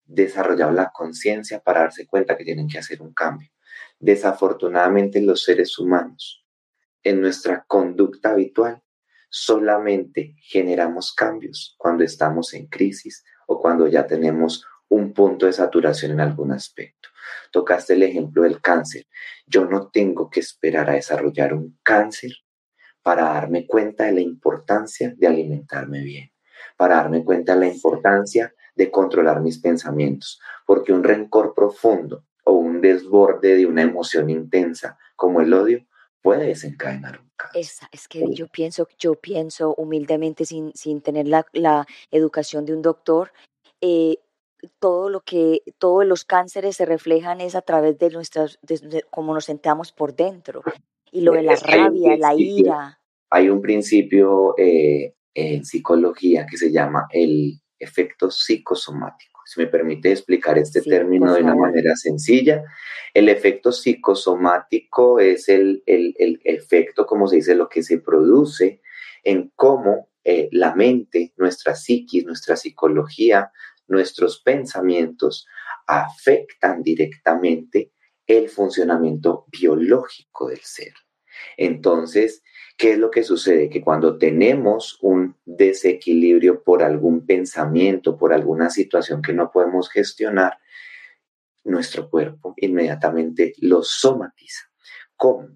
desarrollado 0.05 0.72
la 0.72 0.91
conciencia 0.91 1.61
para 1.61 1.80
darse 1.80 2.07
cuenta 2.07 2.36
que 2.36 2.45
tienen 2.45 2.68
que 2.68 2.78
hacer 2.78 3.01
un 3.01 3.14
cambio. 3.14 3.51
Desafortunadamente 3.99 5.20
los 5.22 5.45
seres 5.45 5.78
humanos, 5.78 6.45
en 7.03 7.20
nuestra 7.20 7.64
conducta 7.66 8.30
habitual, 8.30 8.82
solamente 9.30 10.34
generamos 10.43 11.14
cambios 11.14 11.76
cuando 11.78 12.03
estamos 12.03 12.53
en 12.55 12.66
crisis 12.66 13.24
o 13.47 13.61
cuando 13.61 13.86
ya 13.86 14.07
tenemos 14.07 14.66
un 14.88 15.12
punto 15.12 15.47
de 15.47 15.53
saturación 15.53 16.12
en 16.12 16.20
algún 16.20 16.51
aspecto. 16.53 17.10
Tocaste 17.51 17.95
el 17.95 18.03
ejemplo 18.03 18.43
del 18.43 18.61
cáncer. 18.61 19.07
Yo 19.47 19.64
no 19.64 19.89
tengo 19.89 20.31
que 20.31 20.41
esperar 20.41 20.91
a 20.91 20.95
desarrollar 20.95 21.55
un 21.55 21.78
cáncer 21.83 22.33
para 23.03 23.24
darme 23.24 23.66
cuenta 23.66 24.05
de 24.05 24.12
la 24.12 24.20
importancia 24.20 25.12
de 25.16 25.26
alimentarme 25.26 26.01
bien, 26.03 26.31
para 26.76 26.97
darme 26.97 27.24
cuenta 27.24 27.55
de 27.55 27.61
la 27.61 27.66
importancia 27.68 28.55
de 28.74 28.91
controlar 28.91 29.41
mis 29.41 29.59
pensamientos, 29.59 30.41
porque 30.66 30.93
un 30.93 31.05
rencor 31.05 31.55
profundo 31.55 32.24
o 32.45 32.53
un 32.53 32.81
desborde 32.81 33.57
de 33.57 33.66
una 33.66 33.83
emoción 33.83 34.31
intensa 34.31 34.99
como 35.16 35.41
el 35.41 35.53
odio 35.53 35.87
puede 36.22 36.47
desencadenar 36.47 37.20
un 37.20 37.31
cáncer. 37.37 37.61
Esa, 37.61 37.89
es 37.93 38.09
que 38.09 38.24
yo 38.33 38.47
pienso, 38.49 38.89
yo 38.99 39.14
pienso 39.14 39.74
humildemente 39.74 40.45
sin, 40.45 40.72
sin 40.74 41.01
tener 41.01 41.26
la, 41.26 41.47
la, 41.53 41.87
educación 42.11 42.64
de 42.66 42.74
un 42.74 42.83
doctor, 42.83 43.33
eh, 43.81 44.18
todo 44.79 45.09
lo 45.09 45.21
que, 45.21 45.63
todos 45.79 46.05
los 46.05 46.25
cánceres 46.25 46.77
se 46.77 46.87
reflejan 46.87 47.41
es 47.41 47.55
a 47.55 47.63
través 47.63 47.99
de 47.99 48.11
nuestras, 48.11 48.59
de, 48.63 49.05
cómo 49.11 49.35
nos 49.35 49.47
sentamos 49.47 49.93
por 49.93 50.15
dentro. 50.15 50.63
Y 51.13 51.23
lo 51.23 51.33
de 51.33 51.43
la 51.43 51.57
rabia, 51.57 52.17
la 52.17 52.35
ira. 52.35 53.01
Hay 53.31 53.49
un 53.49 53.61
principio 53.61 54.55
eh, 54.59 55.15
en 55.35 55.65
psicología 55.65 56.47
que 56.49 56.57
se 56.57 56.71
llama 56.71 57.07
el 57.13 57.61
efecto 57.79 58.31
psicosomático 58.31 59.31
si 59.51 59.59
me 59.59 59.67
permite 59.67 60.13
explicar 60.13 60.59
este 60.59 60.81
término 60.81 61.35
de 61.35 61.43
una 61.43 61.57
manera 61.57 61.97
sencilla, 61.97 62.63
el 63.15 63.29
efecto 63.29 63.73
psicosomático 63.73 65.19
es 65.19 65.49
el, 65.49 65.83
efecto, 65.87 67.05
como 67.05 67.27
se 67.27 67.37
dice, 67.37 67.57
lo 67.57 67.69
que 67.69 67.83
se 67.83 67.99
produce 67.99 68.81
en 69.25 69.51
cómo 69.57 70.09
eh, 70.23 70.49
la 70.53 70.77
mente, 70.77 71.33
nuestra 71.37 71.75
psiquis, 71.75 72.25
nuestra 72.25 72.55
psicología, 72.55 73.51
nuestros 73.91 74.41
pensamientos 74.41 75.47
afectan 75.86 76.82
directamente 76.82 77.93
el 78.26 78.49
funcionamiento 78.49 79.47
biológico 79.51 80.49
del 80.49 80.61
ser. 80.61 80.95
Entonces, 81.57 82.43
¿Qué 82.80 82.93
es 82.93 82.99
lo 82.99 83.11
que 83.11 83.24
sucede? 83.24 83.68
Que 83.68 83.82
cuando 83.82 84.16
tenemos 84.16 84.97
un 85.03 85.36
desequilibrio 85.45 86.62
por 86.62 86.82
algún 86.82 87.26
pensamiento, 87.26 88.16
por 88.16 88.32
alguna 88.32 88.70
situación 88.70 89.20
que 89.20 89.34
no 89.34 89.51
podemos 89.51 89.91
gestionar, 89.91 90.57
nuestro 91.62 92.09
cuerpo 92.09 92.55
inmediatamente 92.57 93.53
lo 93.59 93.82
somatiza. 93.82 94.70
¿Cómo? 95.14 95.51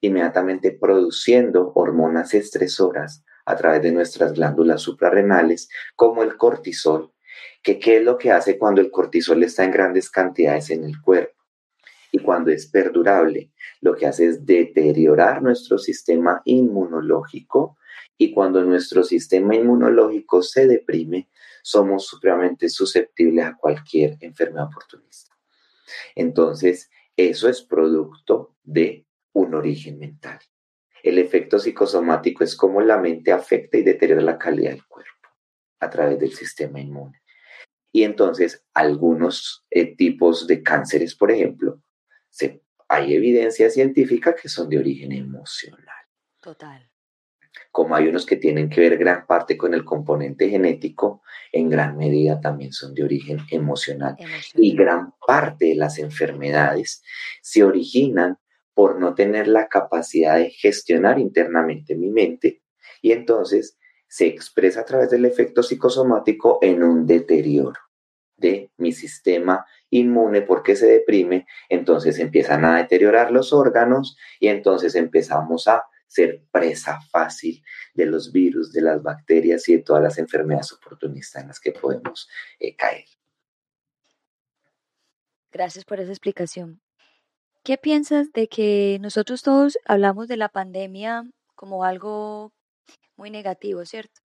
Inmediatamente 0.00 0.72
produciendo 0.72 1.72
hormonas 1.74 2.32
estresoras 2.32 3.22
a 3.44 3.54
través 3.54 3.82
de 3.82 3.92
nuestras 3.92 4.32
glándulas 4.32 4.80
suprarrenales, 4.80 5.68
como 5.94 6.22
el 6.22 6.38
cortisol, 6.38 7.11
que 7.62 7.78
qué 7.78 7.98
es 7.98 8.02
lo 8.02 8.18
que 8.18 8.30
hace 8.30 8.58
cuando 8.58 8.80
el 8.80 8.90
cortisol 8.90 9.42
está 9.42 9.64
en 9.64 9.70
grandes 9.70 10.10
cantidades 10.10 10.70
en 10.70 10.84
el 10.84 11.00
cuerpo 11.00 11.42
y 12.12 12.18
cuando 12.18 12.50
es 12.50 12.66
perdurable, 12.66 13.50
lo 13.80 13.96
que 13.96 14.06
hace 14.06 14.26
es 14.26 14.44
deteriorar 14.44 15.42
nuestro 15.42 15.78
sistema 15.78 16.42
inmunológico 16.44 17.78
y 18.18 18.32
cuando 18.32 18.62
nuestro 18.62 19.02
sistema 19.02 19.56
inmunológico 19.56 20.42
se 20.42 20.66
deprime, 20.66 21.30
somos 21.62 22.06
supremamente 22.06 22.68
susceptibles 22.68 23.46
a 23.46 23.56
cualquier 23.56 24.18
enfermedad 24.20 24.66
oportunista. 24.66 25.34
Entonces, 26.14 26.90
eso 27.16 27.48
es 27.48 27.62
producto 27.62 28.56
de 28.62 29.06
un 29.32 29.54
origen 29.54 29.98
mental. 29.98 30.38
El 31.02 31.18
efecto 31.18 31.58
psicosomático 31.58 32.44
es 32.44 32.54
cómo 32.54 32.82
la 32.82 32.98
mente 32.98 33.32
afecta 33.32 33.78
y 33.78 33.82
deteriora 33.82 34.22
la 34.22 34.38
calidad 34.38 34.70
del 34.70 34.86
cuerpo 34.86 35.28
a 35.80 35.88
través 35.88 36.18
del 36.18 36.32
sistema 36.32 36.78
inmune. 36.78 37.21
Y 37.92 38.04
entonces 38.04 38.64
algunos 38.72 39.64
eh, 39.70 39.94
tipos 39.94 40.46
de 40.46 40.62
cánceres, 40.62 41.14
por 41.14 41.30
ejemplo, 41.30 41.80
hay 42.88 43.14
evidencia 43.14 43.70
científica 43.70 44.34
que 44.34 44.48
son 44.48 44.68
de 44.68 44.78
origen 44.78 45.12
emocional. 45.12 46.06
Total. 46.40 46.88
Como 47.70 47.94
hay 47.94 48.08
unos 48.08 48.24
que 48.24 48.36
tienen 48.36 48.70
que 48.70 48.80
ver 48.80 48.96
gran 48.96 49.26
parte 49.26 49.58
con 49.58 49.74
el 49.74 49.84
componente 49.84 50.48
genético, 50.48 51.22
en 51.52 51.68
gran 51.68 51.96
medida 51.96 52.40
también 52.40 52.72
son 52.72 52.94
de 52.94 53.04
origen 53.04 53.38
emocional. 53.50 54.16
Y 54.54 54.74
gran 54.74 55.12
parte 55.26 55.66
de 55.66 55.74
las 55.74 55.98
enfermedades 55.98 57.02
se 57.42 57.62
originan 57.62 58.38
por 58.74 58.98
no 58.98 59.14
tener 59.14 59.48
la 59.48 59.68
capacidad 59.68 60.36
de 60.36 60.50
gestionar 60.50 61.18
internamente 61.18 61.94
mi 61.94 62.10
mente 62.10 62.62
y 63.02 63.12
entonces 63.12 63.78
se 64.08 64.26
expresa 64.26 64.80
a 64.80 64.84
través 64.84 65.10
del 65.10 65.24
efecto 65.24 65.62
psicosomático 65.62 66.58
en 66.62 66.82
un 66.82 67.06
deterioro 67.06 67.80
de 68.42 68.70
mi 68.76 68.92
sistema 68.92 69.64
inmune 69.88 70.42
porque 70.42 70.76
se 70.76 70.86
deprime, 70.86 71.46
entonces 71.70 72.18
empiezan 72.18 72.66
a 72.66 72.76
deteriorar 72.76 73.30
los 73.30 73.54
órganos 73.54 74.18
y 74.38 74.48
entonces 74.48 74.94
empezamos 74.94 75.68
a 75.68 75.84
ser 76.06 76.44
presa 76.50 77.00
fácil 77.10 77.64
de 77.94 78.04
los 78.04 78.32
virus, 78.32 78.72
de 78.72 78.82
las 78.82 79.02
bacterias 79.02 79.66
y 79.68 79.76
de 79.76 79.82
todas 79.82 80.02
las 80.02 80.18
enfermedades 80.18 80.72
oportunistas 80.72 81.42
en 81.42 81.48
las 81.48 81.60
que 81.60 81.72
podemos 81.72 82.28
eh, 82.58 82.76
caer. 82.76 83.06
Gracias 85.50 85.84
por 85.84 86.00
esa 86.00 86.10
explicación. 86.10 86.82
¿Qué 87.62 87.78
piensas 87.78 88.32
de 88.32 88.48
que 88.48 88.98
nosotros 89.00 89.42
todos 89.42 89.78
hablamos 89.84 90.26
de 90.26 90.36
la 90.36 90.48
pandemia 90.48 91.24
como 91.54 91.84
algo 91.84 92.52
muy 93.16 93.30
negativo, 93.30 93.84
¿cierto? 93.84 94.21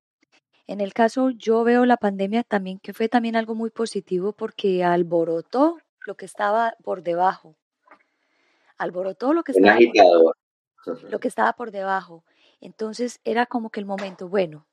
En 0.68 0.82
el 0.82 0.94
caso, 0.94 1.30
yo 1.30 1.64
veo 1.64 1.86
la 1.86 1.96
pandemia 1.96 2.44
también, 2.44 2.80
que 2.80 2.94
fue 2.94 3.08
también 3.08 3.38
algo 3.38 3.56
muy 3.56 3.70
positivo 3.70 4.34
porque 4.34 4.84
alborotó 4.84 5.78
lo 6.06 6.16
que 6.16 6.26
estaba 6.26 6.76
por 6.84 7.04
debajo. 7.04 7.56
Alborotó 8.78 9.34
lo 9.34 9.44
que 9.44 9.54
estaba, 9.54 9.78
por, 9.78 10.38
lo 11.10 11.20
que 11.20 11.28
estaba 11.30 11.54
por 11.54 11.72
debajo. 11.72 12.26
Entonces 12.60 13.22
era 13.24 13.46
como 13.46 13.70
que 13.70 13.80
el 13.80 13.86
momento, 13.86 14.28
bueno, 14.28 14.68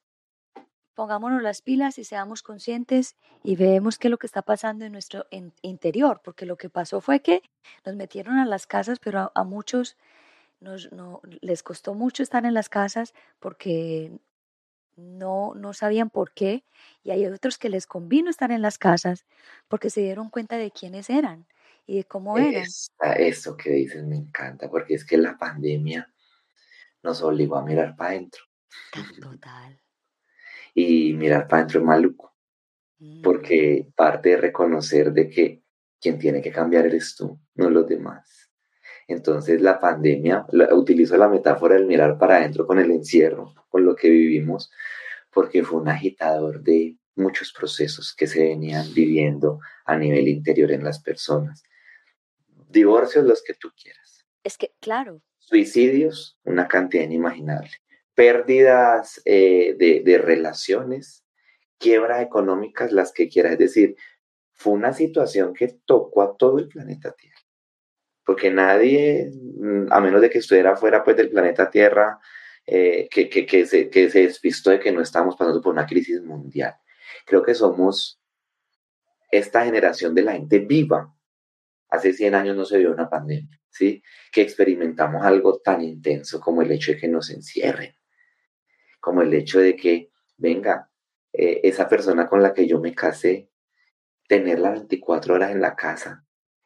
pongámonos 0.95 1.43
las 1.43 1.63
pilas 1.63 1.99
y 1.99 2.05
seamos 2.05 2.43
conscientes 2.43 3.17
y 3.43 3.55
veamos 3.55 3.97
qué 3.99 4.09
es 4.09 4.11
lo 4.11 4.19
que 4.19 4.27
está 4.27 4.43
pasando 4.43 4.85
en 4.85 4.93
nuestro 4.93 5.27
interior, 5.63 6.21
porque 6.25 6.45
lo 6.45 6.57
que 6.57 6.71
pasó 6.71 7.01
fue 7.01 7.21
que 7.21 7.43
nos 7.85 7.95
metieron 7.95 8.39
a 8.39 8.47
las 8.47 8.67
casas, 8.67 8.99
pero 8.99 9.31
a, 9.33 9.45
muchos 9.45 9.97
nos, 10.61 10.91
no, 10.93 11.21
les 11.41 11.63
costó 11.63 11.95
mucho 11.95 12.23
estar 12.23 12.45
en 12.47 12.55
las 12.55 12.69
casas 12.69 13.15
porque 13.39 14.19
no, 14.97 15.55
no 15.55 15.73
sabían 15.73 16.11
por 16.11 16.33
qué, 16.33 16.65
y 17.03 17.11
hay 17.11 17.27
otros 17.27 17.59
que 17.59 17.69
les 17.69 17.87
convino 17.87 18.31
estar 18.31 18.51
en 18.51 18.63
las 18.63 18.79
casas 18.79 19.27
porque 19.69 19.91
se 19.91 20.01
dieron 20.01 20.31
cuenta 20.31 20.57
de 20.57 20.71
quiénes 20.71 21.11
eran 21.11 21.47
y 21.87 21.97
de 21.99 22.05
cómo 22.05 22.39
eran. 22.39 22.65
eso 23.17 23.57
que 23.57 23.71
dices 23.71 24.05
me 24.05 24.17
encanta, 24.17 24.71
porque 24.71 24.95
es 24.95 25.05
que 25.05 25.19
la 25.19 25.37
pandemia 25.37 26.13
nos 27.03 27.23
obligó 27.23 27.57
a 27.57 27.65
mirar 27.65 27.97
para 27.97 28.11
adentro. 28.11 28.43
Total. 29.21 29.81
y 30.75 31.13
mirar 31.13 31.47
para 31.47 31.63
adentro 31.63 31.81
es 31.81 31.87
maluco, 31.87 32.35
mm. 32.99 33.23
porque 33.23 33.89
parte 33.95 34.31
de 34.31 34.37
reconocer 34.39 35.13
de 35.13 35.29
que 35.29 35.63
quien 36.01 36.19
tiene 36.19 36.43
que 36.43 36.51
cambiar 36.51 36.87
eres 36.87 37.15
tú, 37.17 37.41
no 37.55 37.71
los 37.71 37.87
demás. 37.87 38.44
Entonces 39.07 39.61
la 39.61 39.81
pandemia, 39.81 40.47
utilizo 40.73 41.17
la 41.17 41.29
metáfora 41.29 41.75
del 41.75 41.87
mirar 41.87 42.19
para 42.19 42.37
adentro 42.37 42.67
con 42.67 42.79
el 42.79 42.91
encierro, 42.91 43.55
con 43.69 43.85
lo 43.85 43.95
que 43.95 44.09
vivimos, 44.09 44.71
porque 45.33 45.63
fue 45.63 45.81
un 45.81 45.89
agitador 45.89 46.63
de 46.63 46.97
muchos 47.17 47.53
procesos 47.53 48.15
que 48.15 48.27
se 48.27 48.43
venían 48.43 48.93
viviendo 48.95 49.61
a 49.85 49.97
nivel 49.97 50.29
interior 50.29 50.73
en 50.73 50.85
las 50.85 51.01
personas. 51.01 51.63
Divorcios 52.69 53.25
los 53.25 53.43
que 53.43 53.55
tú 53.55 53.71
quieras. 53.81 54.27
Es 54.43 54.57
que, 54.57 54.73
claro. 54.81 55.21
Suicidios, 55.39 56.39
una 56.45 56.67
cantidad 56.67 57.05
inimaginable. 57.05 57.71
Pérdidas 58.15 59.21
eh, 59.25 59.75
de, 59.79 60.03
de 60.05 60.19
relaciones, 60.19 61.25
quiebras 61.79 62.23
económicas, 62.23 62.93
las 62.93 63.13
que 63.13 63.29
quieras. 63.29 63.53
Es 63.53 63.59
decir, 63.59 63.97
fue 64.53 64.73
una 64.73 64.93
situación 64.93 65.53
que 65.53 65.69
tocó 65.85 66.23
a 66.23 66.37
todo 66.37 66.59
el 66.59 66.69
planeta 66.69 67.13
Tierra 67.13 67.34
porque 68.25 68.51
nadie, 68.51 69.31
mm, 69.33 69.93
a 69.93 70.01
menos 70.01 70.21
de 70.21 70.31
que 70.31 70.39
estuviera 70.39 70.77
fuera 70.77 71.05
pues, 71.05 71.17
del 71.17 71.31
planeta 71.31 71.71
Tierra, 71.71 72.19
eh, 72.67 73.09
que, 73.11 73.29
que, 73.29 73.67
se, 73.67 73.91
que 73.91 74.09
se 74.09 74.21
despistó 74.21 74.71
de 74.71 74.81
que 74.81 74.91
no 74.91 75.03
estamos 75.03 75.37
pasando 75.37 75.61
por 75.61 75.73
una 75.73 75.87
crisis 75.87 76.23
mundial. 76.23 76.75
Creo 77.27 77.43
que 77.43 77.55
somos 77.55 78.21
esta 79.31 79.65
generación 79.65 80.15
de 80.15 80.23
la 80.23 80.33
gente 80.33 80.61
viva. 80.61 81.15
Hace 81.91 82.13
100 82.13 82.35
años 82.35 82.57
no 82.57 82.65
se 82.65 82.79
vio 82.79 82.91
una 82.91 83.11
pandemia, 83.11 83.61
¿sí? 83.69 84.03
Que 84.33 84.41
experimentamos 84.41 85.25
algo 85.25 85.61
tan 85.61 85.83
intenso 85.83 86.41
como 86.41 86.63
el 86.63 86.73
hecho 86.73 86.93
de 86.93 86.99
que 86.99 87.09
nos 87.09 87.31
encierren, 87.31 87.95
como 89.01 89.23
el 89.23 89.33
hecho 89.35 89.61
de 89.61 89.77
que, 89.77 90.11
venga, 90.37 90.91
eh, 91.33 91.61
esa 91.65 91.89
persona 91.89 92.27
con 92.27 92.43
la 92.43 92.55
que 92.55 92.67
yo 92.67 92.81
me 92.81 92.95
casé, 92.95 93.51
tenerla 94.27 94.71
24 94.71 95.35
horas 95.35 95.51
en 95.51 95.61
la 95.61 95.77
casa, 95.77 96.25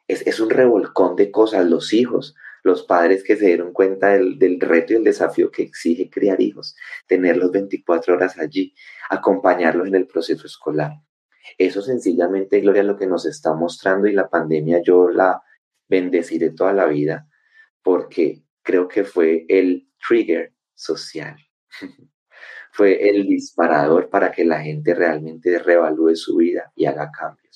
es, 0.08 0.40
un 0.40 0.50
revolcón 0.50 1.16
de 1.16 1.30
cosas, 1.30 1.66
los 1.66 1.92
hijos, 1.92 2.34
los 2.64 2.82
padres 2.82 3.22
que 3.22 3.36
se 3.36 3.46
dieron 3.46 3.72
cuenta 3.72 4.08
del, 4.08 4.38
del, 4.38 4.58
reto 4.60 4.92
y 4.92 4.96
el 4.96 5.04
desafío 5.04 5.50
que 5.50 5.62
exige 5.62 6.10
criar 6.10 6.40
hijos, 6.40 6.74
tenerlos 7.06 7.52
24 7.52 8.14
horas 8.14 8.38
allí, 8.38 8.74
acompañarlos 9.10 9.86
en 9.86 9.94
el 9.94 10.06
proceso 10.06 10.46
escolar. 10.46 10.92
Eso 11.56 11.82
sencillamente, 11.82 12.60
Gloria, 12.60 12.82
es 12.82 12.88
lo 12.88 12.96
que 12.96 13.06
nos 13.06 13.26
está 13.26 13.54
mostrando 13.54 14.06
y 14.08 14.12
la 14.12 14.28
pandemia 14.28 14.82
yo 14.82 15.08
la 15.08 15.42
bendeciré 15.88 16.50
toda 16.50 16.72
la 16.72 16.86
vida 16.86 17.28
porque 17.82 18.42
creo 18.62 18.88
que 18.88 19.04
fue 19.04 19.46
el 19.48 19.88
trigger 20.06 20.52
social. 20.74 21.36
fue 22.72 23.08
el 23.08 23.26
disparador 23.26 24.08
para 24.08 24.30
que 24.30 24.44
la 24.44 24.60
gente 24.60 24.94
realmente 24.94 25.58
revalúe 25.58 26.14
su 26.14 26.36
vida 26.36 26.72
y 26.76 26.86
haga 26.86 27.10
cambios. 27.10 27.47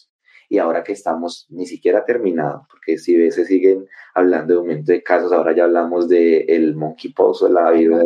Y 0.52 0.58
ahora 0.58 0.84
que 0.84 0.92
estamos 0.92 1.46
ni 1.48 1.64
siquiera 1.64 2.04
terminados, 2.04 2.66
porque 2.68 2.98
si 2.98 3.16
veces 3.16 3.48
siguen 3.48 3.88
hablando 4.12 4.52
de 4.52 4.60
aumento 4.60 4.92
de 4.92 5.02
casos, 5.02 5.32
ahora 5.32 5.56
ya 5.56 5.64
hablamos 5.64 6.10
del 6.10 6.44
el 6.46 6.76
monkeypox 6.76 7.40
o 7.40 7.48
la 7.48 7.70
vida. 7.70 8.04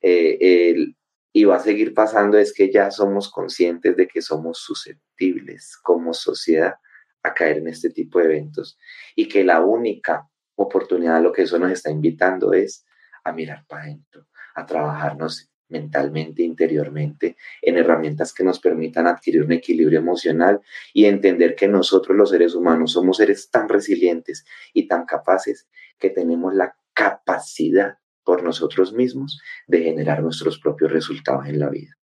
Eh, 0.00 0.94
y 1.30 1.44
va 1.44 1.56
a 1.56 1.60
seguir 1.60 1.92
pasando 1.92 2.38
es 2.38 2.54
que 2.54 2.72
ya 2.72 2.90
somos 2.90 3.30
conscientes 3.30 3.94
de 3.98 4.08
que 4.08 4.22
somos 4.22 4.60
susceptibles 4.60 5.76
como 5.82 6.14
sociedad 6.14 6.76
a 7.22 7.34
caer 7.34 7.58
en 7.58 7.68
este 7.68 7.90
tipo 7.90 8.18
de 8.18 8.24
eventos 8.24 8.78
y 9.14 9.28
que 9.28 9.44
la 9.44 9.60
única 9.60 10.26
oportunidad 10.54 11.16
a 11.16 11.20
lo 11.20 11.34
que 11.34 11.42
eso 11.42 11.58
nos 11.58 11.70
está 11.70 11.90
invitando 11.90 12.54
es 12.54 12.86
a 13.24 13.32
mirar 13.32 13.66
para 13.68 13.82
adentro, 13.82 14.26
a 14.54 14.64
trabajarnos 14.64 15.50
mentalmente, 15.70 16.42
interiormente, 16.42 17.36
en 17.62 17.78
herramientas 17.78 18.32
que 18.34 18.44
nos 18.44 18.60
permitan 18.60 19.06
adquirir 19.06 19.42
un 19.42 19.52
equilibrio 19.52 19.98
emocional 19.98 20.60
y 20.92 21.06
entender 21.06 21.54
que 21.54 21.68
nosotros 21.68 22.16
los 22.16 22.30
seres 22.30 22.54
humanos 22.54 22.92
somos 22.92 23.16
seres 23.16 23.50
tan 23.50 23.68
resilientes 23.68 24.44
y 24.74 24.86
tan 24.86 25.06
capaces 25.06 25.68
que 25.98 26.10
tenemos 26.10 26.54
la 26.54 26.76
capacidad 26.92 27.98
por 28.24 28.42
nosotros 28.42 28.92
mismos 28.92 29.40
de 29.66 29.82
generar 29.82 30.22
nuestros 30.22 30.58
propios 30.58 30.92
resultados 30.92 31.46
en 31.46 31.58
la 31.58 31.70
vida. 31.70 31.96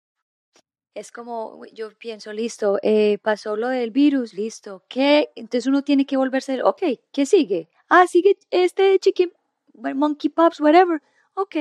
Es 0.94 1.12
como, 1.12 1.66
yo 1.74 1.90
pienso, 1.98 2.32
listo, 2.32 2.80
eh, 2.82 3.18
pasó 3.22 3.58
lo 3.58 3.68
del 3.68 3.92
virus, 3.92 4.34
listo, 4.34 4.86
¿qué? 4.88 5.30
Entonces 5.36 5.68
uno 5.68 5.84
tiene 5.84 6.06
que 6.06 6.16
volverse, 6.16 6.64
ok, 6.64 6.84
¿qué 7.12 7.26
sigue? 7.26 7.70
Ah, 7.90 8.08
sigue 8.08 8.38
este 8.50 8.98
chicken, 9.00 9.34
monkey 9.74 10.30
pops, 10.30 10.62
whatever, 10.62 11.02
ok. 11.34 11.56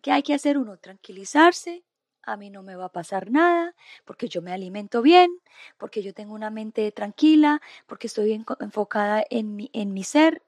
¿Qué 0.00 0.12
hay 0.12 0.22
que 0.22 0.34
hacer 0.34 0.58
uno? 0.58 0.76
Tranquilizarse, 0.78 1.84
a 2.22 2.36
mí 2.36 2.50
no 2.50 2.62
me 2.62 2.76
va 2.76 2.86
a 2.86 2.92
pasar 2.92 3.30
nada, 3.30 3.74
porque 4.04 4.28
yo 4.28 4.42
me 4.42 4.52
alimento 4.52 5.02
bien, 5.02 5.30
porque 5.78 6.02
yo 6.02 6.14
tengo 6.14 6.34
una 6.34 6.50
mente 6.50 6.90
tranquila, 6.92 7.60
porque 7.86 8.06
estoy 8.06 8.32
enfocada 8.60 9.24
en 9.30 9.56
mi, 9.56 9.70
en 9.72 9.92
mi 9.92 10.04
ser. 10.04 10.42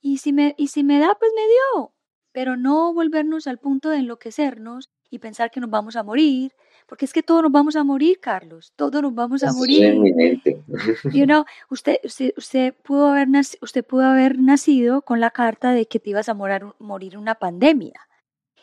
Y 0.00 0.18
si, 0.18 0.32
me, 0.32 0.54
y 0.58 0.68
si 0.68 0.84
me 0.84 0.98
da, 0.98 1.14
pues 1.18 1.32
me 1.34 1.42
dio 1.42 1.92
pero 2.38 2.56
no 2.56 2.94
volvernos 2.94 3.48
al 3.48 3.58
punto 3.58 3.90
de 3.90 3.98
enloquecernos 3.98 4.90
y 5.10 5.18
pensar 5.18 5.50
que 5.50 5.58
nos 5.58 5.70
vamos 5.70 5.96
a 5.96 6.04
morir, 6.04 6.52
porque 6.86 7.04
es 7.04 7.12
que 7.12 7.22
todos 7.22 7.42
nos 7.42 7.50
vamos 7.50 7.74
a 7.74 7.82
morir, 7.82 8.20
Carlos, 8.20 8.72
todos 8.76 9.02
nos 9.02 9.12
vamos 9.12 9.42
a 9.42 9.52
morir. 9.52 9.96
You 11.12 11.24
know, 11.24 11.44
usted, 11.68 11.98
usted, 12.36 12.74
pudo 12.84 13.08
haber 13.08 13.26
usted 13.60 13.84
pudo 13.84 14.04
haber 14.04 14.38
nacido 14.38 15.02
con 15.02 15.18
la 15.18 15.30
carta 15.30 15.72
de 15.72 15.86
que 15.86 15.98
te 15.98 16.10
ibas 16.10 16.28
a 16.28 16.34
morir, 16.34 16.66
morir 16.78 17.18
una 17.18 17.34
pandemia 17.34 18.07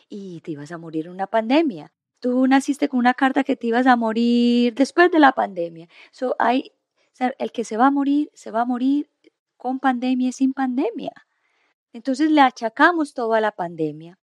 y 0.08 0.40
te 0.40 0.52
ibas 0.52 0.72
a 0.72 0.78
morir 0.78 1.08
una 1.08 1.26
pandemia. 1.26 1.92
Tú 2.20 2.46
naciste 2.46 2.88
con 2.88 2.98
una 2.98 3.14
carta 3.14 3.44
que 3.44 3.56
te 3.56 3.66
ibas 3.68 3.86
a 3.86 3.96
morir 3.96 4.74
después 4.74 5.10
de 5.10 5.18
la 5.18 5.32
pandemia. 5.32 5.88
So, 6.12 6.34
hay, 6.38 6.72
el 7.38 7.52
que 7.52 7.64
se 7.64 7.76
va 7.76 7.86
a 7.86 7.90
morir, 7.90 8.30
se 8.34 8.50
va 8.50 8.62
a 8.62 8.64
morir 8.64 9.10
con 9.56 9.80
pandemia 9.80 10.28
y 10.28 10.32
sin 10.32 10.52
pandemia. 10.52 11.12
Entonces 11.92 12.30
le 12.30 12.40
achacamos 12.40 13.14
todo 13.14 13.34
a 13.34 13.40
la 13.40 13.52
pandemia. 13.52 14.18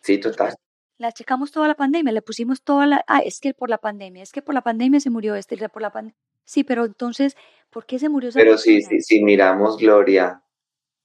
Sí, 0.00 0.18
total. 0.18 0.54
Le 0.98 1.06
achacamos 1.06 1.50
toda 1.50 1.68
la 1.68 1.74
pandemia, 1.74 2.12
le 2.12 2.22
pusimos 2.22 2.62
toda 2.62 2.86
la... 2.86 3.04
Ah, 3.06 3.20
es 3.20 3.40
que 3.40 3.54
por 3.54 3.70
la 3.70 3.78
pandemia, 3.78 4.22
es 4.22 4.32
que 4.32 4.42
por 4.42 4.54
la 4.54 4.62
pandemia 4.62 5.00
se 5.00 5.10
murió 5.10 5.34
este, 5.34 5.56
por 5.68 5.82
la 5.82 5.90
pandemia... 5.90 6.16
Sí, 6.44 6.64
pero 6.64 6.84
entonces, 6.84 7.36
¿por 7.70 7.86
qué 7.86 7.98
se 7.98 8.08
murió 8.08 8.28
esa 8.28 8.38
Pero 8.38 8.58
sí, 8.58 8.82
sí, 8.82 9.00
si 9.00 9.22
miramos, 9.22 9.76
Gloria, 9.78 10.42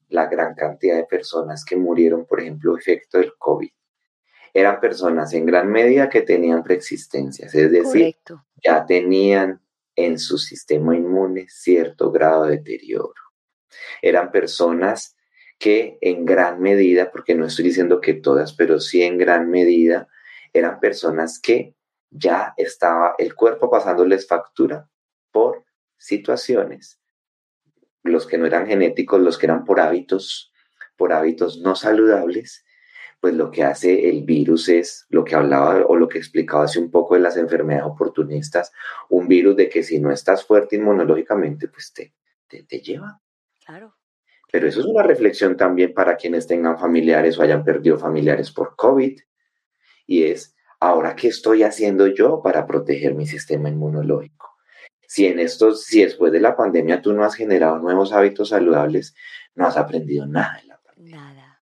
la 0.09 0.27
gran 0.27 0.55
cantidad 0.55 0.95
de 0.95 1.05
personas 1.05 1.65
que 1.65 1.75
murieron, 1.75 2.25
por 2.25 2.41
ejemplo, 2.41 2.77
efecto 2.77 3.17
del 3.17 3.33
COVID, 3.37 3.69
eran 4.53 4.79
personas 4.79 5.33
en 5.33 5.45
gran 5.45 5.69
medida 5.69 6.09
que 6.09 6.21
tenían 6.21 6.63
preexistencias, 6.63 7.53
es 7.53 7.71
decir, 7.71 8.15
ya 8.63 8.85
tenían 8.85 9.61
en 9.95 10.17
su 10.17 10.37
sistema 10.37 10.95
inmune 10.95 11.47
cierto 11.49 12.11
grado 12.11 12.45
de 12.45 12.57
deterioro. 12.57 13.13
Eran 14.01 14.31
personas 14.31 15.15
que 15.57 15.97
en 16.01 16.25
gran 16.25 16.61
medida, 16.61 17.11
porque 17.11 17.35
no 17.35 17.45
estoy 17.45 17.65
diciendo 17.65 18.01
que 18.01 18.13
todas, 18.13 18.53
pero 18.53 18.79
sí 18.79 19.03
en 19.03 19.17
gran 19.17 19.49
medida, 19.49 20.07
eran 20.53 20.79
personas 20.79 21.39
que 21.39 21.75
ya 22.09 22.53
estaba 22.57 23.15
el 23.17 23.35
cuerpo 23.35 23.69
pasándoles 23.69 24.27
factura 24.27 24.89
por 25.31 25.65
situaciones, 25.97 26.99
los 28.05 28.27
que 28.27 28.37
no 28.37 28.45
eran 28.45 28.67
genéticos, 28.67 29.19
los 29.19 29.37
que 29.37 29.47
eran 29.47 29.65
por 29.65 29.79
hábitos, 29.79 30.53
por 30.95 31.13
hábitos 31.13 31.59
no 31.59 31.75
saludables, 31.75 32.65
pues 33.19 33.33
lo 33.33 33.49
que 33.49 33.63
hace 33.63 34.09
el 34.09 34.23
virus 34.23 34.69
es 34.69 35.05
lo 35.09 35.23
que 35.23 35.35
hablaba 35.35 35.85
o 35.87 35.95
lo 35.95 36.07
que 36.07 36.19
explicaba 36.19 36.65
hace 36.65 36.79
un 36.79 36.91
poco 36.91 37.15
de 37.15 37.21
las 37.21 37.37
enfermedades 37.37 37.87
oportunistas, 37.87 38.71
un 39.09 39.27
virus 39.27 39.55
de 39.55 39.69
que 39.69 39.83
si 39.83 39.99
no 39.99 40.11
estás 40.11 40.45
fuerte 40.45 40.75
inmunológicamente, 40.75 41.67
pues 41.67 41.91
te, 41.91 42.13
te, 42.47 42.63
te 42.63 42.79
lleva. 42.79 43.19
Claro. 43.65 43.95
Pero 44.51 44.67
eso 44.67 44.79
es 44.79 44.85
una 44.85 45.03
reflexión 45.03 45.57
también 45.57 45.93
para 45.93 46.15
quienes 46.15 46.47
tengan 46.47 46.77
familiares 46.77 47.37
o 47.37 47.41
hayan 47.41 47.63
perdido 47.63 47.97
familiares 47.97 48.51
por 48.51 48.75
COVID. 48.75 49.19
Y 50.05 50.23
es, 50.23 50.55
ahora, 50.79 51.15
¿qué 51.15 51.29
estoy 51.29 51.63
haciendo 51.63 52.07
yo 52.07 52.41
para 52.43 52.67
proteger 52.67 53.15
mi 53.15 53.25
sistema 53.25 53.69
inmunológico? 53.69 54.54
Si 55.07 55.25
en 55.25 55.39
estos, 55.39 55.85
si 55.85 56.03
después 56.03 56.31
de 56.31 56.39
la 56.39 56.55
pandemia 56.55 57.01
tú 57.01 57.13
no 57.13 57.23
has 57.23 57.35
generado 57.35 57.79
nuevos 57.79 58.11
hábitos 58.11 58.49
saludables, 58.49 59.15
no 59.55 59.67
has 59.67 59.77
aprendido 59.77 60.25
nada 60.25 60.59
de 60.61 60.67
la 60.67 60.79
pandemia. 60.81 61.15
Nada. 61.17 61.61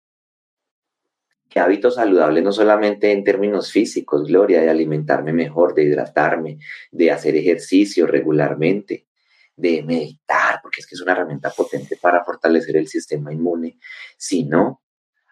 ¿Qué 1.49 1.59
hábitos 1.59 1.95
saludables 1.95 2.43
no 2.43 2.51
solamente 2.51 3.11
en 3.11 3.23
términos 3.23 3.71
físicos, 3.71 4.27
Gloria, 4.27 4.61
de 4.61 4.69
alimentarme 4.69 5.31
mejor, 5.31 5.73
de 5.73 5.83
hidratarme, 5.83 6.59
de 6.91 7.11
hacer 7.11 7.35
ejercicio 7.35 8.05
regularmente, 8.05 9.07
de 9.55 9.81
meditar, 9.81 10.59
porque 10.61 10.81
es 10.81 10.87
que 10.87 10.95
es 10.95 11.01
una 11.01 11.13
herramienta 11.13 11.49
potente 11.49 11.97
para 11.99 12.23
fortalecer 12.23 12.77
el 12.77 12.87
sistema 12.87 13.33
inmune, 13.33 13.79
sino 14.17 14.83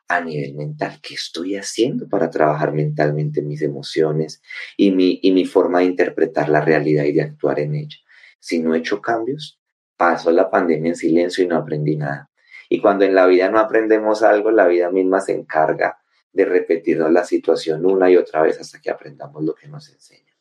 a 0.08 0.22
nivel 0.22 0.54
mental, 0.54 1.00
¿qué 1.02 1.16
estoy 1.16 1.56
haciendo 1.56 2.08
para 2.08 2.30
trabajar 2.30 2.74
mentalmente 2.74 3.42
mis 3.42 3.62
emociones 3.62 4.42
y 4.78 4.92
mi, 4.92 5.20
y 5.22 5.32
mi 5.32 5.46
forma 5.46 5.80
de 5.80 5.86
interpretar 5.86 6.50
la 6.50 6.62
realidad 6.62 7.06
y 7.06 7.14
de 7.14 7.24
actuar 7.24 7.60
en 7.60 7.76
ella? 7.76 7.98
Si 8.40 8.60
no 8.60 8.76
he 8.76 8.80
hecho 8.80 9.02
cambios, 9.02 9.60
paso 9.98 10.32
la 10.32 10.50
pandemia 10.50 10.90
en 10.90 10.96
silencio 10.96 11.44
y 11.44 11.48
no 11.48 11.58
aprendí 11.58 11.96
nada. 11.96 12.30
Y 12.70 12.82
cuando 12.82 13.06
en 13.06 13.16
la 13.16 13.26
vida 13.26 13.50
no 13.50 13.60
aprendemos 13.60 14.24
algo, 14.24 14.52
la 14.52 14.68
vida 14.68 14.92
misma 14.92 15.22
se 15.22 15.34
encarga 15.34 16.00
de 16.32 16.46
repetirnos 16.46 17.12
la 17.12 17.24
situación 17.24 17.86
una 17.86 18.10
y 18.12 18.18
otra 18.18 18.42
vez 18.42 18.60
hasta 18.60 18.82
que 18.82 18.92
aprendamos 18.92 19.44
lo 19.44 19.56
que 19.56 19.68
nos 19.68 19.90
enseña. 19.90 20.36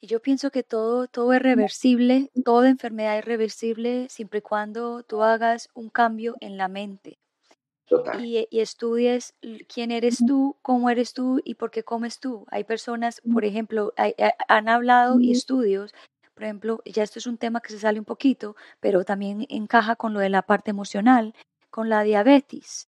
Y 0.00 0.06
yo 0.06 0.20
pienso 0.20 0.50
que 0.50 0.62
todo, 0.62 1.06
todo 1.06 1.32
es 1.32 1.40
reversible, 1.40 2.30
toda 2.44 2.68
enfermedad 2.68 3.18
es 3.18 3.24
reversible 3.24 4.06
siempre 4.10 4.40
y 4.40 4.42
cuando 4.42 5.02
tú 5.02 5.22
hagas 5.22 5.70
un 5.74 5.88
cambio 5.88 6.36
en 6.40 6.58
la 6.58 6.68
mente. 6.68 7.18
Y, 8.18 8.48
y, 8.50 8.60
estudies 8.60 9.34
quién 9.68 9.90
eres 9.90 10.24
tú, 10.26 10.56
cómo 10.62 10.88
eres 10.88 11.12
tú 11.12 11.40
y 11.44 11.54
por 11.54 11.70
qué 11.70 11.82
comes 11.82 12.18
tú. 12.18 12.46
Hay 12.50 12.64
personas, 12.64 13.20
por 13.30 13.44
ejemplo, 13.44 13.92
han 14.48 14.68
hablado 14.68 15.20
y 15.20 15.32
estudios, 15.32 15.94
por 16.34 16.44
ejemplo, 16.44 16.82
ya 16.84 17.02
esto 17.02 17.18
es 17.18 17.26
un 17.26 17.38
tema 17.38 17.60
que 17.60 17.72
se 17.72 17.78
sale 17.78 17.98
un 17.98 18.04
poquito, 18.04 18.56
pero 18.80 19.04
también 19.04 19.46
encaja 19.48 19.96
con 19.96 20.12
lo 20.12 20.20
de 20.20 20.30
la 20.30 20.42
parte 20.42 20.70
emocional, 20.70 21.34
con 21.70 21.88
la 21.88 22.02
diabetes. 22.02 22.88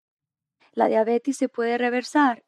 La 0.72 0.88
diabetes 0.88 1.36
se 1.38 1.48
puede 1.48 1.78
reversar 1.78 2.44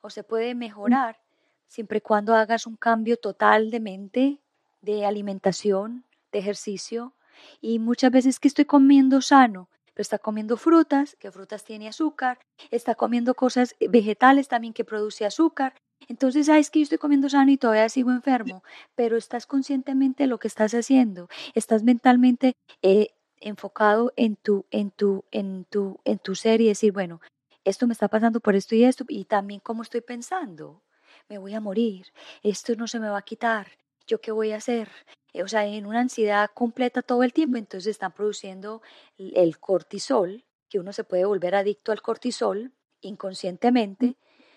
o 0.00 0.10
se 0.10 0.24
puede 0.24 0.54
mejorar 0.54 1.20
siempre 1.68 1.98
y 1.98 2.00
cuando 2.00 2.34
hagas 2.34 2.66
un 2.66 2.76
cambio 2.76 3.16
total 3.16 3.70
de 3.70 3.80
mente, 3.80 4.38
de 4.82 5.06
alimentación, 5.06 6.04
de 6.32 6.40
ejercicio. 6.40 7.14
Y 7.60 7.78
muchas 7.78 8.10
veces 8.10 8.38
que 8.38 8.48
estoy 8.48 8.66
comiendo 8.66 9.22
sano, 9.22 9.70
pero 9.94 10.02
está 10.02 10.18
comiendo 10.18 10.56
frutas, 10.56 11.16
que 11.18 11.30
frutas 11.30 11.64
tiene 11.64 11.88
azúcar, 11.88 12.38
está 12.70 12.94
comiendo 12.94 13.34
cosas 13.34 13.74
vegetales 13.80 14.48
también 14.48 14.72
que 14.72 14.84
produce 14.84 15.24
azúcar. 15.24 15.74
Entonces, 16.08 16.46
sabes 16.46 16.70
que 16.70 16.80
yo 16.80 16.84
estoy 16.84 16.98
comiendo 16.98 17.28
sano 17.28 17.50
y 17.50 17.56
todavía 17.56 17.88
sigo 17.88 18.10
enfermo, 18.10 18.62
pero 18.94 19.16
estás 19.16 19.46
conscientemente 19.46 20.24
de 20.24 20.26
lo 20.26 20.38
que 20.38 20.48
estás 20.48 20.74
haciendo, 20.74 21.28
estás 21.54 21.82
mentalmente 21.84 22.54
eh, 22.82 23.10
enfocado 23.40 24.12
en 24.16 24.36
tu, 24.36 24.66
en 24.70 24.90
tu, 24.90 25.24
en 25.30 25.64
tu, 25.64 26.00
en 26.04 26.18
tu 26.18 26.34
ser 26.34 26.60
y 26.60 26.68
decir, 26.68 26.92
bueno, 26.92 27.20
esto 27.64 27.86
me 27.86 27.92
está 27.92 28.08
pasando 28.08 28.40
por 28.40 28.56
esto 28.56 28.74
y 28.74 28.84
esto, 28.84 29.04
y 29.08 29.24
también 29.24 29.60
cómo 29.60 29.82
estoy 29.82 30.00
pensando. 30.00 30.82
Me 31.28 31.38
voy 31.38 31.54
a 31.54 31.60
morir, 31.60 32.06
esto 32.42 32.74
no 32.74 32.88
se 32.88 32.98
me 32.98 33.08
va 33.08 33.18
a 33.18 33.22
quitar, 33.22 33.68
¿yo 34.06 34.20
qué 34.20 34.32
voy 34.32 34.52
a 34.52 34.56
hacer? 34.56 34.88
Eh, 35.32 35.42
o 35.42 35.48
sea, 35.48 35.66
en 35.66 35.86
una 35.86 36.00
ansiedad 36.00 36.50
completa 36.54 37.02
todo 37.02 37.22
el 37.22 37.32
tiempo, 37.32 37.56
entonces 37.58 37.90
están 37.90 38.12
produciendo 38.12 38.82
el 39.18 39.58
cortisol, 39.58 40.44
que 40.68 40.78
uno 40.78 40.92
se 40.92 41.04
puede 41.04 41.24
volver 41.24 41.54
adicto 41.54 41.92
al 41.92 42.02
cortisol 42.02 42.72
inconscientemente, 43.00 44.16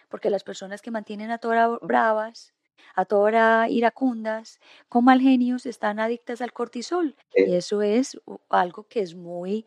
porque 0.09 0.29
las 0.29 0.43
personas 0.43 0.81
que 0.81 0.91
mantienen 0.91 1.31
a 1.31 1.39
todas 1.39 1.79
bravas, 1.81 2.53
a 2.95 3.05
toda 3.05 3.21
hora 3.23 3.69
iracundas, 3.69 4.59
con 4.89 5.05
mal 5.05 5.19
genios, 5.21 5.65
están 5.65 5.99
adictas 5.99 6.41
al 6.41 6.53
cortisol. 6.53 7.15
Y 7.33 7.55
eso 7.55 7.81
es 7.81 8.17
algo 8.49 8.87
que 8.87 9.01
es 9.01 9.15
muy 9.15 9.65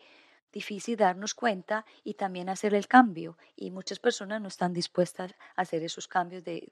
difícil 0.52 0.96
darnos 0.96 1.34
cuenta 1.34 1.84
y 2.04 2.14
también 2.14 2.48
hacer 2.48 2.74
el 2.74 2.86
cambio. 2.86 3.36
Y 3.56 3.70
muchas 3.70 3.98
personas 3.98 4.40
no 4.40 4.48
están 4.48 4.72
dispuestas 4.72 5.34
a 5.56 5.62
hacer 5.62 5.82
esos 5.82 6.08
cambios 6.08 6.44
de... 6.44 6.68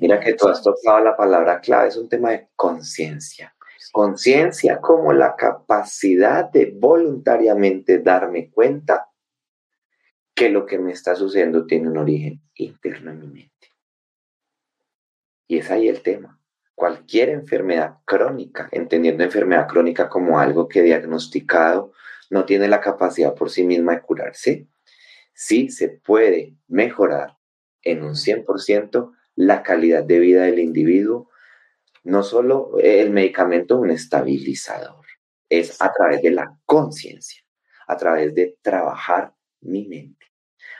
Mira 0.00 0.20
que 0.20 0.34
tú 0.34 0.48
has 0.48 0.62
tocado 0.62 1.00
la 1.04 1.16
palabra 1.16 1.60
clave, 1.60 1.88
es 1.88 1.96
un 1.96 2.08
tema 2.08 2.30
de 2.30 2.48
conciencia. 2.56 3.54
Conciencia 3.92 4.80
como 4.80 5.12
la 5.12 5.34
capacidad 5.34 6.50
de 6.50 6.74
voluntariamente 6.76 7.98
darme 7.98 8.50
cuenta 8.50 9.08
que 10.34 10.48
lo 10.48 10.64
que 10.64 10.78
me 10.78 10.92
está 10.92 11.14
sucediendo 11.14 11.66
tiene 11.66 11.88
un 11.88 11.98
origen 11.98 12.40
interno 12.54 13.10
en 13.10 13.20
mi 13.20 13.26
mente. 13.26 13.68
Y 15.48 15.58
es 15.58 15.70
ahí 15.70 15.88
el 15.88 16.02
tema. 16.02 16.40
Cualquier 16.74 17.30
enfermedad 17.30 17.98
crónica, 18.04 18.68
entendiendo 18.70 19.24
enfermedad 19.24 19.66
crónica 19.66 20.08
como 20.08 20.38
algo 20.38 20.68
que 20.68 20.82
diagnosticado 20.82 21.92
no 22.30 22.44
tiene 22.46 22.68
la 22.68 22.80
capacidad 22.80 23.34
por 23.34 23.50
sí 23.50 23.64
misma 23.64 23.96
de 23.96 24.02
curarse, 24.02 24.68
sí 25.34 25.68
se 25.68 25.88
puede 25.88 26.56
mejorar 26.68 27.36
en 27.82 28.02
un 28.02 28.14
100% 28.14 29.12
la 29.34 29.62
calidad 29.62 30.04
de 30.04 30.18
vida 30.18 30.42
del 30.42 30.60
individuo. 30.60 31.30
No 32.04 32.22
solo 32.22 32.78
el 32.78 33.10
medicamento 33.10 33.74
es 33.74 33.80
un 33.80 33.90
estabilizador, 33.90 35.04
es 35.48 35.80
a 35.82 35.92
través 35.92 36.22
de 36.22 36.30
la 36.30 36.56
conciencia, 36.64 37.42
a 37.86 37.96
través 37.96 38.34
de 38.34 38.56
trabajar 38.62 39.34
mi 39.60 39.86
mente, 39.86 40.26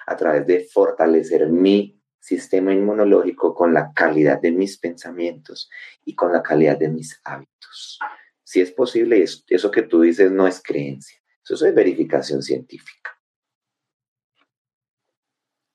a 0.07 0.17
través 0.17 0.47
de 0.47 0.67
fortalecer 0.73 1.49
mi 1.49 2.01
sistema 2.21 2.73
inmunológico 2.73 3.55
con 3.55 3.75
la 3.75 3.93
calidad 3.93 4.41
de 4.41 4.53
mis 4.53 4.79
pensamientos 4.79 5.69
y 6.05 6.15
con 6.15 6.33
la 6.33 6.43
calidad 6.43 6.79
de 6.79 6.89
mis 6.89 7.21
hábitos. 7.25 7.99
Si 8.45 8.61
es 8.61 8.71
posible, 8.73 9.23
eso 9.23 9.71
que 9.71 9.83
tú 9.83 10.03
dices 10.03 10.31
no 10.31 10.47
es 10.47 10.63
creencia, 10.63 11.20
eso 11.55 11.67
es 11.67 11.75
verificación 11.75 12.43
científica. 12.43 13.11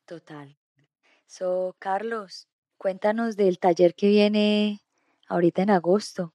Total. 0.06 0.56
So, 1.26 1.76
Carlos, 1.80 2.48
cuéntanos 2.78 3.36
del 3.36 3.60
taller 3.60 3.96
que 3.96 4.08
viene 4.08 4.82
ahorita 5.28 5.64
en 5.64 5.72
agosto. 5.72 6.34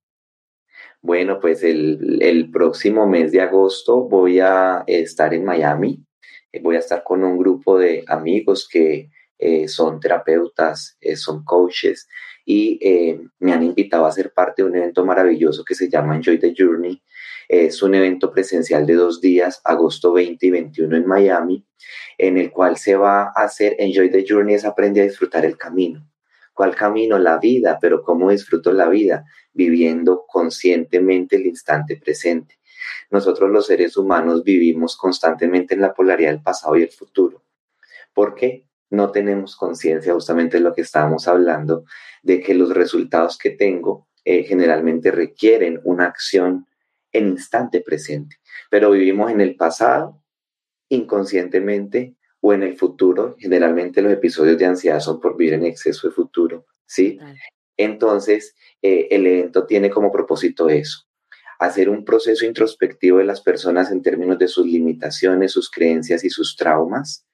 Bueno, 1.03 1.41
pues 1.41 1.63
el, 1.63 2.51
próximo 2.53 3.07
mes 3.07 3.33
de 3.33 3.41
agosto 3.41 4.03
voy 4.03 4.41
a 4.41 4.85
estar 4.87 5.33
en 5.35 5.45
Miami. 5.45 6.05
Eh, 6.53 6.61
voy 6.61 6.77
a 6.77 6.81
estar 6.81 7.03
con 7.03 7.23
un 7.23 7.39
grupo 7.39 7.79
de 7.79 8.05
amigos 8.09 8.69
que 8.69 9.11
eh, 9.39 9.69
son 9.69 10.01
terapeutas, 10.01 10.97
eh, 11.01 11.17
son 11.17 11.45
coaches 11.45 12.09
y 12.45 12.81
me 13.39 13.53
han 13.53 13.63
invitado 13.63 14.07
a 14.07 14.13
ser 14.13 14.33
parte 14.33 14.63
de 14.63 14.69
un 14.69 14.77
evento 14.77 15.05
maravilloso 15.05 15.65
que 15.65 15.75
se 15.75 15.89
llama 15.89 16.17
Enjoy 16.17 16.39
the 16.39 16.53
Journey, 16.57 17.01
es 17.51 17.83
un 17.83 17.97
evento 17.97 18.31
presencial 18.31 18.87
de 18.87 18.95
dos 18.95 19.21
días, 19.21 19.61
agosto 19.65 20.13
20 20.13 20.47
y 20.47 20.51
21 20.51 20.97
en 20.97 21.05
Miami, 21.05 21.67
en 22.17 22.39
el 22.39 22.53
cual 22.53 22.77
se 22.77 22.95
va 22.95 23.33
a 23.35 23.43
hacer 23.43 23.75
Enjoy 23.81 24.09
the 24.09 24.25
Journey, 24.27 24.55
es 24.55 24.65
aprender 24.65 25.03
a 25.03 25.09
disfrutar 25.09 25.45
el 25.45 25.59
camino. 25.59 26.07
¿Cuál 26.55 26.77
camino? 26.77 27.19
La 27.19 27.39
vida, 27.39 27.79
pero 27.81 28.03
¿cómo 28.05 28.31
disfruto 28.31 28.73
la 28.73 28.89
vida? 28.89 29.25
Viviendo 29.53 30.27
conscientemente 30.29 31.37
el 31.37 31.47
instante 31.47 31.97
presente. 31.97 32.61
Nosotros 33.11 33.51
los 33.51 33.67
seres 33.67 33.97
humanos 33.97 34.45
vivimos 34.45 34.97
constantemente 34.97 35.75
en 35.75 35.81
la 35.81 35.93
polaridad 35.93 36.31
del 36.31 36.43
pasado 36.43 36.77
y 36.77 36.85
el 36.85 36.91
futuro. 36.91 37.43
¿Por 38.15 38.37
qué? 38.37 38.69
No 38.91 39.11
tenemos 39.11 39.57
conciencia 39.57 40.15
justamente 40.15 40.59
de 40.59 40.63
lo 40.63 40.73
que 40.73 40.83
estábamos 40.83 41.27
hablando, 41.27 41.85
de 42.23 42.41
que 42.41 42.55
los 42.55 42.73
resultados 42.73 43.37
que 43.37 43.51
tengo 43.51 44.07
eh, 44.25 44.45
generalmente 44.45 45.11
requieren 45.11 45.81
una 45.83 46.07
acción 46.07 46.69
en 47.13 47.29
instante 47.29 47.81
presente, 47.81 48.37
pero 48.71 48.91
vivimos 48.91 49.31
en 49.31 49.41
el 49.41 49.57
pasado 49.57 50.23
inconscientemente 50.89 52.17
o 52.41 52.53
en 52.53 52.63
el 52.63 52.77
futuro. 52.77 53.37
Generalmente 53.39 54.03
los 54.03 54.13
episodios 54.13 54.59
de 54.59 54.67
ansiedad 54.67 55.01
son 55.01 55.21
por 55.21 55.37
vivir 55.37 55.55
en 55.55 55.67
exceso 55.67 56.09
de 56.09 56.15
futuro, 56.15 56.67
¿sí? 56.87 57.19
Entonces, 57.77 58.55
eh, 58.83 59.09
el 59.11 59.27
evento 59.27 59.67
tiene 59.67 59.91
como 59.91 60.13
propósito 60.13 60.69
eso, 60.69 61.07
hacer 61.59 61.89
un 61.89 62.05
proceso 62.05 62.45
introspectivo 62.45 63.19
de 63.19 63.25
las 63.25 63.41
personas 63.41 63.91
en 63.91 64.03
términos 64.03 64.39
de 64.39 64.49
sus 64.49 64.67
limitaciones, 64.67 65.53
sus 65.53 65.71
creencias 65.71 66.25
y 66.25 66.31
sus 66.31 66.57
traumas 66.57 67.27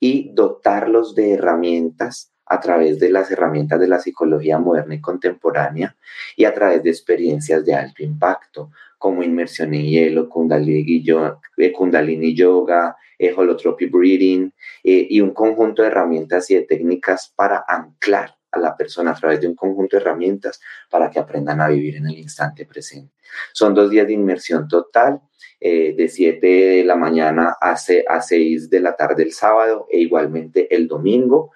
y 0.00 0.30
dotarlos 0.34 1.14
de 1.14 1.34
herramientas 1.34 2.32
a 2.44 2.60
través 2.60 2.98
de 2.98 3.10
las 3.10 3.30
herramientas 3.30 3.80
de 3.80 3.88
la 3.88 3.98
psicología 3.98 4.58
moderna 4.58 4.94
y 4.94 5.00
contemporánea 5.00 5.96
y 6.36 6.44
a 6.44 6.52
través 6.52 6.82
de 6.82 6.90
experiencias 6.90 7.64
de 7.64 7.74
alto 7.74 8.02
impacto, 8.02 8.70
como 9.02 9.24
inmersión 9.24 9.74
en 9.74 9.82
hielo, 9.82 10.28
kundalini, 10.28 11.02
yoga, 11.02 11.36
eh, 11.56 11.72
kundalini 11.72 12.36
yoga 12.36 12.96
eh, 13.18 13.34
holotropic 13.36 13.90
breathing 13.90 14.54
eh, 14.84 15.08
y 15.10 15.20
un 15.20 15.32
conjunto 15.32 15.82
de 15.82 15.88
herramientas 15.88 16.48
y 16.52 16.54
de 16.54 16.62
técnicas 16.62 17.32
para 17.34 17.64
anclar 17.66 18.36
a 18.52 18.60
la 18.60 18.76
persona 18.76 19.10
a 19.10 19.14
través 19.14 19.40
de 19.40 19.48
un 19.48 19.56
conjunto 19.56 19.96
de 19.96 20.02
herramientas 20.02 20.60
para 20.88 21.10
que 21.10 21.18
aprendan 21.18 21.60
a 21.60 21.66
vivir 21.66 21.96
en 21.96 22.06
el 22.06 22.16
instante 22.16 22.64
presente. 22.64 23.12
Son 23.52 23.74
dos 23.74 23.90
días 23.90 24.06
de 24.06 24.12
inmersión 24.12 24.68
total, 24.68 25.20
de 25.60 26.08
7 26.08 26.46
de 26.46 26.84
la 26.84 26.96
mañana 26.96 27.56
a 27.60 27.76
6 27.76 28.68
de 28.68 28.80
la 28.80 28.94
tarde 28.96 29.22
el 29.22 29.32
sábado 29.32 29.86
e 29.90 30.00
igualmente 30.00 30.74
el 30.74 30.88
domingo 30.88 31.52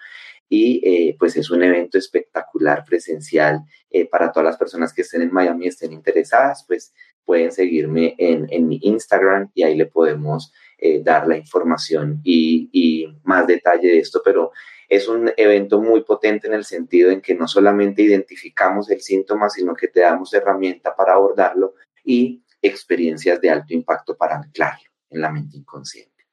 y 0.48 1.12
pues 1.14 1.36
es 1.36 1.50
un 1.50 1.64
evento 1.64 1.98
espectacular 1.98 2.84
presencial 2.84 3.62
para 4.08 4.30
todas 4.30 4.46
las 4.46 4.56
personas 4.56 4.92
que 4.92 5.02
estén 5.02 5.22
en 5.22 5.32
Miami 5.32 5.66
estén 5.66 5.92
interesadas, 5.92 6.64
pues 6.68 6.94
pueden 7.26 7.52
seguirme 7.52 8.14
en, 8.16 8.46
en 8.50 8.68
mi 8.68 8.78
Instagram 8.82 9.50
y 9.52 9.64
ahí 9.64 9.74
le 9.74 9.86
podemos 9.86 10.52
eh, 10.78 11.02
dar 11.02 11.26
la 11.26 11.36
información 11.36 12.20
y, 12.22 12.70
y, 12.72 13.06
más 13.24 13.46
detalle 13.46 13.88
de 13.88 13.98
esto, 13.98 14.22
pero 14.24 14.52
es 14.88 15.08
un 15.08 15.32
evento 15.36 15.80
muy 15.80 16.04
potente 16.04 16.46
en 16.46 16.54
el 16.54 16.64
sentido 16.64 17.10
en 17.10 17.20
que 17.20 17.34
no 17.34 17.48
solamente 17.48 18.02
identificamos 18.02 18.88
el 18.90 19.00
síntoma, 19.00 19.50
sino 19.50 19.74
que 19.74 19.88
te 19.88 20.00
damos 20.00 20.32
herramienta 20.32 20.94
para 20.94 21.14
abordarlo 21.14 21.74
y 22.04 22.42
experiencias 22.62 23.40
de 23.40 23.50
alto 23.50 23.74
impacto 23.74 24.16
para 24.16 24.36
anclarlo 24.36 24.88
en 25.10 25.20
la 25.20 25.30
mente 25.30 25.56
inconsciente. 25.56 26.26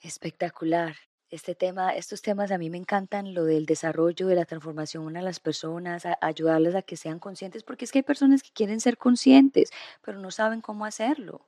Espectacular 0.00 0.94
este 1.34 1.54
tema, 1.54 1.90
estos 1.90 2.22
temas 2.22 2.50
a 2.50 2.58
mí 2.58 2.70
me 2.70 2.78
encantan, 2.78 3.34
lo 3.34 3.44
del 3.44 3.66
desarrollo, 3.66 4.26
de 4.26 4.34
la 4.34 4.44
transformación 4.44 5.16
a 5.16 5.22
las 5.22 5.40
personas, 5.40 6.06
a, 6.06 6.16
ayudarles 6.20 6.74
a 6.74 6.82
que 6.82 6.96
sean 6.96 7.18
conscientes, 7.18 7.62
porque 7.62 7.84
es 7.84 7.92
que 7.92 7.98
hay 7.98 8.02
personas 8.02 8.42
que 8.42 8.50
quieren 8.52 8.80
ser 8.80 8.96
conscientes, 8.96 9.70
pero 10.04 10.18
no 10.18 10.30
saben 10.30 10.60
cómo 10.60 10.84
hacerlo. 10.84 11.46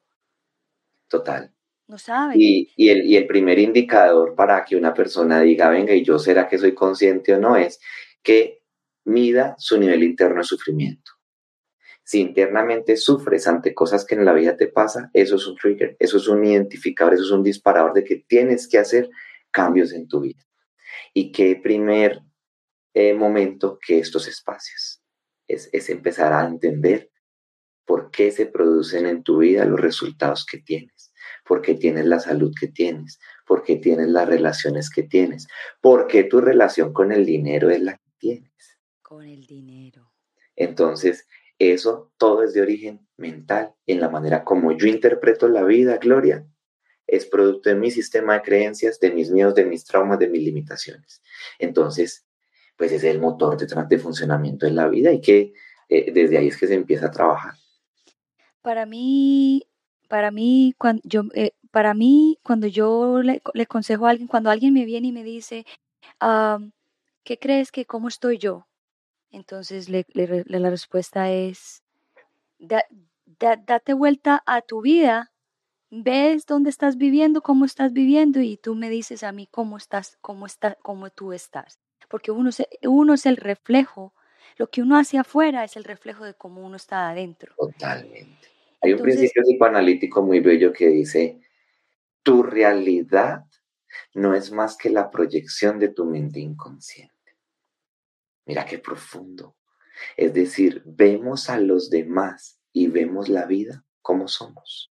Total. 1.09 1.53
No 1.89 1.99
saben. 1.99 2.37
Y, 2.41 2.73
y, 2.77 2.89
el, 2.89 3.07
y 3.07 3.17
el 3.17 3.27
primer 3.27 3.59
indicador 3.61 4.35
para 4.35 4.65
que 4.65 4.77
una 4.77 4.93
persona 4.93 5.41
diga, 5.41 5.71
venga, 5.71 5.95
¿y 5.95 6.05
yo 6.05 6.19
será 6.19 6.49
que 6.49 6.59
soy 6.59 6.75
consciente 6.75 7.35
o 7.35 7.39
no? 7.39 7.57
Es 7.57 7.81
que 8.23 8.65
mida 9.05 9.55
su 9.59 9.79
nivel 9.79 10.03
interno 10.03 10.39
de 10.39 10.45
sufrimiento. 10.45 11.13
Si 12.03 12.21
internamente 12.21 12.97
sufres 12.97 13.47
ante 13.47 13.75
cosas 13.75 14.05
que 14.05 14.15
en 14.15 14.25
la 14.25 14.33
vida 14.33 14.57
te 14.57 14.69
pasa, 14.69 15.11
eso 15.13 15.37
es 15.37 15.47
un 15.47 15.57
trigger, 15.57 15.97
eso 15.99 16.19
es 16.19 16.29
un 16.29 16.45
identificador, 16.45 17.15
eso 17.15 17.25
es 17.25 17.31
un 17.31 17.43
disparador 17.43 17.93
de 17.95 18.05
que 18.05 18.25
tienes 18.29 18.69
que 18.69 18.79
hacer 18.79 19.11
cambios 19.57 19.95
en 19.95 20.07
tu 20.07 20.21
vida. 20.21 20.45
Y 21.15 21.33
qué 21.33 21.57
primer 21.57 22.21
eh, 22.93 23.15
momento 23.15 23.79
que 23.85 23.99
estos 23.99 24.29
espacios. 24.29 25.03
Es, 25.49 25.71
es 25.73 25.89
empezar 25.89 26.33
a 26.35 26.45
entender 26.45 27.11
por 27.87 28.11
qué 28.11 28.33
se 28.33 28.47
producen 28.47 29.07
en 29.07 29.23
tu 29.23 29.39
vida 29.39 29.65
los 29.65 29.81
resultados 29.81 30.45
que 30.45 30.59
tienes, 30.59 31.13
por 31.45 31.63
qué 31.63 31.75
tienes 31.75 32.05
la 32.05 32.19
salud 32.19 32.53
que 32.59 32.67
tienes, 32.67 33.19
por 33.47 33.63
qué 33.63 33.77
tienes 33.77 34.09
las 34.09 34.29
relaciones 34.29 34.91
que 34.91 35.05
tienes, 35.05 35.47
por 35.81 36.07
qué 36.07 36.25
tu 36.25 36.41
relación 36.41 36.93
con 36.93 37.13
el 37.13 37.25
dinero 37.25 37.71
es 37.71 37.81
la 37.81 37.95
que 37.97 38.11
tienes. 38.19 38.79
Con 39.01 39.25
el 39.25 39.47
dinero. 39.47 40.13
Entonces, 40.57 41.27
eso 41.59 42.13
todo 42.19 42.43
es 42.43 42.53
de 42.53 42.61
origen 42.61 43.09
mental, 43.17 43.75
en 43.87 44.01
la 44.01 44.11
manera 44.11 44.45
como 44.45 44.73
yo 44.73 44.87
interpreto 44.89 45.49
la 45.49 45.63
vida, 45.63 45.97
Gloria, 45.99 46.45
es 47.07 47.27
producto 47.27 47.69
de 47.69 47.77
mi 47.77 47.91
sistema 47.91 48.35
de 48.35 48.43
creencias, 48.43 48.99
de 49.01 49.13
mis 49.13 49.31
miedos, 49.31 49.55
de 49.55 49.65
mis 49.65 49.85
traumas, 49.85 50.19
de 50.19 50.29
mis 50.29 50.43
limitaciones. 50.43 51.23
Entonces, 51.59 52.27
pues 52.77 52.93
es 52.93 53.05
el 53.05 53.21
motor 53.21 53.57
detrás 53.57 53.89
de 53.89 53.99
funcionamiento 53.99 54.67
en 54.67 54.77
la 54.77 54.89
vida 54.89 55.13
y 55.13 55.21
que 55.21 55.53
eh, 55.89 56.13
desde 56.13 56.39
ahí 56.39 56.49
es 56.49 56.57
que 56.57 56.67
se 56.67 56.75
empieza 56.75 57.07
a 57.07 57.11
trabajar. 57.11 57.55
Para 58.63 58.87
mí, 58.87 59.67
para 60.09 60.31
mí, 60.31 60.75
cuando 60.77 61.03
yo, 61.05 61.23
eh, 61.35 61.53
para 61.71 61.95
mí, 61.95 62.39
cuando 62.43 62.67
yo 62.67 63.23
le, 63.23 63.41
aconsejo 63.63 64.07
a 64.07 64.11
alguien, 64.11 64.29
cuando 64.29 64.51
alguien 64.51 64.75
me 64.75 64.85
viene 64.85 65.09
y 65.09 65.13
me 65.13 65.23
dice, 65.23 65.65
¿qué 67.23 67.39
crees 67.39 67.71
que 67.71 67.85
cómo 67.85 68.09
estoy 68.09 68.39
yo? 68.39 68.67
Entonces 69.31 69.89
la 69.89 70.71
respuesta 70.71 71.31
es, 71.31 71.83
date 72.59 73.93
vuelta 73.95 74.43
a 74.47 74.63
tu 74.63 74.81
vida 74.81 75.31
ves 75.91 76.47
dónde 76.47 76.71
estás 76.71 76.97
viviendo, 76.97 77.43
cómo 77.43 77.65
estás 77.65 77.93
viviendo 77.93 78.41
y 78.41 78.57
tú 78.57 78.75
me 78.75 78.91
dices 78.91 79.23
a 79.23 79.33
mí 79.33 79.49
cómo 79.51 79.77
estás, 79.77 80.19
cómo 80.21 80.47
está, 80.47 80.77
cómo 80.83 81.11
tú 81.11 81.33
estás. 81.33 81.79
porque 82.09 82.31
uno, 82.31 82.51
uno 82.83 83.15
es 83.15 83.27
el 83.27 83.37
reflejo, 83.37 84.15
lo 84.59 84.69
que 84.69 84.83
uno 84.83 84.97
hace 84.97 85.19
afuera 85.19 85.65
es 85.65 85.77
el 85.77 85.85
reflejo 85.85 86.25
de 86.25 86.35
cómo 86.35 86.65
uno 86.65 86.77
está 86.77 87.11
adentro. 87.11 87.55
Totalmente. 87.59 88.49
Hay 88.81 88.93
un 88.93 89.01
principio 89.01 89.43
psicoanalítico 89.43 90.23
muy 90.23 90.41
bello 90.41 90.73
que 90.73 90.87
dice, 90.89 91.41
tu 92.23 92.43
realidad 92.43 93.45
no 94.15 94.35
es 94.35 94.53
más 94.53 94.77
que 94.77 94.91
la 94.91 95.11
proyección 95.11 95.79
de 95.79 95.89
tu 95.89 96.05
mente 96.05 96.39
inconsciente. 96.41 97.15
Mira 98.45 98.65
qué 98.65 98.79
profundo. 98.79 99.57
Es 100.17 100.33
decir, 100.33 100.83
vemos 100.85 101.51
a 101.51 101.59
los 101.59 101.91
demás 101.91 102.61
y 102.73 102.87
vemos 102.87 103.29
la 103.29 103.47
vida 103.47 103.85
como 104.03 104.29
somos. 104.29 104.93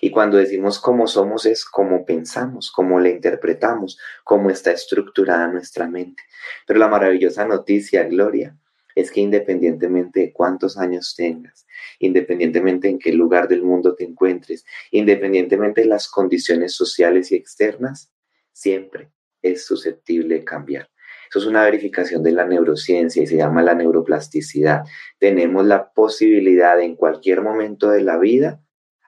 Y 0.00 0.10
cuando 0.10 0.36
decimos 0.36 0.78
cómo 0.78 1.06
somos 1.06 1.46
es 1.46 1.64
cómo 1.64 2.04
pensamos, 2.04 2.70
cómo 2.70 3.00
la 3.00 3.08
interpretamos, 3.08 3.98
cómo 4.22 4.50
está 4.50 4.72
estructurada 4.72 5.48
nuestra 5.48 5.88
mente. 5.88 6.22
Pero 6.66 6.78
la 6.78 6.88
maravillosa 6.88 7.44
noticia, 7.44 8.04
Gloria, 8.04 8.56
es 8.94 9.10
que 9.10 9.20
independientemente 9.20 10.20
de 10.20 10.32
cuántos 10.32 10.78
años 10.78 11.14
tengas, 11.16 11.66
independientemente 11.98 12.88
en 12.88 12.98
qué 12.98 13.12
lugar 13.12 13.48
del 13.48 13.62
mundo 13.62 13.94
te 13.94 14.04
encuentres, 14.04 14.64
independientemente 14.90 15.82
de 15.82 15.88
las 15.88 16.08
condiciones 16.08 16.74
sociales 16.74 17.32
y 17.32 17.36
externas, 17.36 18.12
siempre 18.52 19.10
es 19.42 19.66
susceptible 19.66 20.36
de 20.36 20.44
cambiar. 20.44 20.90
Eso 21.28 21.40
es 21.40 21.46
una 21.46 21.64
verificación 21.64 22.22
de 22.22 22.32
la 22.32 22.46
neurociencia 22.46 23.22
y 23.22 23.26
se 23.26 23.36
llama 23.36 23.62
la 23.62 23.74
neuroplasticidad. 23.74 24.84
Tenemos 25.18 25.66
la 25.66 25.90
posibilidad 25.92 26.80
en 26.80 26.94
cualquier 26.94 27.42
momento 27.42 27.90
de 27.90 28.02
la 28.02 28.18
vida 28.18 28.60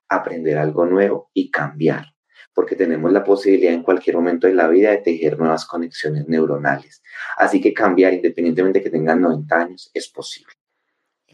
aprender 0.08 0.58
algo 0.58 0.86
nuevo 0.86 1.30
y 1.32 1.50
cambiar, 1.50 2.14
porque 2.54 2.76
tenemos 2.76 3.12
la 3.12 3.24
posibilidad 3.24 3.72
en 3.72 3.82
cualquier 3.82 4.16
momento 4.16 4.46
de 4.46 4.54
la 4.54 4.68
vida 4.68 4.90
de 4.90 4.98
tejer 4.98 5.38
nuevas 5.38 5.66
conexiones 5.66 6.28
neuronales. 6.28 7.02
Así 7.36 7.60
que 7.60 7.72
cambiar, 7.72 8.14
independientemente 8.14 8.78
de 8.78 8.84
que 8.84 8.90
tengan 8.90 9.20
90 9.20 9.56
años, 9.56 9.90
es 9.92 10.08
posible. 10.08 10.52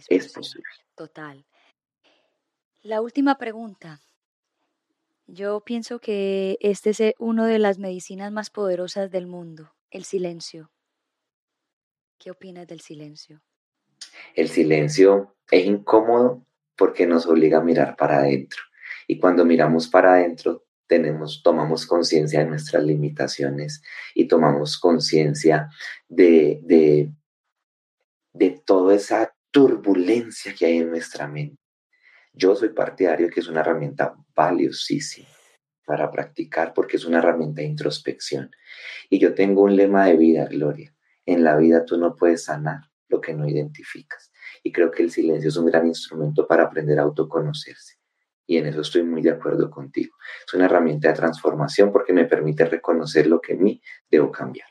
Es, 0.08 0.32
posible. 0.32 0.64
Total. 0.94 1.44
La 2.82 3.00
última 3.00 3.38
pregunta. 3.38 4.00
Yo 5.26 5.60
pienso 5.60 6.00
que 6.00 6.58
este 6.60 6.90
es 6.90 7.14
una 7.18 7.46
de 7.46 7.58
las 7.58 7.78
medicinas 7.78 8.32
más 8.32 8.50
poderosas 8.50 9.10
del 9.10 9.26
mundo, 9.26 9.72
el 9.90 10.04
silencio. 10.04 10.72
¿Qué 12.18 12.30
opinas 12.30 12.66
del 12.66 12.80
silencio? 12.80 13.40
El 14.34 14.48
silencio 14.48 15.36
es 15.50 15.64
incómodo 15.64 16.44
porque 16.76 17.06
nos 17.06 17.26
obliga 17.26 17.58
a 17.58 17.62
mirar 17.62 17.96
para 17.96 18.18
adentro. 18.18 18.62
Y 19.06 19.18
cuando 19.18 19.44
miramos 19.44 19.88
para 19.88 20.14
adentro, 20.14 20.64
tenemos, 20.86 21.42
tomamos 21.42 21.86
conciencia 21.86 22.40
de 22.40 22.46
nuestras 22.46 22.82
limitaciones 22.84 23.82
y 24.14 24.28
tomamos 24.28 24.78
conciencia 24.78 25.70
de, 26.08 26.60
de, 26.62 27.10
de 28.32 28.50
toda 28.64 28.94
esa 28.94 29.34
turbulencia 29.50 30.54
que 30.54 30.66
hay 30.66 30.78
en 30.78 30.90
nuestra 30.90 31.28
mente. 31.28 31.62
Yo 32.32 32.56
soy 32.56 32.70
partidario 32.70 33.28
que 33.28 33.40
es 33.40 33.48
una 33.48 33.60
herramienta 33.60 34.14
valiosísima 34.34 35.28
para 35.84 36.10
practicar 36.10 36.72
porque 36.72 36.96
es 36.96 37.04
una 37.04 37.18
herramienta 37.18 37.60
de 37.60 37.68
introspección. 37.68 38.50
Y 39.10 39.18
yo 39.18 39.34
tengo 39.34 39.62
un 39.62 39.76
lema 39.76 40.06
de 40.06 40.16
vida, 40.16 40.46
Gloria. 40.46 40.94
En 41.26 41.44
la 41.44 41.56
vida 41.56 41.84
tú 41.84 41.98
no 41.98 42.16
puedes 42.16 42.44
sanar 42.44 42.80
lo 43.08 43.20
que 43.20 43.34
no 43.34 43.46
identificas. 43.46 44.31
Y 44.62 44.72
creo 44.72 44.90
que 44.90 45.02
el 45.02 45.10
silencio 45.10 45.48
es 45.48 45.56
un 45.56 45.66
gran 45.66 45.86
instrumento 45.86 46.46
para 46.46 46.64
aprender 46.64 46.98
a 46.98 47.02
autoconocerse. 47.02 47.96
Y 48.46 48.56
en 48.56 48.66
eso 48.66 48.80
estoy 48.80 49.02
muy 49.02 49.22
de 49.22 49.30
acuerdo 49.30 49.70
contigo. 49.70 50.16
Es 50.46 50.54
una 50.54 50.66
herramienta 50.66 51.08
de 51.08 51.14
transformación 51.14 51.92
porque 51.92 52.12
me 52.12 52.24
permite 52.24 52.64
reconocer 52.64 53.26
lo 53.26 53.40
que 53.40 53.52
en 53.54 53.62
mí 53.62 53.82
debo 54.10 54.30
cambiar. 54.30 54.68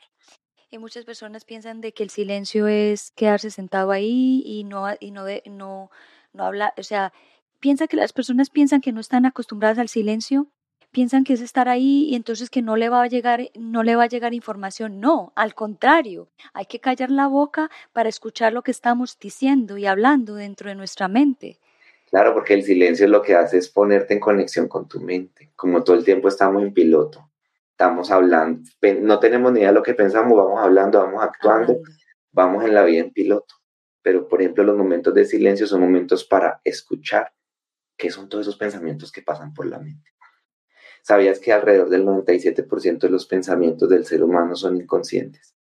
Y 0.70 0.78
muchas 0.78 1.04
personas 1.04 1.44
piensan 1.44 1.80
de 1.80 1.92
que 1.92 2.02
el 2.02 2.10
silencio 2.10 2.66
es 2.66 3.10
quedarse 3.10 3.50
sentado 3.50 3.90
ahí 3.90 4.42
y 4.46 4.64
no, 4.64 4.86
y 5.00 5.10
no, 5.10 5.26
no, 5.50 5.90
no 6.32 6.44
hablar, 6.44 6.72
o 6.78 6.82
sea, 6.82 7.12
piensa 7.60 7.86
que 7.86 7.96
las 7.96 8.12
personas 8.12 8.48
piensan 8.48 8.80
que 8.80 8.92
no 8.92 9.00
están 9.00 9.26
acostumbradas 9.26 9.78
al 9.78 9.88
silencio 9.88 10.48
piensan 10.92 11.24
que 11.24 11.32
es 11.32 11.40
estar 11.40 11.68
ahí 11.68 12.04
y 12.10 12.14
entonces 12.14 12.50
que 12.50 12.62
no 12.62 12.76
le 12.76 12.88
va 12.88 13.02
a 13.02 13.06
llegar, 13.08 13.50
no 13.58 13.82
le 13.82 13.96
va 13.96 14.04
a 14.04 14.08
llegar 14.08 14.34
información. 14.34 15.00
No, 15.00 15.32
al 15.34 15.54
contrario, 15.54 16.28
hay 16.52 16.66
que 16.66 16.78
callar 16.78 17.10
la 17.10 17.26
boca 17.26 17.70
para 17.92 18.08
escuchar 18.08 18.52
lo 18.52 18.62
que 18.62 18.70
estamos 18.70 19.18
diciendo 19.18 19.78
y 19.78 19.86
hablando 19.86 20.34
dentro 20.34 20.68
de 20.68 20.76
nuestra 20.76 21.08
mente. 21.08 21.58
Claro, 22.10 22.34
porque 22.34 22.52
el 22.52 22.62
silencio 22.62 23.08
lo 23.08 23.22
que 23.22 23.34
hace 23.34 23.56
es 23.56 23.70
ponerte 23.70 24.12
en 24.12 24.20
conexión 24.20 24.68
con 24.68 24.86
tu 24.86 25.00
mente. 25.00 25.50
Como 25.56 25.82
todo 25.82 25.96
el 25.96 26.04
tiempo 26.04 26.28
estamos 26.28 26.62
en 26.62 26.74
piloto, 26.74 27.30
estamos 27.70 28.10
hablando, 28.10 28.60
no 29.00 29.18
tenemos 29.18 29.50
ni 29.50 29.60
idea 29.60 29.70
de 29.70 29.74
lo 29.74 29.82
que 29.82 29.94
pensamos, 29.94 30.36
vamos 30.36 30.60
hablando, 30.60 30.98
vamos 31.00 31.22
actuando, 31.22 31.78
vamos 32.30 32.64
en 32.64 32.74
la 32.74 32.84
vida 32.84 33.00
en 33.00 33.12
piloto. 33.12 33.54
Pero, 34.02 34.28
por 34.28 34.42
ejemplo, 34.42 34.62
los 34.62 34.76
momentos 34.76 35.14
de 35.14 35.24
silencio 35.24 35.66
son 35.66 35.80
momentos 35.80 36.24
para 36.24 36.60
escuchar 36.64 37.32
qué 37.96 38.10
son 38.10 38.28
todos 38.28 38.46
esos 38.46 38.58
pensamientos 38.58 39.10
que 39.10 39.22
pasan 39.22 39.54
por 39.54 39.66
la 39.66 39.78
mente. 39.78 40.12
¿Sabías 41.02 41.40
que 41.40 41.52
alrededor 41.52 41.90
del 41.90 42.06
97% 42.06 43.00
de 43.00 43.10
los 43.10 43.26
pensamientos 43.26 43.88
del 43.88 44.06
ser 44.06 44.22
humano 44.22 44.54
son 44.54 44.76
inconscientes? 44.76 45.56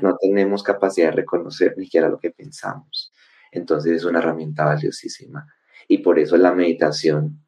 No 0.00 0.16
tenemos 0.16 0.62
capacidad 0.62 1.08
de 1.10 1.16
reconocer 1.16 1.74
ni 1.76 1.84
siquiera 1.84 2.08
lo 2.08 2.18
que 2.18 2.30
pensamos. 2.30 3.12
Entonces 3.52 3.92
es 3.92 4.04
una 4.04 4.18
herramienta 4.18 4.64
valiosísima. 4.64 5.46
Y 5.86 5.98
por 5.98 6.18
eso 6.18 6.36
la 6.38 6.52
meditación 6.52 7.46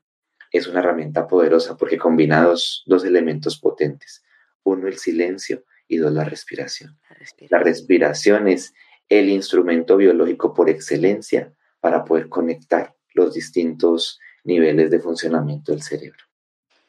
es 0.52 0.68
una 0.68 0.80
herramienta 0.80 1.26
poderosa 1.26 1.76
porque 1.76 1.98
combina 1.98 2.42
dos, 2.42 2.84
elementos 3.04 3.58
potentes. 3.58 4.22
Uno, 4.62 4.86
el 4.86 4.98
silencio 4.98 5.64
y 5.88 5.96
dos, 5.96 6.12
la 6.12 6.24
respiración. 6.24 6.98
la 7.08 7.16
respiración. 7.16 7.48
La 7.50 7.64
respiración 7.64 8.48
es 8.48 8.74
el 9.08 9.30
instrumento 9.30 9.96
biológico 9.96 10.52
por 10.52 10.68
excelencia 10.68 11.54
para 11.80 12.04
poder 12.04 12.28
conectar 12.28 12.94
los 13.14 13.32
distintos 13.32 14.20
niveles 14.44 14.90
de 14.90 15.00
funcionamiento 15.00 15.72
del 15.72 15.82
cerebro 15.82 16.27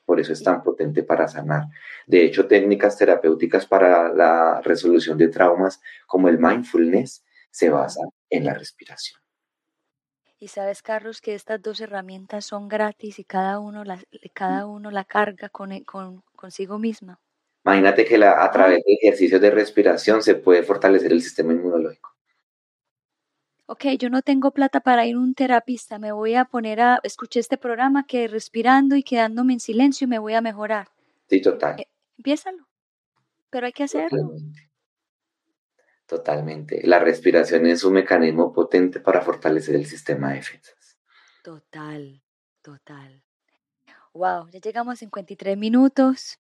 por 0.10 0.20
eso 0.20 0.34
es 0.34 0.42
tan 0.42 0.64
potente 0.64 1.04
para 1.04 1.28
sanar. 1.28 1.66
De 2.08 2.26
hecho, 2.26 2.48
técnicas 2.48 2.98
terapéuticas 2.98 3.68
para 3.68 4.12
la 4.12 4.60
resolución 4.62 5.20
de 5.20 5.28
traumas 5.28 5.80
como 6.08 6.30
el 6.30 6.40
mindfulness 6.40 7.24
se 7.52 7.70
basan 7.70 8.10
en 8.28 8.46
la 8.46 8.56
respiración. 8.56 9.22
Y 10.40 10.48
sabes, 10.48 10.82
Carlos, 10.82 11.22
que 11.22 11.36
estas 11.36 11.62
dos 11.62 11.80
herramientas 11.80 12.44
son 12.44 12.68
gratis 12.68 13.20
y 13.20 13.24
cada 13.24 13.60
uno 13.60 13.84
la, 13.84 14.00
cada 14.34 14.66
uno 14.66 14.90
la 14.90 15.04
carga 15.04 15.50
con, 15.50 15.80
con, 15.84 16.24
consigo 16.36 16.80
misma. 16.80 17.20
Imagínate 17.64 18.04
que 18.04 18.18
la, 18.18 18.44
a 18.44 18.50
través 18.50 18.84
de 18.84 18.94
ejercicios 18.94 19.40
de 19.40 19.52
respiración 19.52 20.24
se 20.24 20.34
puede 20.34 20.64
fortalecer 20.64 21.12
el 21.12 21.22
sistema 21.22 21.54
inmunológico 21.54 22.09
ok, 23.70 23.86
yo 24.00 24.10
no 24.10 24.24
tengo 24.24 24.50
plata 24.50 24.80
para 24.80 25.06
ir 25.06 25.16
a 25.16 25.20
un 25.20 25.36
terapista, 25.36 26.00
me 26.00 26.12
voy 26.12 26.34
a 26.34 26.46
poner 26.46 26.82
a, 26.82 27.00
escuchar 27.04 27.42
este 27.42 27.56
programa 27.58 28.08
que 28.08 28.28
respirando 28.28 28.96
y 28.96 29.04
quedándome 29.04 29.54
en 29.54 29.60
silencio 29.60 30.08
me 30.08 30.18
voy 30.18 30.34
a 30.34 30.42
mejorar. 30.42 30.88
Sí, 31.28 31.40
total. 31.40 31.80
Eh, 31.80 31.88
empiézalo, 32.18 32.68
pero 33.52 33.68
hay 33.68 33.72
que 33.72 33.84
hacerlo. 33.84 34.34
Totalmente. 36.08 36.82
La 36.88 36.98
respiración 36.98 37.68
es 37.68 37.84
un 37.84 37.94
mecanismo 37.94 38.52
potente 38.52 39.00
para 39.00 39.22
fortalecer 39.22 39.76
el 39.76 39.86
sistema 39.86 40.30
de 40.30 40.38
defensas. 40.38 40.98
Total, 41.44 42.24
total. 42.64 43.24
Wow, 44.14 44.50
ya 44.50 44.60
llegamos 44.60 44.94
a 44.94 44.96
53 44.96 45.56
minutos. 45.56 46.40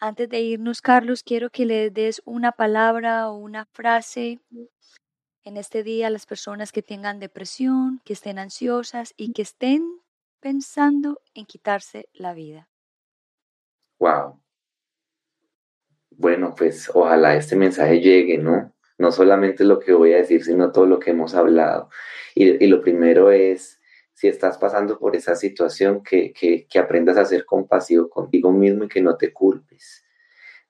Antes 0.00 0.30
de 0.30 0.40
irnos, 0.40 0.80
Carlos, 0.80 1.22
quiero 1.22 1.50
que 1.50 1.66
le 1.66 1.90
des 1.90 2.22
una 2.24 2.52
palabra 2.52 3.28
o 3.28 3.36
una 3.36 3.66
frase 3.66 4.40
en 5.46 5.56
este 5.56 5.84
día 5.84 6.10
las 6.10 6.26
personas 6.26 6.72
que 6.72 6.82
tengan 6.82 7.20
depresión, 7.20 8.00
que 8.04 8.14
estén 8.14 8.40
ansiosas 8.40 9.14
y 9.16 9.32
que 9.32 9.42
estén 9.42 10.00
pensando 10.40 11.20
en 11.34 11.46
quitarse 11.46 12.08
la 12.12 12.34
vida. 12.34 12.68
Wow. 14.00 14.40
Bueno, 16.10 16.52
pues 16.56 16.90
ojalá 16.92 17.36
este 17.36 17.54
mensaje 17.54 18.00
llegue, 18.00 18.38
¿no? 18.38 18.74
No 18.98 19.12
solamente 19.12 19.62
lo 19.62 19.78
que 19.78 19.92
voy 19.92 20.14
a 20.14 20.16
decir, 20.16 20.42
sino 20.42 20.72
todo 20.72 20.86
lo 20.86 20.98
que 20.98 21.10
hemos 21.12 21.34
hablado. 21.34 21.90
Y, 22.34 22.66
lo 22.66 22.80
primero 22.80 23.30
es, 23.30 23.80
si 24.14 24.26
estás 24.26 24.58
pasando 24.58 24.98
por 24.98 25.14
esa 25.14 25.36
situación, 25.36 26.02
que, 26.02 26.32
que, 26.32 26.78
aprendas 26.78 27.18
a 27.18 27.24
ser 27.24 27.44
compasivo 27.44 28.08
contigo 28.08 28.50
mismo 28.50 28.84
y 28.84 28.88
que 28.88 29.00
no 29.00 29.16
te 29.16 29.32
culpes. 29.32 30.04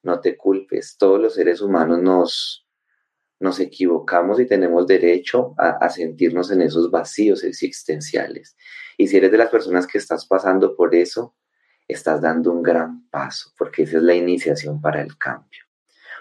No 0.03 0.21
te 0.21 0.37
culpes. 0.37 0.99
Todos 0.99 1.19
los 1.19 1.35
seres 1.35 1.63
humanos 1.63 2.03
nos, 2.03 2.66
nos 3.39 3.61
equivocamos 3.61 4.41
y 4.41 4.47
tenemos 4.47 4.87
derecho 4.87 5.55
a, 5.59 5.89
sentirnos 5.91 6.51
en 6.51 6.63
esos 6.63 6.91
vacíos 6.91 7.45
existenciales. 7.45 8.57
Y 8.97 9.09
si 9.09 9.19
eres 9.19 9.31
de 9.31 9.39
las 9.39 9.51
personas 9.51 9.87
que 9.87 9.99
estás 9.99 10.27
pasando 10.27 10.75
por 10.75 10.95
eso, 10.95 11.37
estás 11.87 12.21
dando 12.21 12.53
un 12.53 12.63
gran 12.63 13.09
paso, 13.11 13.53
porque 13.59 13.83
esa 13.83 13.99
es 13.99 14.03
la 14.03 14.15
iniciación 14.15 14.81
para 14.81 15.03
el 15.03 15.17
cambio. 15.19 15.65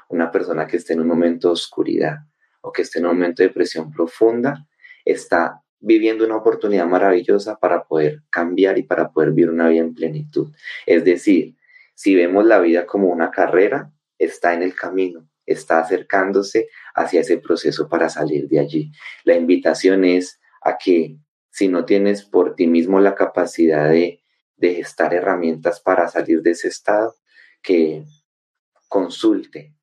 Una 0.10 0.30
persona 0.30 0.68
que 0.68 0.78
esté 0.78 0.94
en 0.94 1.02
un 1.02 1.08
momento 1.08 1.48
de 1.48 1.54
oscuridad 1.54 2.18
o 2.62 2.72
que 2.72 2.82
esté 2.82 3.00
en 3.00 3.06
un 3.06 3.14
momento 3.14 3.44
de 3.44 3.50
depresión 3.50 3.92
profunda, 3.92 4.68
está 5.06 5.62
viviendo 5.80 6.26
una 6.26 6.38
oportunidad 6.38 6.88
maravillosa 6.88 7.58
para 7.58 7.84
poder 7.84 8.24
cambiar 8.32 8.78
y 8.80 8.84
para 8.84 9.12
poder 9.12 9.32
vivir 9.32 9.52
una 9.52 9.70
vida 9.70 9.82
en 9.82 9.94
plenitud. 9.94 10.52
Es 10.88 11.06
decir, 11.06 11.56
si 11.94 12.16
vemos 12.16 12.44
la 12.46 12.60
vida 12.60 12.88
como 12.88 13.08
una 13.08 13.30
carrera, 13.30 13.92
está 14.18 14.54
en 14.54 14.64
el 14.64 14.74
camino, 14.74 15.28
está 15.46 15.80
acercándose 15.80 16.70
hacia 16.94 17.22
ese 17.22 17.38
proceso 17.38 17.88
para 17.88 18.10
salir 18.10 18.48
de 18.48 18.60
allí. 18.60 18.92
La 19.24 19.36
invitación 19.36 20.06
es 20.06 20.40
a 20.62 20.78
que 20.78 21.18
si 21.50 21.68
no 21.68 21.86
tienes 21.86 22.24
por 22.24 22.56
ti 22.56 22.68
mismo 22.68 23.00
la 23.00 23.16
capacidad 23.16 23.90
de, 23.90 24.22
de 24.58 24.76
gestar 24.76 25.14
herramientas 25.14 25.80
para 25.80 26.08
salir 26.08 26.42
de 26.42 26.52
ese 26.52 26.68
estado, 26.68 27.16
que 27.62 28.04
consulte 28.88 29.76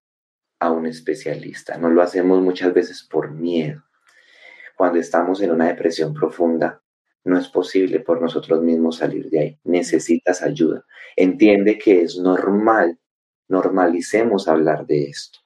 a 0.58 0.70
un 0.70 0.86
especialista. 0.86 1.76
No 1.76 1.90
lo 1.90 2.02
hacemos 2.02 2.40
muchas 2.40 2.72
veces 2.72 3.06
por 3.10 3.30
miedo. 3.32 3.82
Cuando 4.76 4.98
estamos 4.98 5.40
en 5.42 5.50
una 5.50 5.66
depresión 5.66 6.14
profunda, 6.14 6.82
no 7.24 7.38
es 7.38 7.48
posible 7.48 8.00
por 8.00 8.20
nosotros 8.20 8.62
mismos 8.62 8.96
salir 8.96 9.28
de 9.30 9.40
ahí. 9.40 9.60
Necesitas 9.64 10.42
ayuda. 10.42 10.84
Entiende 11.16 11.78
que 11.78 12.02
es 12.02 12.16
normal. 12.16 12.98
Normalicemos 13.48 14.48
hablar 14.48 14.86
de 14.86 15.04
esto. 15.04 15.41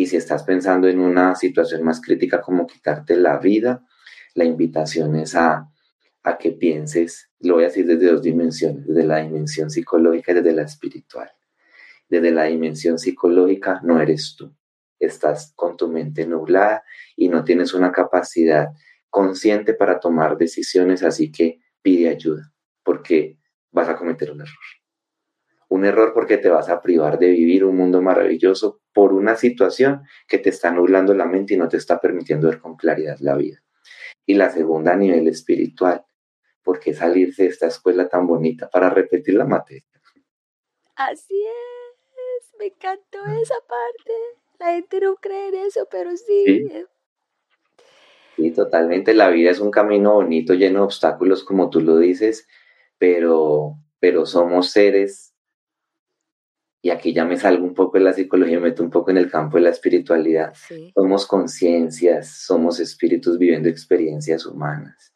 Y 0.00 0.06
si 0.06 0.16
estás 0.16 0.44
pensando 0.44 0.86
en 0.86 1.00
una 1.00 1.34
situación 1.34 1.82
más 1.82 2.00
crítica 2.00 2.40
como 2.40 2.68
quitarte 2.68 3.16
la 3.16 3.36
vida, 3.38 3.84
la 4.34 4.44
invitación 4.44 5.16
es 5.16 5.34
a, 5.34 5.68
a 6.22 6.38
que 6.38 6.52
pienses, 6.52 7.32
lo 7.40 7.54
voy 7.54 7.64
a 7.64 7.66
decir 7.66 7.84
desde 7.84 8.06
dos 8.06 8.22
dimensiones, 8.22 8.86
desde 8.86 9.02
la 9.02 9.18
dimensión 9.18 9.70
psicológica 9.70 10.30
y 10.30 10.36
desde 10.36 10.52
la 10.52 10.62
espiritual. 10.62 11.28
Desde 12.08 12.30
la 12.30 12.44
dimensión 12.44 13.00
psicológica 13.00 13.80
no 13.82 14.00
eres 14.00 14.36
tú. 14.38 14.54
Estás 15.00 15.52
con 15.56 15.76
tu 15.76 15.88
mente 15.88 16.24
nublada 16.28 16.84
y 17.16 17.28
no 17.28 17.42
tienes 17.42 17.74
una 17.74 17.90
capacidad 17.90 18.68
consciente 19.10 19.74
para 19.74 19.98
tomar 19.98 20.38
decisiones, 20.38 21.02
así 21.02 21.32
que 21.32 21.58
pide 21.82 22.08
ayuda, 22.08 22.52
porque 22.84 23.40
vas 23.72 23.88
a 23.88 23.96
cometer 23.96 24.30
un 24.30 24.42
error. 24.42 24.54
Un 25.68 25.84
error 25.84 26.12
porque 26.14 26.38
te 26.38 26.50
vas 26.50 26.68
a 26.68 26.80
privar 26.80 27.18
de 27.18 27.30
vivir 27.30 27.64
un 27.64 27.76
mundo 27.76 28.00
maravilloso 28.00 28.80
por 28.98 29.12
una 29.12 29.36
situación 29.36 30.02
que 30.26 30.38
te 30.38 30.48
está 30.48 30.72
nublando 30.72 31.14
la 31.14 31.24
mente 31.24 31.54
y 31.54 31.56
no 31.56 31.68
te 31.68 31.76
está 31.76 32.00
permitiendo 32.00 32.48
ver 32.48 32.58
con 32.58 32.74
claridad 32.74 33.16
la 33.20 33.36
vida. 33.36 33.62
Y 34.26 34.34
la 34.34 34.50
segunda 34.50 34.94
a 34.94 34.96
nivel 34.96 35.28
espiritual, 35.28 36.04
porque 36.64 36.92
salirse 36.92 37.44
de 37.44 37.50
esta 37.50 37.68
escuela 37.68 38.08
tan 38.08 38.26
bonita 38.26 38.68
para 38.68 38.90
repetir 38.90 39.34
la 39.34 39.44
materia. 39.44 39.84
Así 40.96 41.40
es, 41.44 42.52
me 42.58 42.66
encantó 42.66 43.24
esa 43.40 43.54
parte. 43.68 44.12
La 44.58 44.72
gente 44.72 44.98
no 45.00 45.14
cree 45.14 45.50
en 45.50 45.54
eso, 45.54 45.86
pero 45.88 46.16
sí. 46.16 46.44
¿Sí? 46.44 46.68
Sí, 48.34 48.50
totalmente. 48.50 49.14
La 49.14 49.28
vida 49.28 49.52
es 49.52 49.60
un 49.60 49.70
camino 49.70 50.14
bonito, 50.14 50.54
lleno 50.54 50.80
de 50.80 50.86
obstáculos, 50.86 51.44
como 51.44 51.70
tú 51.70 51.82
lo 51.82 51.98
dices, 51.98 52.48
pero, 52.98 53.76
pero 54.00 54.26
somos 54.26 54.72
seres, 54.72 55.36
y 56.80 56.90
aquí 56.90 57.12
ya 57.12 57.24
me 57.24 57.36
salgo 57.36 57.64
un 57.64 57.74
poco 57.74 57.98
de 57.98 58.04
la 58.04 58.12
psicología, 58.12 58.60
me 58.60 58.68
meto 58.68 58.84
un 58.84 58.90
poco 58.90 59.10
en 59.10 59.16
el 59.16 59.30
campo 59.30 59.56
de 59.56 59.64
la 59.64 59.70
espiritualidad. 59.70 60.54
Somos 60.94 61.26
conciencias, 61.26 62.42
somos 62.42 62.78
espíritus 62.78 63.38
viviendo 63.38 63.68
experiencias 63.68 64.46
humanas. 64.46 65.12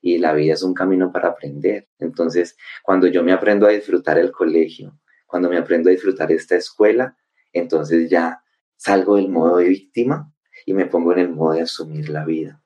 Y 0.00 0.18
la 0.18 0.32
vida 0.32 0.54
es 0.54 0.62
un 0.62 0.74
camino 0.74 1.12
para 1.12 1.28
aprender. 1.28 1.88
Entonces, 1.98 2.56
cuando 2.82 3.06
yo 3.06 3.22
me 3.22 3.32
aprendo 3.32 3.66
a 3.66 3.70
disfrutar 3.70 4.18
el 4.18 4.32
colegio, 4.32 4.98
cuando 5.26 5.50
me 5.50 5.58
aprendo 5.58 5.90
a 5.90 5.92
disfrutar 5.92 6.32
esta 6.32 6.56
escuela, 6.56 7.16
entonces 7.52 8.08
ya 8.08 8.42
salgo 8.76 9.16
del 9.16 9.28
modo 9.28 9.58
de 9.58 9.68
víctima 9.68 10.32
y 10.64 10.72
me 10.72 10.86
pongo 10.86 11.12
en 11.12 11.18
el 11.18 11.28
modo 11.28 11.52
de 11.52 11.62
asumir 11.62 12.08
la 12.08 12.24
vida. 12.24 12.62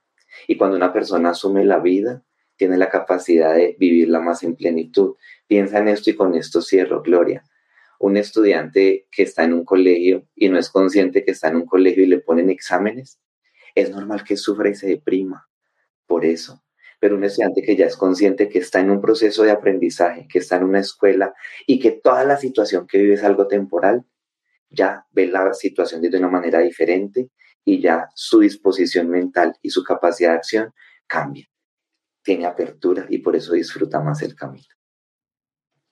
Y 0.47 0.57
cuando 0.57 0.77
una 0.77 0.93
persona 0.93 1.31
asume 1.31 1.65
la 1.65 1.81
vida, 1.81 2.25
tiene 2.57 2.79
la 2.79 2.89
capacidad 2.89 3.55
de 3.55 3.77
vivirla 3.79 4.21
más 4.21 4.43
en 4.45 4.55
plenitud. 4.55 5.17
Piensa 5.47 5.79
en 5.79 5.89
esto 5.89 6.11
y 6.11 6.15
con 6.15 6.35
esto 6.35 6.63
cierro, 6.63 7.03
Gloria. 7.03 7.45
Un 7.99 8.17
estudiante 8.17 9.07
que 9.11 9.23
está 9.23 9.45
en 9.45 9.53
un 9.53 9.65
colegio 9.65 10.29
y 10.35 10.49
no 10.49 10.59
es 10.59 10.71
consciente 10.71 11.25
que 11.25 11.31
está 11.31 11.49
en 11.49 11.57
un 11.57 11.67
colegio 11.67 12.03
y 12.03 12.07
le 12.07 12.21
ponen 12.21 12.51
exámenes, 12.51 13.21
es 13.75 13.91
normal 13.91 14.25
que 14.25 14.37
sufra 14.37 14.69
y 14.69 14.75
se 14.75 14.89
deprima 14.89 15.49
por 16.07 16.25
eso. 16.25 16.63
Pero 16.99 17.17
un 17.17 17.25
estudiante 17.25 17.63
que 17.63 17.77
ya 17.77 17.87
es 17.87 17.97
consciente 17.97 18.49
que 18.49 18.59
está 18.59 18.81
en 18.81 18.91
un 18.91 19.01
proceso 19.01 19.43
de 19.43 19.51
aprendizaje, 19.51 20.27
que 20.31 20.39
está 20.39 20.57
en 20.57 20.65
una 20.65 20.81
escuela 20.81 21.35
y 21.67 21.79
que 21.79 21.93
toda 21.93 22.25
la 22.25 22.39
situación 22.39 22.87
que 22.87 22.99
vive 22.99 23.15
es 23.15 23.25
algo 23.25 23.47
temporal, 23.47 24.05
ya 24.71 25.07
ve 25.11 25.27
la 25.27 25.53
situación 25.53 26.01
de 26.01 26.17
una 26.17 26.29
manera 26.29 26.61
diferente 26.61 27.31
y 27.65 27.81
ya 27.81 28.09
su 28.15 28.41
disposición 28.41 29.09
mental 29.11 29.55
y 29.61 29.71
su 29.71 29.85
capacidad 29.85 30.31
de 30.31 30.37
acción 30.37 30.75
cambia. 31.07 31.47
Tiene 32.23 32.47
apertura 32.47 33.07
y 33.09 33.19
por 33.19 33.37
eso 33.37 33.53
disfruta 33.53 34.01
más 34.01 34.23
el 34.23 34.35
camino. 34.35 34.67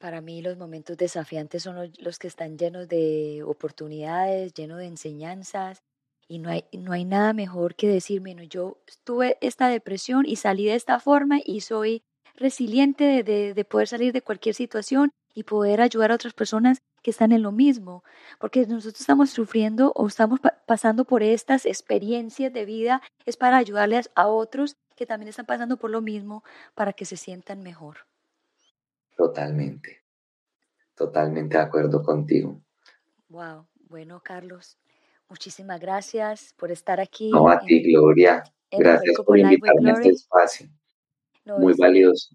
Para 0.04 0.20
mí 0.20 0.42
los 0.42 0.58
momentos 0.58 0.98
desafiantes 0.98 1.62
son 1.62 1.90
los 1.98 2.18
que 2.18 2.26
están 2.26 2.58
llenos 2.58 2.88
de 2.88 3.42
oportunidades, 3.42 4.52
llenos 4.52 4.76
de 4.76 4.84
enseñanzas 4.84 5.82
y 6.28 6.40
no 6.40 6.50
hay, 6.50 6.66
no 6.74 6.92
hay 6.92 7.06
nada 7.06 7.32
mejor 7.32 7.74
que 7.74 7.88
decirme, 7.88 8.34
no, 8.34 8.42
yo 8.42 8.76
tuve 9.04 9.38
esta 9.40 9.68
depresión 9.68 10.26
y 10.26 10.36
salí 10.36 10.66
de 10.66 10.74
esta 10.74 11.00
forma 11.00 11.38
y 11.42 11.62
soy 11.62 12.02
resiliente 12.34 13.22
de, 13.22 13.54
de 13.54 13.64
poder 13.64 13.88
salir 13.88 14.12
de 14.12 14.20
cualquier 14.20 14.54
situación 14.54 15.10
y 15.34 15.44
poder 15.44 15.80
ayudar 15.80 16.12
a 16.12 16.16
otras 16.16 16.34
personas 16.34 16.82
que 17.02 17.10
están 17.10 17.32
en 17.32 17.40
lo 17.40 17.50
mismo, 17.50 18.04
porque 18.38 18.66
nosotros 18.66 19.00
estamos 19.00 19.30
sufriendo 19.30 19.90
o 19.94 20.06
estamos 20.06 20.38
pasando 20.66 21.06
por 21.06 21.22
estas 21.22 21.64
experiencias 21.64 22.52
de 22.52 22.66
vida, 22.66 23.00
es 23.24 23.38
para 23.38 23.56
ayudarles 23.56 24.10
a 24.14 24.26
otros 24.26 24.76
que 24.96 25.06
también 25.06 25.30
están 25.30 25.46
pasando 25.46 25.78
por 25.78 25.88
lo 25.88 26.02
mismo 26.02 26.44
para 26.74 26.92
que 26.92 27.06
se 27.06 27.16
sientan 27.16 27.62
mejor. 27.62 28.00
Totalmente, 29.16 30.02
totalmente 30.94 31.56
de 31.56 31.62
acuerdo 31.62 32.02
contigo. 32.02 32.60
Wow, 33.28 33.66
bueno 33.88 34.20
Carlos, 34.22 34.78
muchísimas 35.28 35.80
gracias 35.80 36.52
por 36.56 36.70
estar 36.70 37.00
aquí. 37.00 37.30
No, 37.30 37.48
a 37.48 37.58
ti 37.60 37.82
Gloria, 37.92 38.42
gracias 38.70 39.16
por 39.24 39.38
invitarme 39.38 39.90
a 39.90 39.94
este 39.94 40.10
espacio. 40.10 40.68
Muy 41.44 41.74
valioso. 41.74 42.34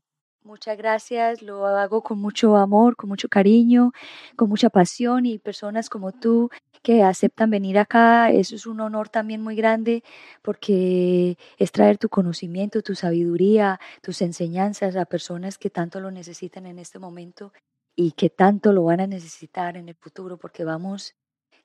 Muchas 0.49 0.77
gracias, 0.77 1.43
lo 1.43 1.67
hago 1.67 2.01
con 2.01 2.17
mucho 2.17 2.55
amor, 2.55 2.95
con 2.95 3.07
mucho 3.07 3.29
cariño, 3.29 3.91
con 4.35 4.49
mucha 4.49 4.71
pasión 4.71 5.27
y 5.27 5.37
personas 5.37 5.91
como 5.91 6.11
tú 6.11 6.49
que 6.81 7.03
aceptan 7.03 7.51
venir 7.51 7.77
acá, 7.77 8.31
eso 8.31 8.55
es 8.55 8.65
un 8.65 8.79
honor 8.79 9.09
también 9.09 9.43
muy 9.43 9.55
grande 9.55 10.03
porque 10.41 11.37
es 11.59 11.71
traer 11.71 11.99
tu 11.99 12.09
conocimiento, 12.09 12.81
tu 12.81 12.95
sabiduría, 12.95 13.79
tus 14.01 14.23
enseñanzas 14.23 14.95
a 14.95 15.05
personas 15.05 15.59
que 15.59 15.69
tanto 15.69 15.99
lo 15.99 16.09
necesitan 16.09 16.65
en 16.65 16.79
este 16.79 16.97
momento 16.97 17.53
y 17.95 18.13
que 18.13 18.31
tanto 18.31 18.73
lo 18.73 18.85
van 18.85 19.01
a 19.01 19.07
necesitar 19.07 19.77
en 19.77 19.87
el 19.87 19.95
futuro 19.95 20.39
porque 20.39 20.63
vamos, 20.63 21.13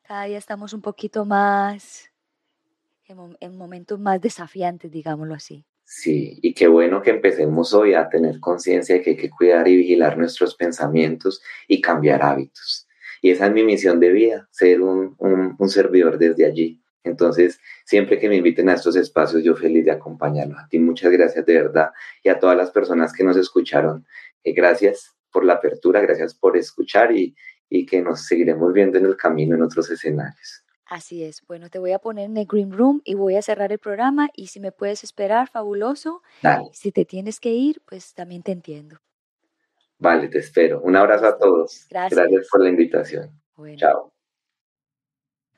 cada 0.02 0.24
día 0.24 0.36
estamos 0.36 0.74
un 0.74 0.82
poquito 0.82 1.24
más 1.24 2.10
en, 3.06 3.34
en 3.40 3.56
momentos 3.56 3.98
más 3.98 4.20
desafiantes, 4.20 4.90
digámoslo 4.90 5.32
así. 5.34 5.64
Sí, 5.96 6.40
y 6.42 6.54
qué 6.54 6.66
bueno 6.66 7.02
que 7.02 7.10
empecemos 7.10 7.72
hoy 7.72 7.94
a 7.94 8.08
tener 8.08 8.40
conciencia 8.40 8.96
de 8.96 9.00
que 9.00 9.10
hay 9.10 9.16
que 9.16 9.30
cuidar 9.30 9.68
y 9.68 9.76
vigilar 9.76 10.18
nuestros 10.18 10.56
pensamientos 10.56 11.40
y 11.68 11.80
cambiar 11.80 12.20
hábitos. 12.24 12.88
Y 13.22 13.30
esa 13.30 13.46
es 13.46 13.52
mi 13.52 13.62
misión 13.62 14.00
de 14.00 14.10
vida, 14.10 14.48
ser 14.50 14.82
un, 14.82 15.14
un, 15.20 15.68
servidor 15.68 16.18
desde 16.18 16.46
allí. 16.46 16.82
Entonces, 17.04 17.60
siempre 17.84 18.18
que 18.18 18.28
me 18.28 18.34
inviten 18.34 18.68
a 18.70 18.74
estos 18.74 18.96
espacios, 18.96 19.44
yo 19.44 19.54
feliz 19.54 19.84
de 19.84 19.92
acompañarlos. 19.92 20.58
A 20.58 20.68
ti 20.68 20.80
muchas 20.80 21.12
gracias 21.12 21.46
de 21.46 21.54
verdad 21.54 21.90
y 22.24 22.28
a 22.28 22.40
todas 22.40 22.56
las 22.56 22.72
personas 22.72 23.12
que 23.12 23.22
nos 23.22 23.36
escucharon. 23.36 24.04
Eh, 24.42 24.52
gracias 24.52 25.14
por 25.30 25.44
la 25.44 25.54
apertura, 25.54 26.00
gracias 26.00 26.34
por 26.34 26.56
escuchar 26.56 27.12
y, 27.12 27.36
y 27.68 27.86
que 27.86 28.02
nos 28.02 28.26
seguiremos 28.26 28.72
viendo 28.72 28.98
en 28.98 29.06
el 29.06 29.16
camino 29.16 29.54
en 29.54 29.62
otros 29.62 29.88
escenarios. 29.92 30.64
Así 30.94 31.24
es. 31.24 31.44
Bueno, 31.48 31.70
te 31.70 31.80
voy 31.80 31.90
a 31.90 31.98
poner 31.98 32.26
en 32.26 32.36
el 32.36 32.46
Green 32.46 32.70
Room 32.70 33.02
y 33.04 33.14
voy 33.14 33.34
a 33.34 33.42
cerrar 33.42 33.72
el 33.72 33.80
programa 33.80 34.28
y 34.32 34.46
si 34.46 34.60
me 34.60 34.70
puedes 34.70 35.02
esperar, 35.02 35.48
fabuloso. 35.48 36.22
Si 36.70 36.92
te 36.92 37.04
tienes 37.04 37.40
que 37.40 37.50
ir, 37.50 37.82
pues 37.84 38.14
también 38.14 38.44
te 38.44 38.52
entiendo. 38.52 38.98
Vale, 39.98 40.28
te 40.28 40.38
espero. 40.38 40.80
Un 40.82 40.94
abrazo 40.94 41.26
a 41.26 41.36
todos. 41.36 41.88
Gracias. 41.90 42.16
Gracias 42.16 42.48
por 42.48 42.62
la 42.62 42.68
invitación. 42.68 43.32
Chao. 43.74 44.12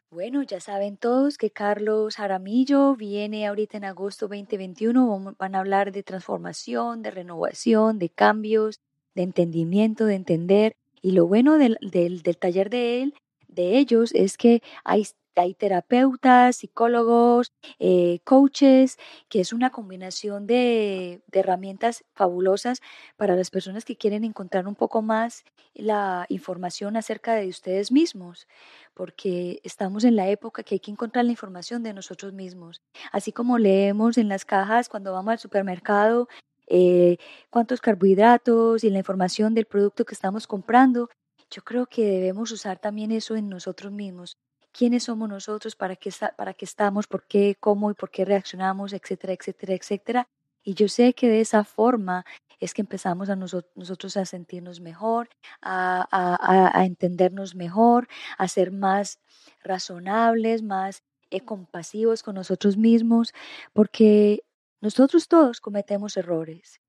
Bueno, 0.09 0.43
ya 0.43 0.59
saben 0.59 0.97
todos 0.97 1.37
que 1.37 1.51
Carlos 1.51 2.17
Jaramillo 2.17 2.97
viene 2.97 3.47
ahorita 3.47 3.77
en 3.77 3.85
agosto 3.85 4.29
2021. 4.29 5.35
Van 5.39 5.55
a 5.55 5.59
hablar 5.59 5.93
de 5.93 6.03
transformación, 6.03 7.03
de 7.03 7.11
renovación, 7.11 7.99
de 7.99 8.09
cambios, 8.09 8.81
de 9.15 9.25
entendimiento, 9.25 10.07
de 10.07 10.15
entender. 10.15 10.77
Y 11.03 11.11
lo 11.11 11.27
bueno 11.27 11.59
del, 11.59 11.77
del, 11.83 12.23
del 12.23 12.39
taller 12.39 12.71
de 12.71 13.03
él, 13.03 13.15
de 13.49 13.77
ellos, 13.77 14.15
es 14.15 14.39
que 14.39 14.63
hay 14.83 15.05
hay 15.37 15.55
terapeutas, 15.55 16.57
psicólogos, 16.57 17.53
eh, 17.79 18.21
coaches, 18.25 18.99
que 19.29 19.41
es 19.41 19.53
una 19.53 19.71
combinación 19.71 20.47
de, 20.47 21.21
herramientas 21.33 22.05
fabulosas 22.15 22.81
para 23.17 23.37
las 23.37 23.51
personas 23.51 23.85
que 23.85 23.97
quieren 23.97 24.25
encontrar 24.25 24.67
un 24.67 24.75
poco 24.75 25.03
más 25.03 25.45
la 25.75 26.25
información 26.31 26.97
acerca 26.97 27.35
de 27.35 27.49
ustedes 27.49 27.93
mismos, 27.93 28.49
porque 28.95 29.61
estamos 29.63 30.05
en 30.05 30.17
la 30.17 30.29
época 30.31 30.63
que 30.63 30.77
hay 30.77 30.81
que 30.81 30.91
encontrar 30.91 31.27
la 31.27 31.33
información 31.33 31.83
de 31.83 31.93
nosotros 31.93 32.33
mismos. 32.33 32.81
Así 33.13 33.33
como 33.33 33.59
leemos 33.59 34.17
en 34.17 34.29
las 34.29 34.47
cajas 34.47 34.89
cuando 34.89 35.13
vamos 35.13 35.33
al 35.33 35.39
supermercado 35.39 36.29
eh, 36.69 37.19
cuántos 37.51 37.81
carbohidratos 37.81 38.83
y 38.85 38.91
la 38.91 38.99
información 38.99 39.55
del 39.55 39.67
producto 39.67 40.05
que 40.05 40.15
estamos 40.15 40.47
comprando, 40.47 41.11
yo 41.51 41.63
creo 41.63 41.87
que 41.87 42.05
debemos 42.05 42.51
usar 42.51 42.79
también 42.79 43.13
eso 43.13 43.37
en 43.37 43.49
nosotros 43.49 43.93
mismos 43.93 44.37
quiénes 44.77 45.05
somos 45.05 45.29
nosotros, 45.29 45.75
para 45.77 45.97
qué, 45.97 46.11
para 46.37 46.55
qué 46.55 46.65
estamos, 46.65 47.07
por 47.07 47.27
qué, 47.27 47.57
cómo 47.59 47.91
y 47.91 47.95
por 47.95 48.11
qué 48.11 48.25
reaccionamos, 48.25 48.93
etcétera, 48.93 49.33
etcétera, 49.33 49.75
etcétera. 49.75 50.29
Y 50.63 50.75
yo 50.75 50.89
sé 50.89 51.15
que 51.15 51.29
de 51.29 51.41
esa 51.41 51.65
forma 51.65 52.25
es 52.61 52.75
que 52.75 52.83
empezamos 52.83 53.31
a 53.31 53.37
nosotros 53.37 54.17
a 54.17 54.25
sentirnos 54.25 54.81
mejor, 54.81 55.29
a, 55.63 56.07
a, 56.11 56.81
a, 56.81 56.85
entendernos 56.85 57.55
mejor, 57.55 58.09
a 58.39 58.49
ser 58.49 58.73
más 58.73 59.21
razonables, 59.63 60.63
más 60.63 61.03
eh, 61.31 61.41
compasivos 61.41 62.23
con 62.23 62.35
nosotros 62.35 62.77
mismos, 62.77 63.33
porque 63.73 64.43
nosotros 64.81 65.29
todos 65.29 65.61
cometemos 65.61 66.17
errores 66.17 66.81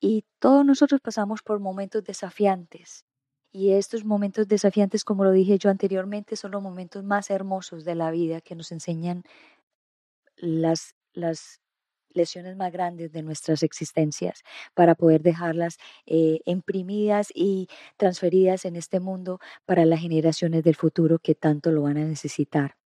y 0.00 0.24
todos 0.38 0.64
nosotros 0.64 1.00
pasamos 1.00 1.42
por 1.42 1.60
momentos 1.60 2.04
desafiantes. 2.04 3.04
Y 3.52 3.72
estos 3.72 4.04
momentos 4.04 4.48
desafiantes, 4.48 5.04
como 5.04 5.24
lo 5.24 5.30
dije 5.30 5.58
yo 5.58 5.68
anteriormente, 5.68 6.36
son 6.36 6.52
los 6.52 6.62
momentos 6.62 7.04
más 7.04 7.30
hermosos 7.30 7.84
de 7.84 7.94
la 7.94 8.10
vida 8.10 8.40
que 8.40 8.54
nos 8.54 8.72
enseñan 8.72 9.24
las, 10.36 10.94
las 11.12 11.60
lesiones 12.10 12.56
más 12.56 12.72
grandes 12.72 13.12
de 13.12 13.22
nuestras 13.22 13.62
existencias 13.62 14.42
para 14.74 14.94
poder 14.94 15.22
dejarlas 15.22 15.76
eh, 16.06 16.40
imprimidas 16.46 17.28
y 17.34 17.68
transferidas 17.98 18.64
en 18.64 18.76
este 18.76 19.00
mundo 19.00 19.38
para 19.66 19.84
las 19.84 20.00
generaciones 20.00 20.62
del 20.64 20.76
futuro 20.76 21.18
que 21.18 21.34
tanto 21.34 21.72
lo 21.72 21.82
van 21.82 21.98
a 21.98 22.04
necesitar. 22.04 22.76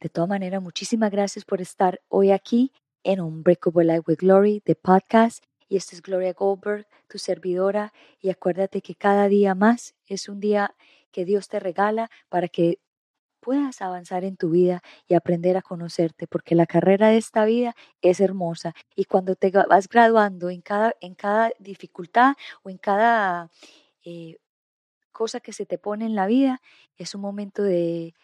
De 0.00 0.08
todas 0.08 0.28
maneras, 0.28 0.62
muchísimas 0.62 1.10
gracias 1.10 1.44
por 1.44 1.60
estar 1.60 2.00
hoy 2.08 2.30
aquí 2.30 2.72
en 3.04 3.20
Unbreakable 3.20 3.84
Life 3.84 4.04
with 4.06 4.18
Glory, 4.18 4.62
de 4.64 4.74
podcast. 4.74 5.44
Y 5.68 5.76
esta 5.76 5.94
es 5.94 6.02
Gloria 6.02 6.32
Goldberg, 6.32 6.86
tu 7.08 7.18
servidora. 7.18 7.92
Y 8.20 8.30
acuérdate 8.30 8.80
que 8.80 8.94
cada 8.94 9.28
día 9.28 9.54
más 9.54 9.94
es 10.06 10.28
un 10.28 10.40
día 10.40 10.74
que 11.12 11.24
Dios 11.24 11.48
te 11.48 11.60
regala 11.60 12.10
para 12.28 12.48
que 12.48 12.80
puedas 13.40 13.80
avanzar 13.80 14.24
en 14.24 14.36
tu 14.36 14.50
vida 14.50 14.82
y 15.06 15.14
aprender 15.14 15.56
a 15.56 15.62
conocerte, 15.62 16.26
porque 16.26 16.54
la 16.54 16.66
carrera 16.66 17.08
de 17.08 17.18
esta 17.18 17.44
vida 17.44 17.74
es 18.02 18.20
hermosa 18.20 18.74
y 18.94 19.04
cuando 19.04 19.36
te 19.36 19.50
vas 19.50 19.88
graduando 19.88 20.50
en 20.50 20.60
cada, 20.60 20.94
en 21.00 21.14
cada 21.14 21.52
dificultad 21.58 22.34
o 22.62 22.70
en 22.70 22.78
cada 22.78 23.50
eh, 24.04 24.36
cosa 25.12 25.40
que 25.40 25.52
se 25.52 25.66
te 25.66 25.78
pone 25.78 26.04
en 26.04 26.14
la 26.14 26.26
vida, 26.26 26.60
es 26.96 27.14
un 27.14 27.20
momento 27.20 27.62
de, 27.62 28.14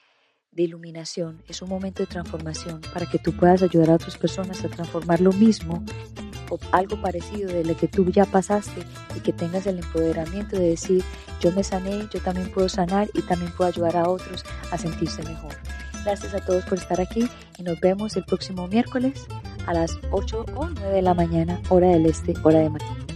de 0.51 0.62
iluminación, 0.62 1.42
es 1.49 1.62
un 1.62 1.68
momento 1.68 2.03
de 2.03 2.07
transformación 2.07 2.80
para 2.92 3.07
que 3.07 3.18
tú 3.18 3.32
puedas 3.32 3.62
ayudar 3.62 3.90
a 3.90 3.95
otras 3.95 4.18
personas 4.18 4.64
a 4.64 4.68
transformar 4.68 5.20
lo 5.20 5.32
mismo 5.32 5.84
o 6.51 6.59
algo 6.72 7.01
parecido 7.01 7.53
de 7.53 7.64
lo 7.64 7.76
que 7.76 7.88
tú 7.88 8.11
ya 8.11 8.24
pasaste 8.24 8.82
y 9.16 9.20
que 9.20 9.32
tengas 9.32 9.66
el 9.66 9.78
empoderamiento 9.78 10.57
de 10.57 10.70
decir, 10.70 11.05
yo 11.40 11.53
me 11.53 11.64
sané, 11.64 12.09
yo 12.12 12.20
también 12.20 12.51
puedo 12.51 12.68
sanar 12.68 13.09
y 13.14 13.22
también 13.22 13.53
puedo 13.53 13.68
ayudar 13.68 13.97
a 13.97 14.09
otros 14.09 14.45
a 14.70 14.78
sentirse 14.78 15.22
mejor. 15.22 15.55
Gracias 16.05 16.34
a 16.34 16.45
todos 16.45 16.64
por 16.64 16.78
estar 16.78 17.01
aquí 17.01 17.28
y 17.59 17.62
nos 17.62 17.80
vemos 17.80 18.16
el 18.16 18.24
próximo 18.24 18.68
miércoles 18.68 19.26
a 19.66 19.72
las 19.72 19.99
8 20.11 20.45
o 20.55 20.68
9 20.68 20.88
de 20.88 21.03
la 21.03 21.14
mañana, 21.14 21.61
hora 21.70 21.88
del 21.88 22.07
este, 22.07 22.34
hora 22.42 22.59
de 22.59 22.70
mañana. 22.70 23.13